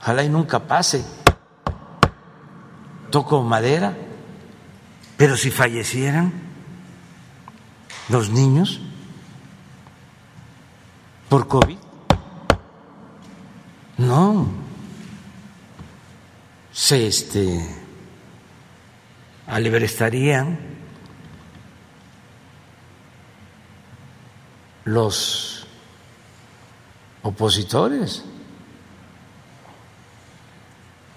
Ojalá 0.00 0.22
y 0.22 0.28
nunca 0.28 0.60
pase. 0.60 1.04
Toco 3.10 3.42
madera, 3.42 3.94
pero 5.16 5.36
si 5.36 5.50
fallecieran 5.50 6.32
los 8.08 8.30
niños 8.30 8.80
por 11.28 11.48
COVID, 11.48 11.78
no, 14.06 14.46
se 16.72 17.06
este, 17.06 17.60
estarían 19.84 20.58
los 24.84 25.66
opositores, 27.22 28.24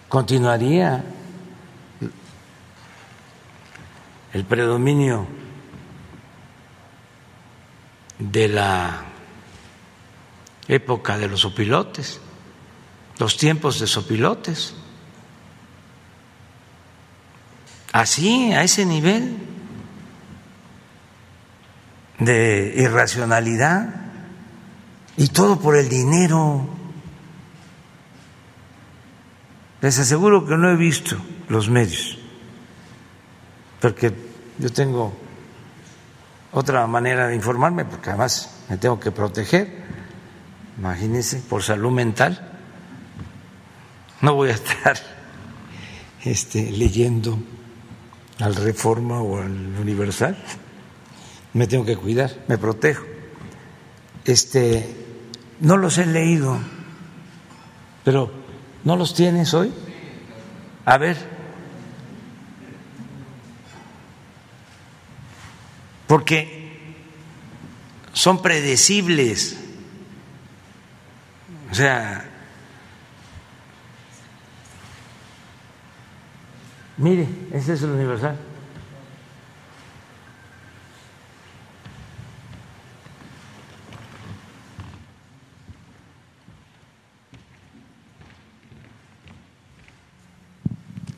continuaría 0.07 1.03
el 4.33 4.45
predominio 4.45 5.27
de 8.19 8.47
la 8.47 9.03
época 10.67 11.17
de 11.17 11.27
los 11.27 11.43
opilotes 11.45 12.21
los 13.19 13.37
tiempos 13.37 13.79
de 13.79 13.87
sopilotes. 13.87 14.73
Así, 17.91 18.53
a 18.53 18.63
ese 18.63 18.85
nivel 18.85 19.37
de 22.19 22.73
irracionalidad 22.77 24.07
y 25.15 25.27
todo 25.29 25.59
por 25.59 25.75
el 25.75 25.89
dinero. 25.89 26.67
Les 29.81 29.97
aseguro 29.99 30.45
que 30.45 30.57
no 30.57 30.69
he 30.69 30.75
visto 30.75 31.15
los 31.49 31.69
medios, 31.69 32.17
porque 33.79 34.13
yo 34.57 34.71
tengo 34.71 35.13
otra 36.51 36.85
manera 36.87 37.27
de 37.27 37.35
informarme, 37.35 37.85
porque 37.85 38.09
además 38.09 38.63
me 38.69 38.77
tengo 38.77 38.99
que 38.99 39.11
proteger, 39.11 39.85
imagínense, 40.77 41.37
por 41.47 41.61
salud 41.63 41.91
mental. 41.91 42.56
No 44.21 44.33
voy 44.33 44.49
a 44.49 44.53
estar 44.53 44.97
este, 46.23 46.71
leyendo 46.71 47.37
al 48.39 48.55
Reforma 48.55 49.21
o 49.21 49.41
al 49.41 49.75
Universal. 49.79 50.37
Me 51.53 51.67
tengo 51.67 51.85
que 51.85 51.95
cuidar, 51.95 52.31
me 52.47 52.57
protejo. 52.57 53.05
Este, 54.25 54.95
no 55.59 55.77
los 55.77 55.97
he 55.97 56.05
leído, 56.05 56.57
pero 58.03 58.31
¿no 58.83 58.95
los 58.95 59.13
tienes 59.13 59.53
hoy? 59.53 59.71
A 60.85 60.97
ver. 60.97 61.17
Porque 66.07 66.95
son 68.13 68.41
predecibles. 68.41 69.57
O 71.71 71.75
sea, 71.75 72.26
Mire, 76.97 77.27
ese 77.53 77.73
es 77.73 77.83
el 77.83 77.91
universal. 77.91 78.35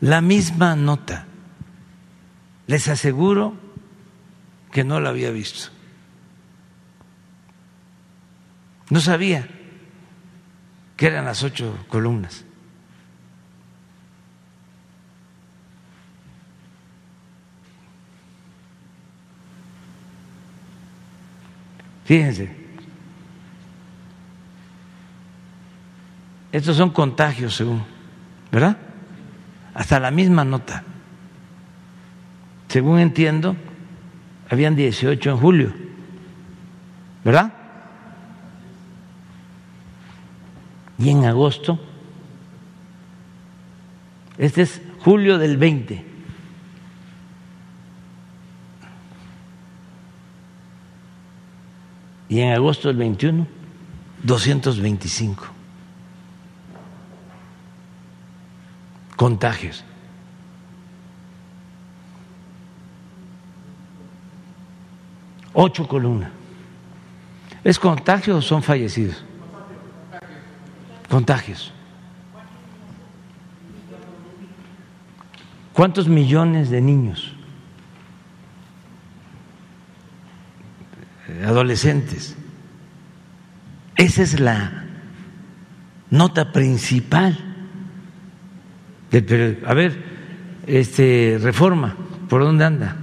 La 0.02 0.22
misma 0.22 0.76
nota. 0.76 1.26
Les 2.68 2.88
aseguro 2.88 3.54
que 4.72 4.84
no 4.84 5.00
la 5.00 5.10
había 5.10 5.32
visto. 5.32 5.72
No 8.90 9.00
sabía 9.00 9.48
que 10.98 11.08
eran 11.08 11.26
las 11.26 11.44
ocho 11.44 11.86
columnas. 11.88 12.46
Fíjense, 22.10 22.50
estos 26.52 26.76
son 26.76 26.90
contagios 26.90 27.56
según, 27.56 27.84
¿verdad? 28.52 28.78
Hasta 29.76 30.00
la 30.00 30.10
misma 30.10 30.44
nota. 30.44 30.84
Según 32.68 32.98
entiendo, 32.98 33.56
habían 34.50 34.76
18 34.76 35.30
en 35.30 35.38
julio, 35.38 35.74
¿verdad? 37.24 37.54
Y 40.98 41.12
en 41.12 41.26
agosto, 41.26 41.80
este 44.40 44.64
es 44.64 44.82
julio 45.02 45.38
del 45.38 45.58
20. 45.58 46.09
Y 52.30 52.40
en 52.40 52.54
agosto 52.54 52.88
del 52.88 52.98
21, 52.98 53.48
225 54.24 55.60
contagios. 59.20 59.84
Ocho 65.52 65.86
columnas. 65.86 66.32
¿Es 67.66 67.78
contagio 67.78 68.38
o 68.38 68.42
son 68.42 68.64
fallecidos? 68.64 69.26
Contagios. 71.10 71.74
¿Cuántos 75.74 76.08
millones 76.08 76.70
de 76.70 76.80
niños? 76.80 77.36
Adolescentes. 81.60 82.36
Esa 83.96 84.22
es 84.22 84.40
la 84.40 84.86
nota 86.10 86.52
principal 86.54 87.38
del 89.12 89.26
periódico. 89.26 89.68
A 89.68 89.74
ver, 89.74 90.04
este, 90.66 91.38
reforma, 91.42 91.96
¿por 92.30 92.44
dónde 92.44 92.64
anda? 92.64 92.96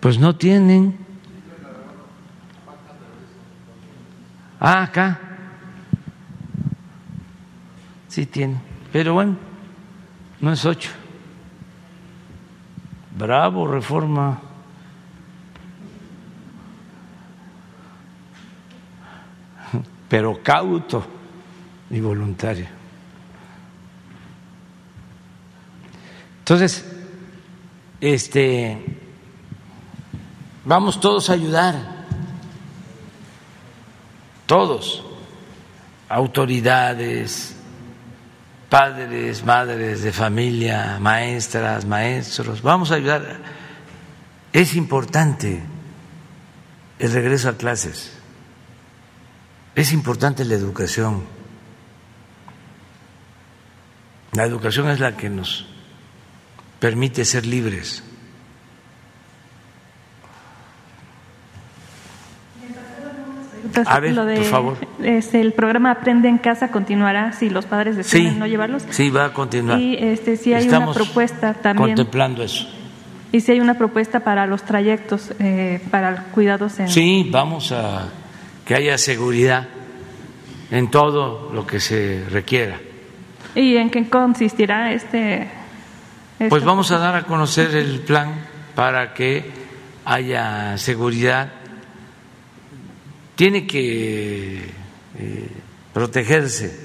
Pues 0.00 0.18
no 0.18 0.36
tienen. 0.36 0.98
Ah, 4.58 4.82
acá. 4.82 5.29
Sí 8.10 8.26
tiene, 8.26 8.60
pero 8.92 9.14
bueno, 9.14 9.36
no 10.40 10.52
es 10.52 10.64
ocho. 10.64 10.90
Bravo, 13.16 13.68
reforma. 13.68 14.40
Pero 20.08 20.42
cauto 20.42 21.06
y 21.88 22.00
voluntario. 22.00 22.66
Entonces, 26.40 26.84
este, 28.00 28.98
vamos 30.64 30.98
todos 30.98 31.30
a 31.30 31.34
ayudar, 31.34 31.76
todos, 34.46 35.04
autoridades, 36.08 37.59
padres, 38.70 39.44
madres 39.44 40.02
de 40.02 40.12
familia, 40.12 40.98
maestras, 41.00 41.84
maestros, 41.84 42.62
vamos 42.62 42.92
a 42.92 42.94
ayudar. 42.94 43.38
Es 44.52 44.74
importante 44.74 45.60
el 46.98 47.12
regreso 47.12 47.50
a 47.50 47.56
clases, 47.56 48.16
es 49.74 49.92
importante 49.92 50.44
la 50.44 50.54
educación. 50.54 51.24
La 54.32 54.44
educación 54.44 54.88
es 54.88 55.00
la 55.00 55.16
que 55.16 55.28
nos 55.28 55.66
permite 56.78 57.24
ser 57.24 57.44
libres. 57.44 58.04
A 63.86 64.00
ver, 64.00 64.14
por 64.14 64.44
favor. 64.44 64.76
Este, 65.02 65.40
el 65.40 65.52
programa 65.52 65.90
Aprende 65.90 66.28
en 66.28 66.38
Casa 66.38 66.70
continuará 66.70 67.32
si 67.32 67.50
los 67.50 67.66
padres 67.66 67.96
deciden 67.96 68.38
no 68.38 68.46
llevarlos. 68.46 68.84
Sí, 68.90 69.10
va 69.10 69.26
a 69.26 69.32
continuar. 69.32 69.80
Y 69.80 69.96
este, 69.96 70.36
si 70.36 70.52
hay 70.52 70.68
una 70.68 70.92
propuesta 70.92 71.54
también. 71.54 71.90
Contemplando 71.90 72.42
eso. 72.42 72.68
Y 73.32 73.40
si 73.40 73.52
hay 73.52 73.60
una 73.60 73.74
propuesta 73.74 74.20
para 74.20 74.46
los 74.46 74.62
trayectos, 74.64 75.32
eh, 75.38 75.80
para 75.90 76.24
cuidados 76.32 76.78
en. 76.80 76.88
Sí, 76.88 77.28
vamos 77.30 77.72
a 77.72 78.08
que 78.64 78.74
haya 78.74 78.98
seguridad 78.98 79.68
en 80.70 80.90
todo 80.90 81.50
lo 81.52 81.66
que 81.66 81.80
se 81.80 82.24
requiera. 82.30 82.78
¿Y 83.54 83.76
en 83.76 83.90
qué 83.90 84.08
consistirá 84.08 84.92
este? 84.92 85.48
Pues 86.48 86.64
vamos 86.64 86.90
a 86.90 86.98
dar 86.98 87.16
a 87.16 87.22
conocer 87.24 87.74
el 87.74 88.00
plan 88.00 88.32
para 88.74 89.12
que 89.12 89.44
haya 90.04 90.78
seguridad 90.78 91.52
tiene 93.40 93.66
que 93.66 94.70
eh, 95.18 95.48
protegerse 95.94 96.78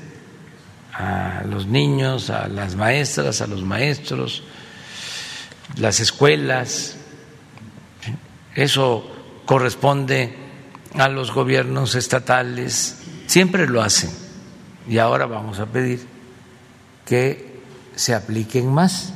a 0.93 1.43
los 1.45 1.67
niños, 1.67 2.29
a 2.29 2.47
las 2.47 2.77
maestras, 2.77 3.41
a 3.41 3.47
los 3.47 3.61
maestros, 3.63 4.41
las 5.75 5.99
escuelas. 5.99 6.95
Eso 8.55 9.05
corresponde 9.45 10.33
a 10.93 11.09
los 11.09 11.33
gobiernos 11.33 11.93
estatales, 11.93 12.99
siempre 13.27 13.67
lo 13.67 13.81
hacen. 13.81 14.11
Y 14.87 14.97
ahora 14.97 15.25
vamos 15.25 15.59
a 15.59 15.65
pedir 15.65 16.07
que 17.05 17.59
se 17.97 18.15
apliquen 18.15 18.73
más. 18.73 19.13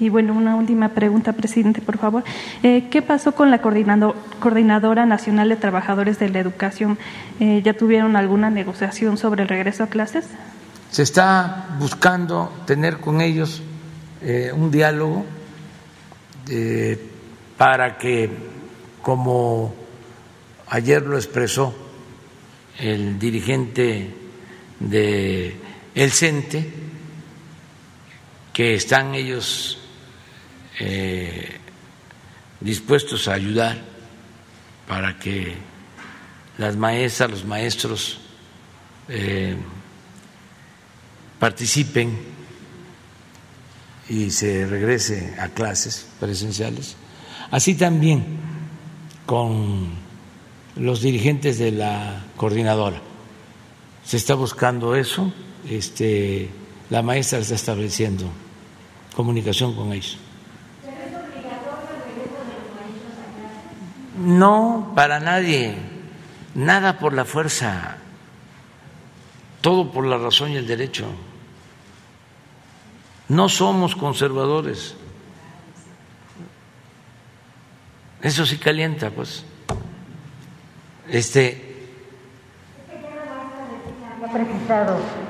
Y 0.00 0.08
bueno, 0.08 0.32
una 0.32 0.56
última 0.56 0.88
pregunta, 0.88 1.32
presidente, 1.32 1.80
por 1.80 1.98
favor. 1.98 2.24
Eh, 2.62 2.88
¿Qué 2.90 3.00
pasó 3.00 3.32
con 3.32 3.50
la 3.50 3.60
Coordinadora 3.60 5.06
Nacional 5.06 5.48
de 5.48 5.56
Trabajadores 5.56 6.18
de 6.18 6.30
la 6.30 6.40
Educación? 6.40 6.98
Eh, 7.38 7.62
¿Ya 7.64 7.74
tuvieron 7.74 8.16
alguna 8.16 8.50
negociación 8.50 9.16
sobre 9.16 9.42
el 9.42 9.48
regreso 9.48 9.84
a 9.84 9.86
clases? 9.86 10.26
Se 10.90 11.02
está 11.02 11.76
buscando 11.78 12.52
tener 12.66 12.98
con 12.98 13.20
ellos 13.20 13.62
eh, 14.22 14.50
un 14.54 14.70
diálogo 14.70 15.24
para 17.56 17.96
que, 17.96 18.28
como 19.00 19.74
ayer 20.68 21.02
lo 21.02 21.16
expresó 21.16 21.74
el 22.78 23.18
dirigente 23.18 24.14
de 24.80 25.56
El 25.94 26.10
CENTE, 26.10 26.70
que 28.52 28.74
están 28.74 29.14
ellos 29.14 29.83
eh, 30.78 31.58
dispuestos 32.60 33.28
a 33.28 33.34
ayudar 33.34 33.78
para 34.86 35.18
que 35.18 35.54
las 36.58 36.76
maestras, 36.76 37.30
los 37.30 37.44
maestros 37.44 38.18
eh, 39.08 39.56
participen 41.38 42.18
y 44.08 44.30
se 44.30 44.66
regrese 44.66 45.34
a 45.38 45.48
clases 45.48 46.06
presenciales. 46.20 46.96
Así 47.50 47.74
también 47.74 48.24
con 49.26 49.90
los 50.76 51.00
dirigentes 51.00 51.58
de 51.58 51.72
la 51.72 52.24
coordinadora. 52.36 53.00
Se 54.04 54.16
está 54.16 54.34
buscando 54.34 54.94
eso, 54.94 55.32
este, 55.68 56.50
la 56.90 57.02
maestra 57.02 57.38
está 57.38 57.54
estableciendo 57.54 58.28
comunicación 59.14 59.74
con 59.74 59.92
ellos. 59.92 60.18
No, 64.16 64.92
para 64.94 65.18
nadie, 65.18 65.74
nada 66.54 66.98
por 66.98 67.12
la 67.12 67.24
fuerza, 67.24 67.96
todo 69.60 69.90
por 69.90 70.06
la 70.06 70.18
razón 70.18 70.52
y 70.52 70.56
el 70.56 70.66
derecho. 70.66 71.06
No 73.28 73.48
somos 73.48 73.96
conservadores. 73.96 74.94
Eso 78.22 78.46
sí 78.46 78.58
calienta, 78.58 79.10
pues. 79.10 79.44
Este. 81.10 81.72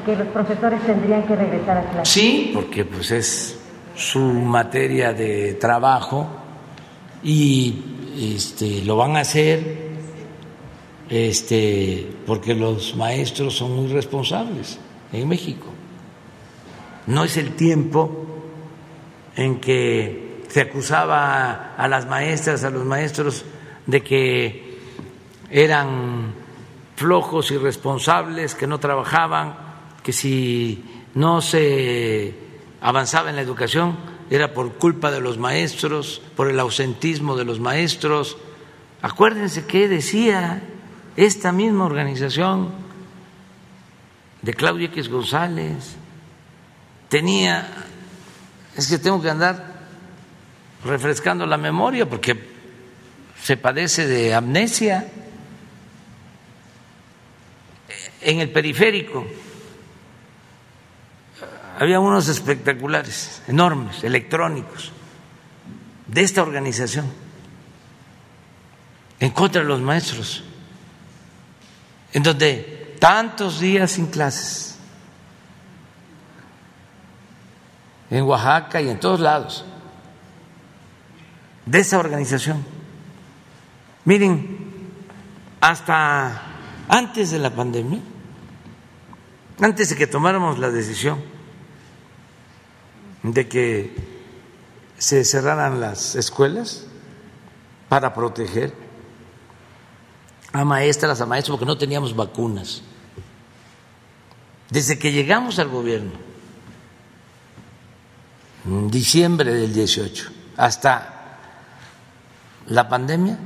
Que 0.04 0.16
los 0.16 0.28
profesores 0.28 0.80
tendrían 0.86 1.26
que 1.26 1.34
regresar 1.34 1.78
a 1.78 1.90
clase. 1.90 2.12
Sí, 2.12 2.50
porque 2.54 2.84
pues 2.84 3.10
es 3.10 3.58
su 3.96 4.20
materia 4.20 5.12
de 5.12 5.54
trabajo 5.54 6.28
y 7.22 7.94
este, 8.16 8.82
lo 8.84 8.96
van 8.96 9.16
a 9.16 9.20
hacer 9.20 9.94
este, 11.08 12.10
porque 12.26 12.54
los 12.54 12.96
maestros 12.96 13.56
son 13.56 13.76
muy 13.76 13.92
responsables 13.92 14.78
en 15.12 15.28
México. 15.28 15.66
No 17.06 17.24
es 17.24 17.36
el 17.36 17.54
tiempo 17.54 18.26
en 19.36 19.60
que 19.60 20.42
se 20.48 20.60
acusaba 20.62 21.74
a 21.76 21.88
las 21.88 22.06
maestras, 22.06 22.64
a 22.64 22.70
los 22.70 22.84
maestros, 22.84 23.44
de 23.86 24.02
que 24.02 24.78
eran 25.50 26.32
flojos, 26.96 27.50
irresponsables, 27.50 28.54
que 28.54 28.66
no 28.66 28.78
trabajaban, 28.78 29.56
que 30.02 30.12
si 30.12 30.84
no 31.14 31.40
se 31.42 32.34
avanzaba 32.80 33.30
en 33.30 33.36
la 33.36 33.42
educación 33.42 34.13
era 34.30 34.54
por 34.54 34.74
culpa 34.74 35.10
de 35.10 35.20
los 35.20 35.38
maestros, 35.38 36.22
por 36.36 36.48
el 36.48 36.58
ausentismo 36.60 37.36
de 37.36 37.44
los 37.44 37.60
maestros. 37.60 38.36
Acuérdense 39.02 39.66
que 39.66 39.88
decía 39.88 40.62
esta 41.16 41.52
misma 41.52 41.84
organización 41.84 42.70
de 44.42 44.54
Claudia 44.54 44.86
X 44.86 45.08
González, 45.08 45.96
tenía, 47.08 47.66
es 48.76 48.88
que 48.88 48.98
tengo 48.98 49.22
que 49.22 49.30
andar 49.30 49.74
refrescando 50.84 51.46
la 51.46 51.56
memoria 51.56 52.08
porque 52.08 52.38
se 53.42 53.56
padece 53.56 54.06
de 54.06 54.34
amnesia 54.34 55.06
en 58.20 58.40
el 58.40 58.50
periférico 58.50 59.26
había 61.84 62.00
unos 62.00 62.28
espectaculares, 62.28 63.42
enormes, 63.46 64.02
electrónicos, 64.04 64.90
de 66.06 66.22
esta 66.22 66.40
organización, 66.40 67.04
en 69.20 69.30
contra 69.32 69.60
de 69.60 69.68
los 69.68 69.82
maestros, 69.82 70.42
en 72.14 72.22
donde 72.22 72.96
tantos 72.98 73.60
días 73.60 73.92
sin 73.92 74.06
clases, 74.06 74.78
en 78.08 78.22
Oaxaca 78.22 78.80
y 78.80 78.88
en 78.88 78.98
todos 78.98 79.20
lados, 79.20 79.66
de 81.66 81.80
esa 81.80 81.98
organización. 81.98 82.64
Miren, 84.06 84.88
hasta 85.60 86.44
antes 86.88 87.30
de 87.30 87.40
la 87.40 87.50
pandemia, 87.50 88.00
antes 89.60 89.90
de 89.90 89.96
que 89.96 90.06
tomáramos 90.06 90.58
la 90.58 90.70
decisión 90.70 91.33
de 93.24 93.48
que 93.48 93.96
se 94.98 95.24
cerraran 95.24 95.80
las 95.80 96.14
escuelas 96.14 96.86
para 97.88 98.14
proteger 98.14 98.72
a 100.52 100.64
maestras, 100.64 101.20
a 101.20 101.26
maestros, 101.26 101.58
porque 101.58 101.66
no 101.66 101.76
teníamos 101.76 102.14
vacunas. 102.14 102.82
Desde 104.70 104.98
que 104.98 105.10
llegamos 105.10 105.58
al 105.58 105.68
gobierno, 105.68 106.12
en 108.66 108.90
diciembre 108.90 109.52
del 109.52 109.72
18, 109.72 110.30
hasta 110.56 111.38
la 112.66 112.88
pandemia, 112.88 113.38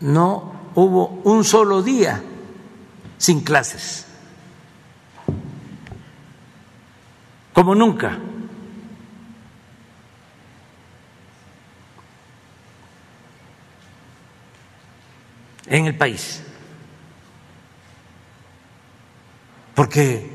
no 0.00 0.52
hubo 0.74 1.20
un 1.24 1.44
solo 1.44 1.82
día 1.82 2.22
sin 3.18 3.42
clases. 3.42 4.06
Como 7.52 7.74
nunca. 7.74 8.18
en 15.72 15.86
el 15.86 15.96
país. 15.96 16.42
Porque 19.74 20.30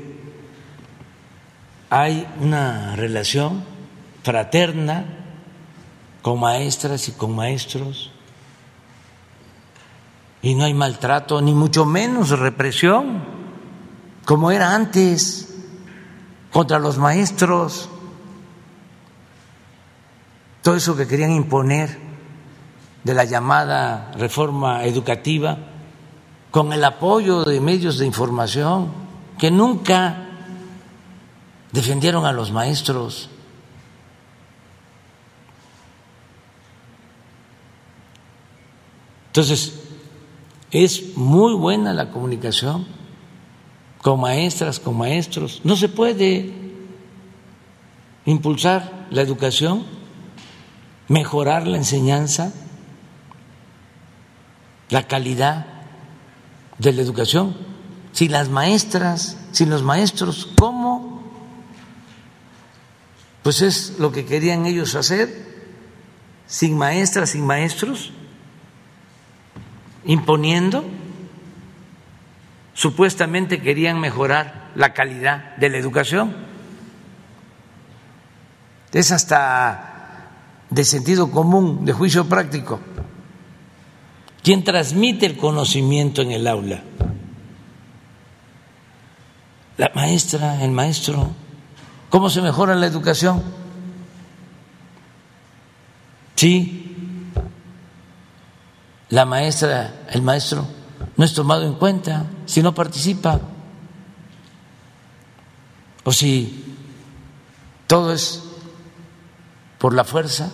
hay 1.90 2.26
una 2.40 2.96
relación 2.96 3.62
fraterna 4.24 5.04
con 6.22 6.40
maestras 6.40 7.08
y 7.08 7.12
con 7.12 7.34
maestros 7.36 8.10
y 10.42 10.54
no 10.54 10.64
hay 10.64 10.74
maltrato, 10.74 11.40
ni 11.40 11.54
mucho 11.54 11.84
menos 11.84 12.30
represión, 12.30 13.24
como 14.24 14.50
era 14.50 14.74
antes 14.74 15.47
contra 16.52 16.78
los 16.78 16.98
maestros, 16.98 17.88
todo 20.62 20.76
eso 20.76 20.96
que 20.96 21.06
querían 21.06 21.32
imponer 21.32 21.98
de 23.04 23.14
la 23.14 23.24
llamada 23.24 24.12
reforma 24.16 24.84
educativa, 24.84 25.58
con 26.50 26.72
el 26.72 26.84
apoyo 26.84 27.44
de 27.44 27.60
medios 27.60 27.98
de 27.98 28.06
información 28.06 28.88
que 29.38 29.50
nunca 29.50 30.28
defendieron 31.72 32.24
a 32.24 32.32
los 32.32 32.50
maestros. 32.50 33.30
Entonces, 39.28 39.80
es 40.70 41.16
muy 41.16 41.54
buena 41.54 41.92
la 41.92 42.10
comunicación 42.10 42.97
con 44.02 44.20
maestras, 44.20 44.80
con 44.80 44.96
maestros. 44.96 45.60
No 45.64 45.76
se 45.76 45.88
puede 45.88 46.52
impulsar 48.24 49.06
la 49.10 49.22
educación, 49.22 49.84
mejorar 51.08 51.66
la 51.66 51.78
enseñanza, 51.78 52.52
la 54.90 55.06
calidad 55.06 55.66
de 56.78 56.92
la 56.92 57.02
educación, 57.02 57.56
si 58.12 58.28
las 58.28 58.48
maestras, 58.48 59.36
sin 59.52 59.70
los 59.70 59.82
maestros, 59.82 60.48
¿cómo? 60.58 61.22
Pues 63.42 63.62
es 63.62 63.98
lo 63.98 64.12
que 64.12 64.24
querían 64.24 64.66
ellos 64.66 64.94
hacer, 64.94 65.46
sin 66.46 66.76
maestras, 66.76 67.30
sin 67.30 67.46
maestros, 67.46 68.12
imponiendo 70.04 70.84
supuestamente 72.78 73.60
querían 73.60 73.98
mejorar 73.98 74.70
la 74.76 74.94
calidad 74.94 75.56
de 75.56 75.68
la 75.68 75.78
educación. 75.78 76.32
es 78.92 79.10
hasta 79.10 80.28
de 80.70 80.84
sentido 80.84 81.32
común, 81.32 81.84
de 81.84 81.92
juicio 81.92 82.28
práctico. 82.28 82.78
¿Quién 84.44 84.62
transmite 84.62 85.26
el 85.26 85.36
conocimiento 85.36 86.22
en 86.22 86.30
el 86.30 86.46
aula? 86.46 86.80
La 89.76 89.90
maestra, 89.96 90.62
el 90.62 90.70
maestro. 90.70 91.32
¿Cómo 92.10 92.30
se 92.30 92.42
mejora 92.42 92.76
la 92.76 92.86
educación? 92.86 93.42
Sí, 96.36 97.26
la 99.08 99.24
maestra, 99.24 100.06
el 100.10 100.22
maestro 100.22 100.77
no 101.18 101.24
es 101.24 101.34
tomado 101.34 101.66
en 101.66 101.74
cuenta 101.74 102.26
si 102.46 102.62
no 102.62 102.74
participa 102.74 103.40
o 106.04 106.12
si 106.12 106.76
todo 107.88 108.12
es 108.12 108.44
por 109.78 109.94
la 109.94 110.04
fuerza. 110.04 110.52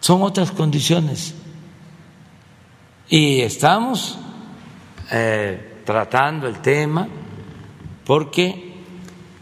Son 0.00 0.22
otras 0.22 0.50
condiciones. 0.50 1.34
Y 3.08 3.42
estamos 3.42 4.18
eh, 5.12 5.82
tratando 5.84 6.48
el 6.48 6.60
tema 6.60 7.06
porque 8.04 8.74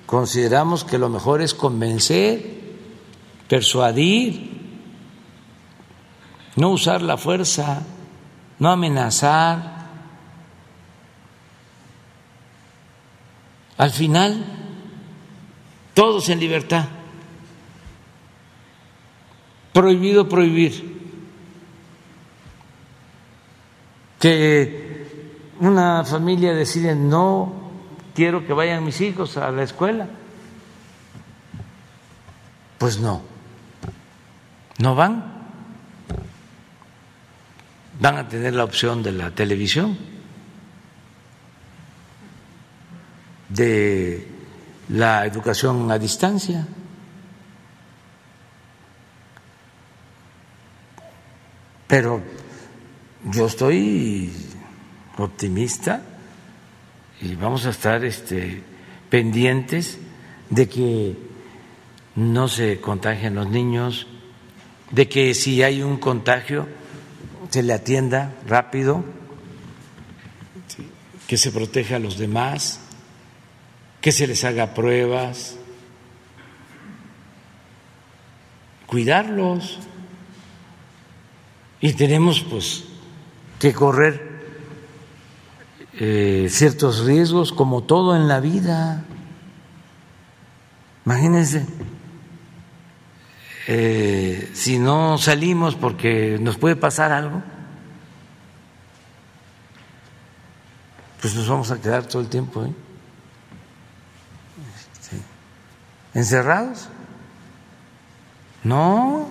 consideramos 0.05 0.84
que 0.84 0.98
lo 0.98 1.09
mejor 1.09 1.40
es 1.40 1.55
convencer, 1.55 2.44
persuadir, 3.48 4.60
no 6.56 6.68
usar 6.68 7.01
la 7.01 7.16
fuerza, 7.16 7.82
no 8.59 8.70
amenazar. 8.70 9.77
Al 13.77 13.91
final, 13.91 14.45
todos 15.95 16.28
en 16.28 16.41
libertad. 16.41 16.87
Prohibido 19.73 20.28
prohibir. 20.28 20.97
Que 24.19 25.51
una 25.61 26.05
familia 26.05 26.55
decide 26.55 26.95
no 26.95 27.53
quiero 28.15 28.47
que 28.47 28.55
vayan 28.55 28.83
mis 28.83 29.01
hijos 29.03 29.37
a 29.37 29.51
la 29.51 29.62
escuela. 29.62 30.09
Pues 32.78 32.99
no, 32.99 33.23
no 34.78 34.95
van. 34.95 35.36
Van 37.98 38.16
a 38.16 38.28
tener 38.28 38.55
la 38.55 38.64
opción 38.64 39.02
de 39.02 39.12
la 39.12 39.31
televisión, 39.31 39.97
de 43.48 44.27
la 44.89 45.24
educación 45.24 45.90
a 45.90 45.98
distancia. 45.98 46.66
Pero 51.86 52.20
yo 53.24 53.47
estoy 53.47 54.32
optimista 55.16 56.02
y 57.20 57.35
vamos 57.35 57.64
a 57.64 57.70
estar 57.70 58.05
este, 58.05 58.62
pendientes 59.09 59.98
de 60.51 60.68
que 60.68 61.16
no 62.16 62.48
se 62.48 62.81
contagien 62.81 63.35
los 63.35 63.48
niños, 63.48 64.06
de 64.90 65.09
que 65.09 65.35
si 65.35 65.62
hay 65.62 65.82
un 65.82 65.98
contagio 65.98 66.66
se 67.51 67.62
le 67.62 67.73
atienda 67.73 68.35
rápido, 68.47 69.05
que 71.27 71.36
se 71.36 71.51
proteja 71.51 71.97
a 71.97 71.98
los 71.98 72.18
demás, 72.18 72.81
que 74.01 74.12
se 74.12 74.27
les 74.27 74.44
haga 74.44 74.74
pruebas, 74.74 75.56
cuidarlos. 78.86 79.78
Y 81.81 81.93
tenemos 81.93 82.40
pues 82.40 82.85
que 83.59 83.73
correr 83.73 84.36
eh, 85.94 86.47
ciertos 86.51 87.05
riesgos 87.05 87.52
como 87.52 87.82
todo 87.82 88.16
en 88.16 88.28
la 88.28 88.40
vida. 88.40 89.05
Imagínense, 91.05 91.66
eh, 93.66 94.51
si 94.55 94.78
no 94.78 95.18
salimos 95.18 95.74
porque 95.74 96.38
nos 96.40 96.56
puede 96.56 96.76
pasar 96.76 97.10
algo, 97.10 97.43
pues 101.20 101.34
nos 101.34 101.48
vamos 101.48 101.70
a 101.72 101.80
quedar 101.80 102.05
todo 102.05 102.22
el 102.22 102.28
tiempo 102.28 102.64
¿eh? 102.64 102.72
encerrados. 106.14 106.88
No, 108.62 109.28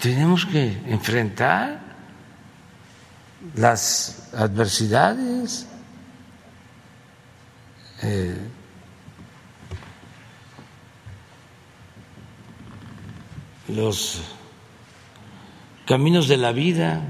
tenemos 0.00 0.44
que 0.46 0.82
enfrentar 0.86 1.80
las 3.54 4.28
adversidades. 4.34 5.66
Eh, 8.02 8.36
los 13.68 14.22
caminos 15.86 16.28
de 16.28 16.36
la 16.36 16.52
vida 16.52 17.02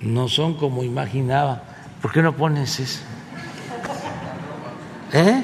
no 0.00 0.28
son 0.28 0.54
como 0.54 0.82
imaginaba. 0.82 1.62
¿Por 2.00 2.12
qué 2.12 2.22
no 2.22 2.36
pones 2.36 2.78
eso? 2.80 3.00
¿Eh? 5.12 5.42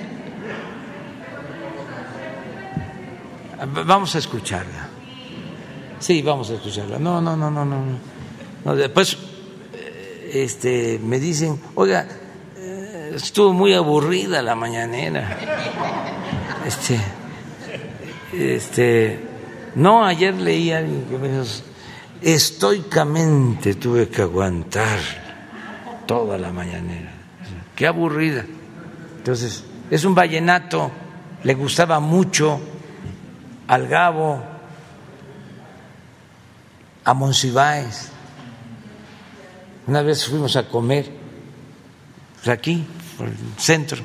Vamos 3.87 4.15
a 4.15 4.19
escucharla. 4.19 4.89
Sí, 5.99 6.21
vamos 6.23 6.51
a 6.51 6.55
escucharla. 6.55 6.99
No, 6.99 7.21
no, 7.21 7.37
no, 7.37 7.51
no, 7.51 7.65
no. 7.65 8.75
después 8.75 9.17
este, 10.33 10.99
me 10.99 11.21
dicen, 11.21 11.61
oiga, 11.75 12.07
eh, 12.57 13.13
estuvo 13.15 13.53
muy 13.53 13.73
aburrida 13.73 14.43
la 14.43 14.55
mañanera. 14.55 15.39
Este, 16.67 16.99
este, 18.33 19.19
no, 19.75 20.05
ayer 20.05 20.35
leí 20.35 20.73
a 20.73 20.81
me 20.81 21.29
dijo, 21.29 21.45
estoicamente 22.21 23.75
tuve 23.75 24.09
que 24.09 24.23
aguantar 24.23 24.99
toda 26.07 26.39
la 26.39 26.53
mañanera. 26.53 27.13
Qué 27.75 27.87
aburrida. 27.87 28.45
Entonces, 29.19 29.65
es 29.91 30.05
un 30.05 30.15
vallenato, 30.15 30.91
le 31.45 31.55
gustaba 31.55 32.01
mucho 32.01 32.61
al 33.67 33.89
Gabo, 33.89 34.43
a 37.05 37.15
Monsiváis. 37.15 38.11
Una 39.87 40.03
vez 40.03 40.27
fuimos 40.27 40.57
a 40.57 40.69
comer, 40.69 41.11
pues 42.37 42.49
aquí, 42.49 42.85
por 43.17 43.29
el 43.29 43.37
centro, 43.57 44.03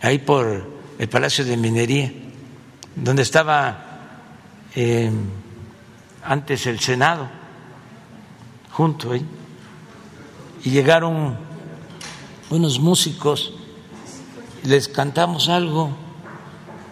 ahí 0.00 0.18
por 0.18 0.68
el 0.98 1.08
Palacio 1.08 1.44
de 1.44 1.56
Minería 1.56 2.12
donde 2.96 3.22
estaba 3.22 3.78
eh, 4.74 5.10
antes 6.24 6.66
el 6.66 6.80
Senado, 6.80 7.28
junto 8.70 9.14
y 9.14 9.24
llegaron 10.64 11.36
unos 12.50 12.78
músicos, 12.78 13.54
les 14.64 14.88
cantamos 14.88 15.48
algo, 15.48 15.90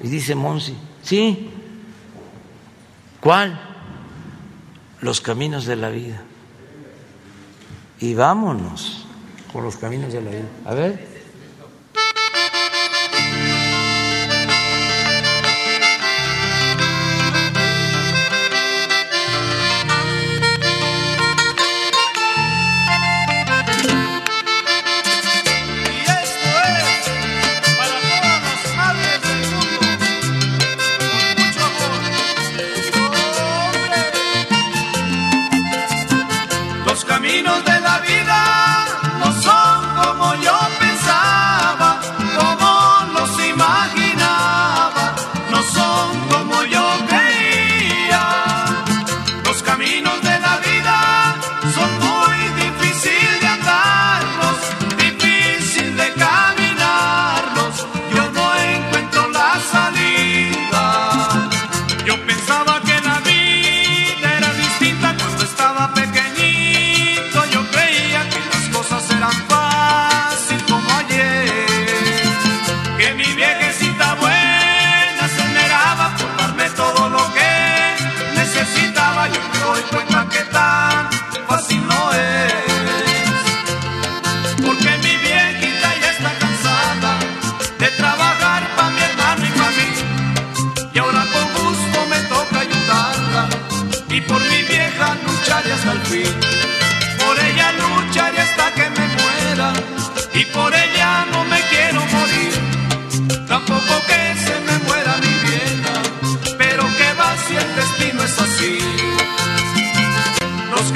y 0.02 0.08
dice 0.08 0.34
Monsi, 0.34 0.76
sí, 1.02 1.50
¿cuál? 3.20 3.58
Los 5.00 5.20
caminos 5.20 5.66
de 5.66 5.76
la 5.76 5.90
vida. 5.90 6.22
Y 8.00 8.14
vámonos 8.14 9.04
por 9.52 9.62
los 9.62 9.76
caminos 9.76 10.12
de 10.12 10.22
la 10.22 10.30
vida. 10.30 10.48
A 10.64 10.74
ver. 10.74 11.09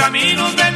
Caminos 0.05 0.55
de 0.55 0.74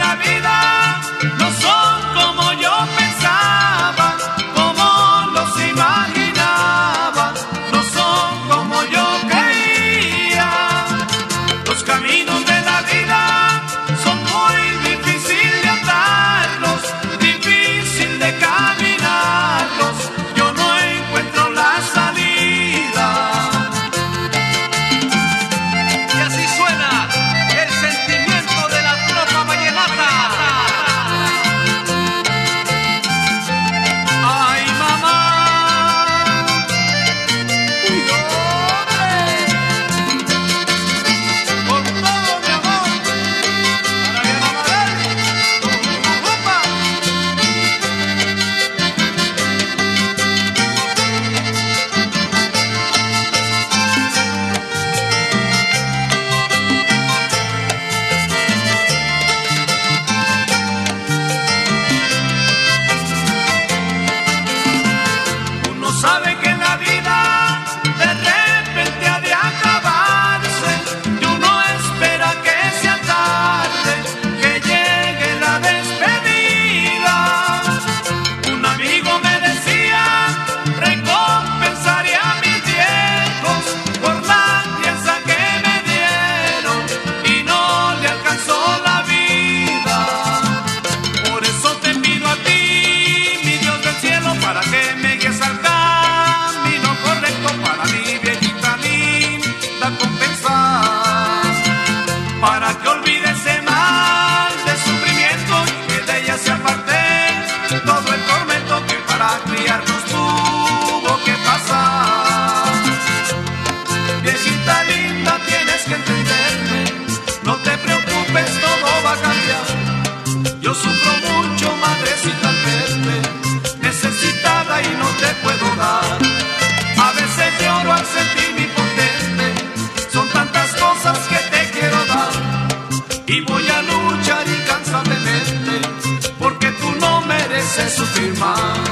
好 138.41 138.88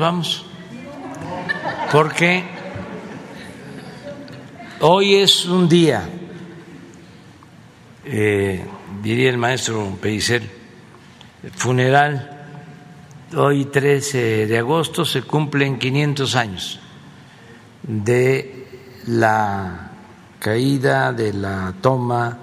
vamos. 0.00 0.44
Porque 1.92 2.42
hoy 4.80 5.16
es 5.16 5.44
un 5.44 5.68
día, 5.68 6.08
eh, 8.04 8.64
diría 9.02 9.30
el 9.30 9.38
maestro 9.38 9.96
Pellicer, 10.00 10.42
funeral. 11.54 12.38
Hoy 13.36 13.66
13 13.66 14.48
de 14.48 14.58
agosto 14.58 15.04
se 15.04 15.22
cumplen 15.22 15.78
500 15.78 16.34
años 16.34 16.80
de 17.82 18.66
la 19.06 19.92
caída, 20.40 21.12
de 21.12 21.32
la 21.32 21.72
toma 21.80 22.36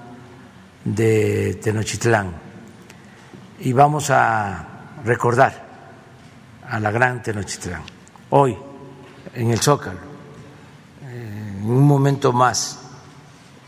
de 0.84 1.58
Tenochtitlán. 1.62 2.32
Y 3.60 3.72
vamos 3.72 4.08
a 4.10 5.00
recordar 5.04 5.67
a 6.68 6.80
la 6.80 6.90
gran 6.90 7.22
Tenochtitlán. 7.22 7.82
Hoy, 8.30 8.56
en 9.34 9.50
el 9.50 9.58
Zócalo, 9.58 9.98
eh, 11.02 11.56
en 11.60 11.70
un 11.70 11.86
momento 11.86 12.32
más, 12.32 12.80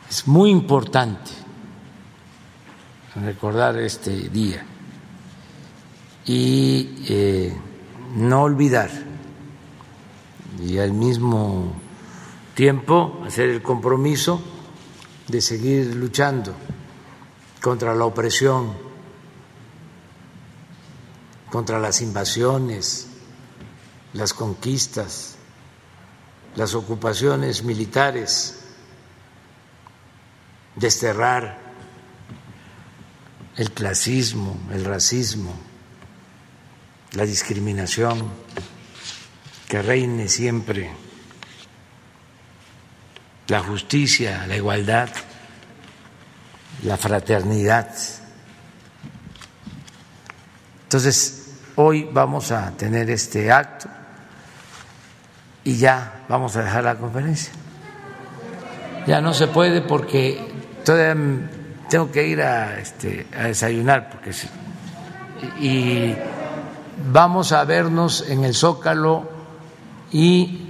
es 0.09 0.27
muy 0.27 0.51
importante 0.51 1.31
recordar 3.14 3.77
este 3.78 4.28
día 4.28 4.64
y 6.27 7.05
eh, 7.09 7.56
no 8.16 8.43
olvidar 8.43 8.90
y 10.60 10.78
al 10.78 10.93
mismo 10.93 11.72
tiempo 12.55 13.22
hacer 13.27 13.48
el 13.48 13.62
compromiso 13.62 14.40
de 15.28 15.40
seguir 15.40 15.94
luchando 15.94 16.55
contra 17.60 17.94
la 17.94 18.05
opresión, 18.05 18.90
contra 21.51 21.78
las 21.78 22.01
invasiones, 22.01 23.09
las 24.12 24.32
conquistas, 24.32 25.35
las 26.56 26.74
ocupaciones 26.74 27.62
militares, 27.62 28.60
desterrar 30.77 31.59
el 33.56 33.72
clasismo, 33.72 34.59
el 34.72 34.85
racismo, 34.85 35.55
la 37.12 37.27
discriminación, 37.27 38.31
que 39.68 39.82
reine 39.82 40.28
siempre 40.28 40.90
la 43.47 43.62
justicia, 43.62 44.47
la 44.47 44.56
igualdad, 44.56 45.09
la 46.85 46.97
fraternidad. 46.97 47.94
Entonces, 50.85 51.40
hoy 51.76 52.09
vamos 52.12 52.52
a 52.52 52.70
tener 52.72 53.10
este 53.10 53.51
acto 53.52 53.88
y 55.64 55.76
ya 55.76 56.24
vamos 56.28 56.56
a 56.56 56.62
dejar 56.62 56.84
la 56.84 56.97
conferencia. 56.97 57.52
Ya 59.06 59.20
no 59.20 59.32
se 59.34 59.47
puede 59.48 59.80
porque 59.82 60.38
todavía 60.84 61.48
tengo 61.88 62.10
que 62.10 62.26
ir 62.26 62.42
a, 62.42 62.78
este, 62.78 63.26
a 63.36 63.44
desayunar 63.44 64.10
porque 64.10 64.32
si- 64.32 64.48
y 65.60 66.14
vamos 67.12 67.52
a 67.52 67.64
vernos 67.64 68.24
en 68.28 68.44
el 68.44 68.55
Zócalo 68.55 69.28
y 70.12 70.66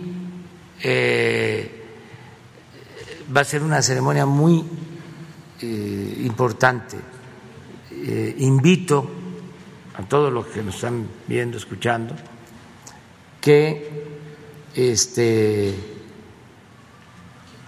eh, 0.82 1.76
va 3.34 3.40
a 3.40 3.44
ser 3.44 3.62
una 3.62 3.82
ceremonia 3.82 4.26
muy 4.26 4.64
eh, 5.60 6.14
importante. 6.24 6.96
Eh, 7.92 8.34
invito 8.38 9.10
a 9.94 10.02
todos 10.02 10.32
los 10.32 10.46
que 10.46 10.62
nos 10.62 10.76
están 10.76 11.06
viendo, 11.26 11.56
escuchando, 11.56 12.14
que 13.40 14.18
este, 14.74 15.74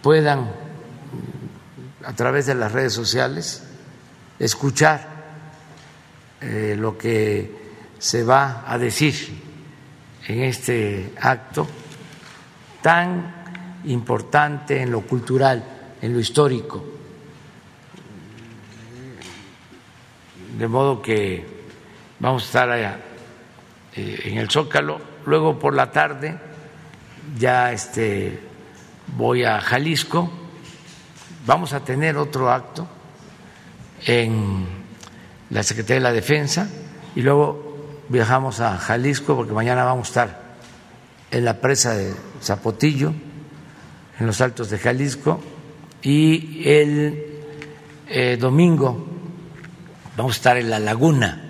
puedan 0.02 0.50
a 2.04 2.12
través 2.14 2.46
de 2.46 2.54
las 2.54 2.72
redes 2.72 2.92
sociales 2.92 3.62
escuchar 4.38 5.12
lo 6.76 6.98
que 6.98 7.62
se 7.98 8.24
va 8.24 8.64
a 8.66 8.76
decir 8.76 9.14
en 10.26 10.42
este 10.42 11.12
acto 11.20 11.68
tan 12.80 13.80
importante 13.84 14.82
en 14.82 14.90
lo 14.90 15.02
cultural, 15.02 15.64
en 16.00 16.12
lo 16.12 16.18
histórico. 16.18 16.84
De 20.58 20.68
modo 20.68 21.00
que 21.00 21.46
vamos 22.22 22.44
a 22.44 22.46
estar 22.46 22.70
allá 22.70 22.98
eh, 23.96 24.20
en 24.24 24.38
el 24.38 24.48
Zócalo. 24.48 25.00
Luego 25.26 25.58
por 25.58 25.74
la 25.74 25.90
tarde 25.90 26.38
ya 27.38 27.72
este, 27.72 28.40
voy 29.16 29.44
a 29.44 29.60
Jalisco. 29.60 30.30
Vamos 31.44 31.72
a 31.72 31.80
tener 31.80 32.16
otro 32.16 32.50
acto 32.50 32.86
en 34.06 34.64
la 35.50 35.62
Secretaría 35.64 35.96
de 35.96 36.00
la 36.00 36.12
Defensa 36.12 36.68
y 37.16 37.22
luego 37.22 38.04
viajamos 38.08 38.60
a 38.60 38.78
Jalisco 38.78 39.34
porque 39.34 39.52
mañana 39.52 39.84
vamos 39.84 40.06
a 40.06 40.10
estar 40.10 40.42
en 41.32 41.44
la 41.44 41.60
presa 41.60 41.94
de 41.94 42.14
Zapotillo, 42.40 43.12
en 44.20 44.26
los 44.26 44.40
Altos 44.40 44.70
de 44.70 44.78
Jalisco, 44.78 45.40
y 46.02 46.62
el 46.68 47.26
eh, 48.08 48.36
domingo 48.38 49.06
vamos 50.16 50.34
a 50.34 50.36
estar 50.36 50.56
en 50.58 50.68
La 50.70 50.78
Laguna, 50.78 51.41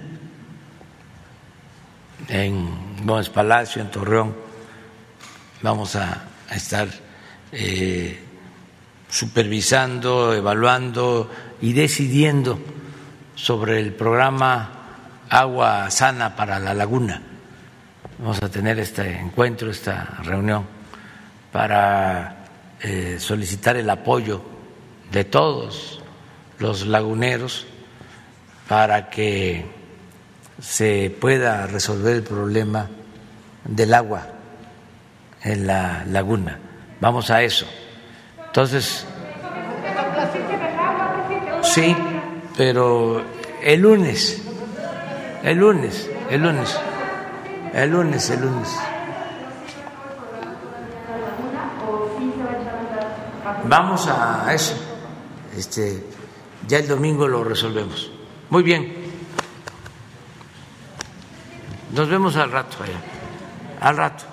en 2.28 3.04
Gómez 3.04 3.28
Palacio, 3.28 3.82
en 3.82 3.90
Torreón, 3.90 4.34
vamos 5.62 5.96
a, 5.96 6.24
estar 6.50 6.86
eh, 7.50 8.20
supervisando, 9.08 10.34
evaluando 10.34 11.30
y 11.62 11.72
decidiendo 11.72 12.58
sobre 13.34 13.80
el 13.80 13.94
programa 13.94 14.70
Agua 15.30 15.90
Sana 15.90 16.36
para 16.36 16.58
la 16.58 16.74
Laguna. 16.74 17.22
Vamos 18.18 18.42
a 18.42 18.50
tener 18.50 18.78
este 18.78 19.18
encuentro, 19.18 19.70
esta 19.70 20.18
reunión, 20.22 20.66
para 21.50 22.44
eh, 22.82 23.16
solicitar 23.18 23.76
el 23.76 23.88
apoyo 23.88 24.42
de 25.10 25.24
todos 25.24 26.02
los 26.58 26.86
laguneros 26.86 27.66
para 28.68 29.10
que 29.10 29.81
se 30.62 31.14
pueda 31.20 31.66
resolver 31.66 32.14
el 32.14 32.22
problema 32.22 32.88
del 33.64 33.92
agua 33.92 34.26
en 35.42 35.66
la 35.66 36.04
laguna. 36.06 36.58
Vamos 37.00 37.30
a 37.30 37.42
eso. 37.42 37.66
Entonces, 38.46 39.04
sí, 41.62 41.96
pero 42.56 43.22
el 43.60 43.80
lunes, 43.80 44.40
el 45.42 45.58
lunes, 45.58 46.08
el 46.30 46.40
lunes. 46.40 46.78
El 47.72 47.90
lunes, 47.90 48.28
el 48.28 48.40
lunes. 48.42 48.68
Vamos 53.64 54.06
a 54.06 54.52
eso. 54.52 54.74
Este, 55.56 56.04
ya 56.68 56.78
el 56.78 56.86
domingo 56.88 57.26
lo 57.26 57.42
resolvemos. 57.42 58.10
Muy 58.50 58.62
bien. 58.62 59.01
Nos 61.92 62.08
vemos 62.08 62.36
al 62.36 62.50
rato 62.50 62.82
allá. 62.82 63.00
Al 63.80 63.96
rato. 63.96 64.31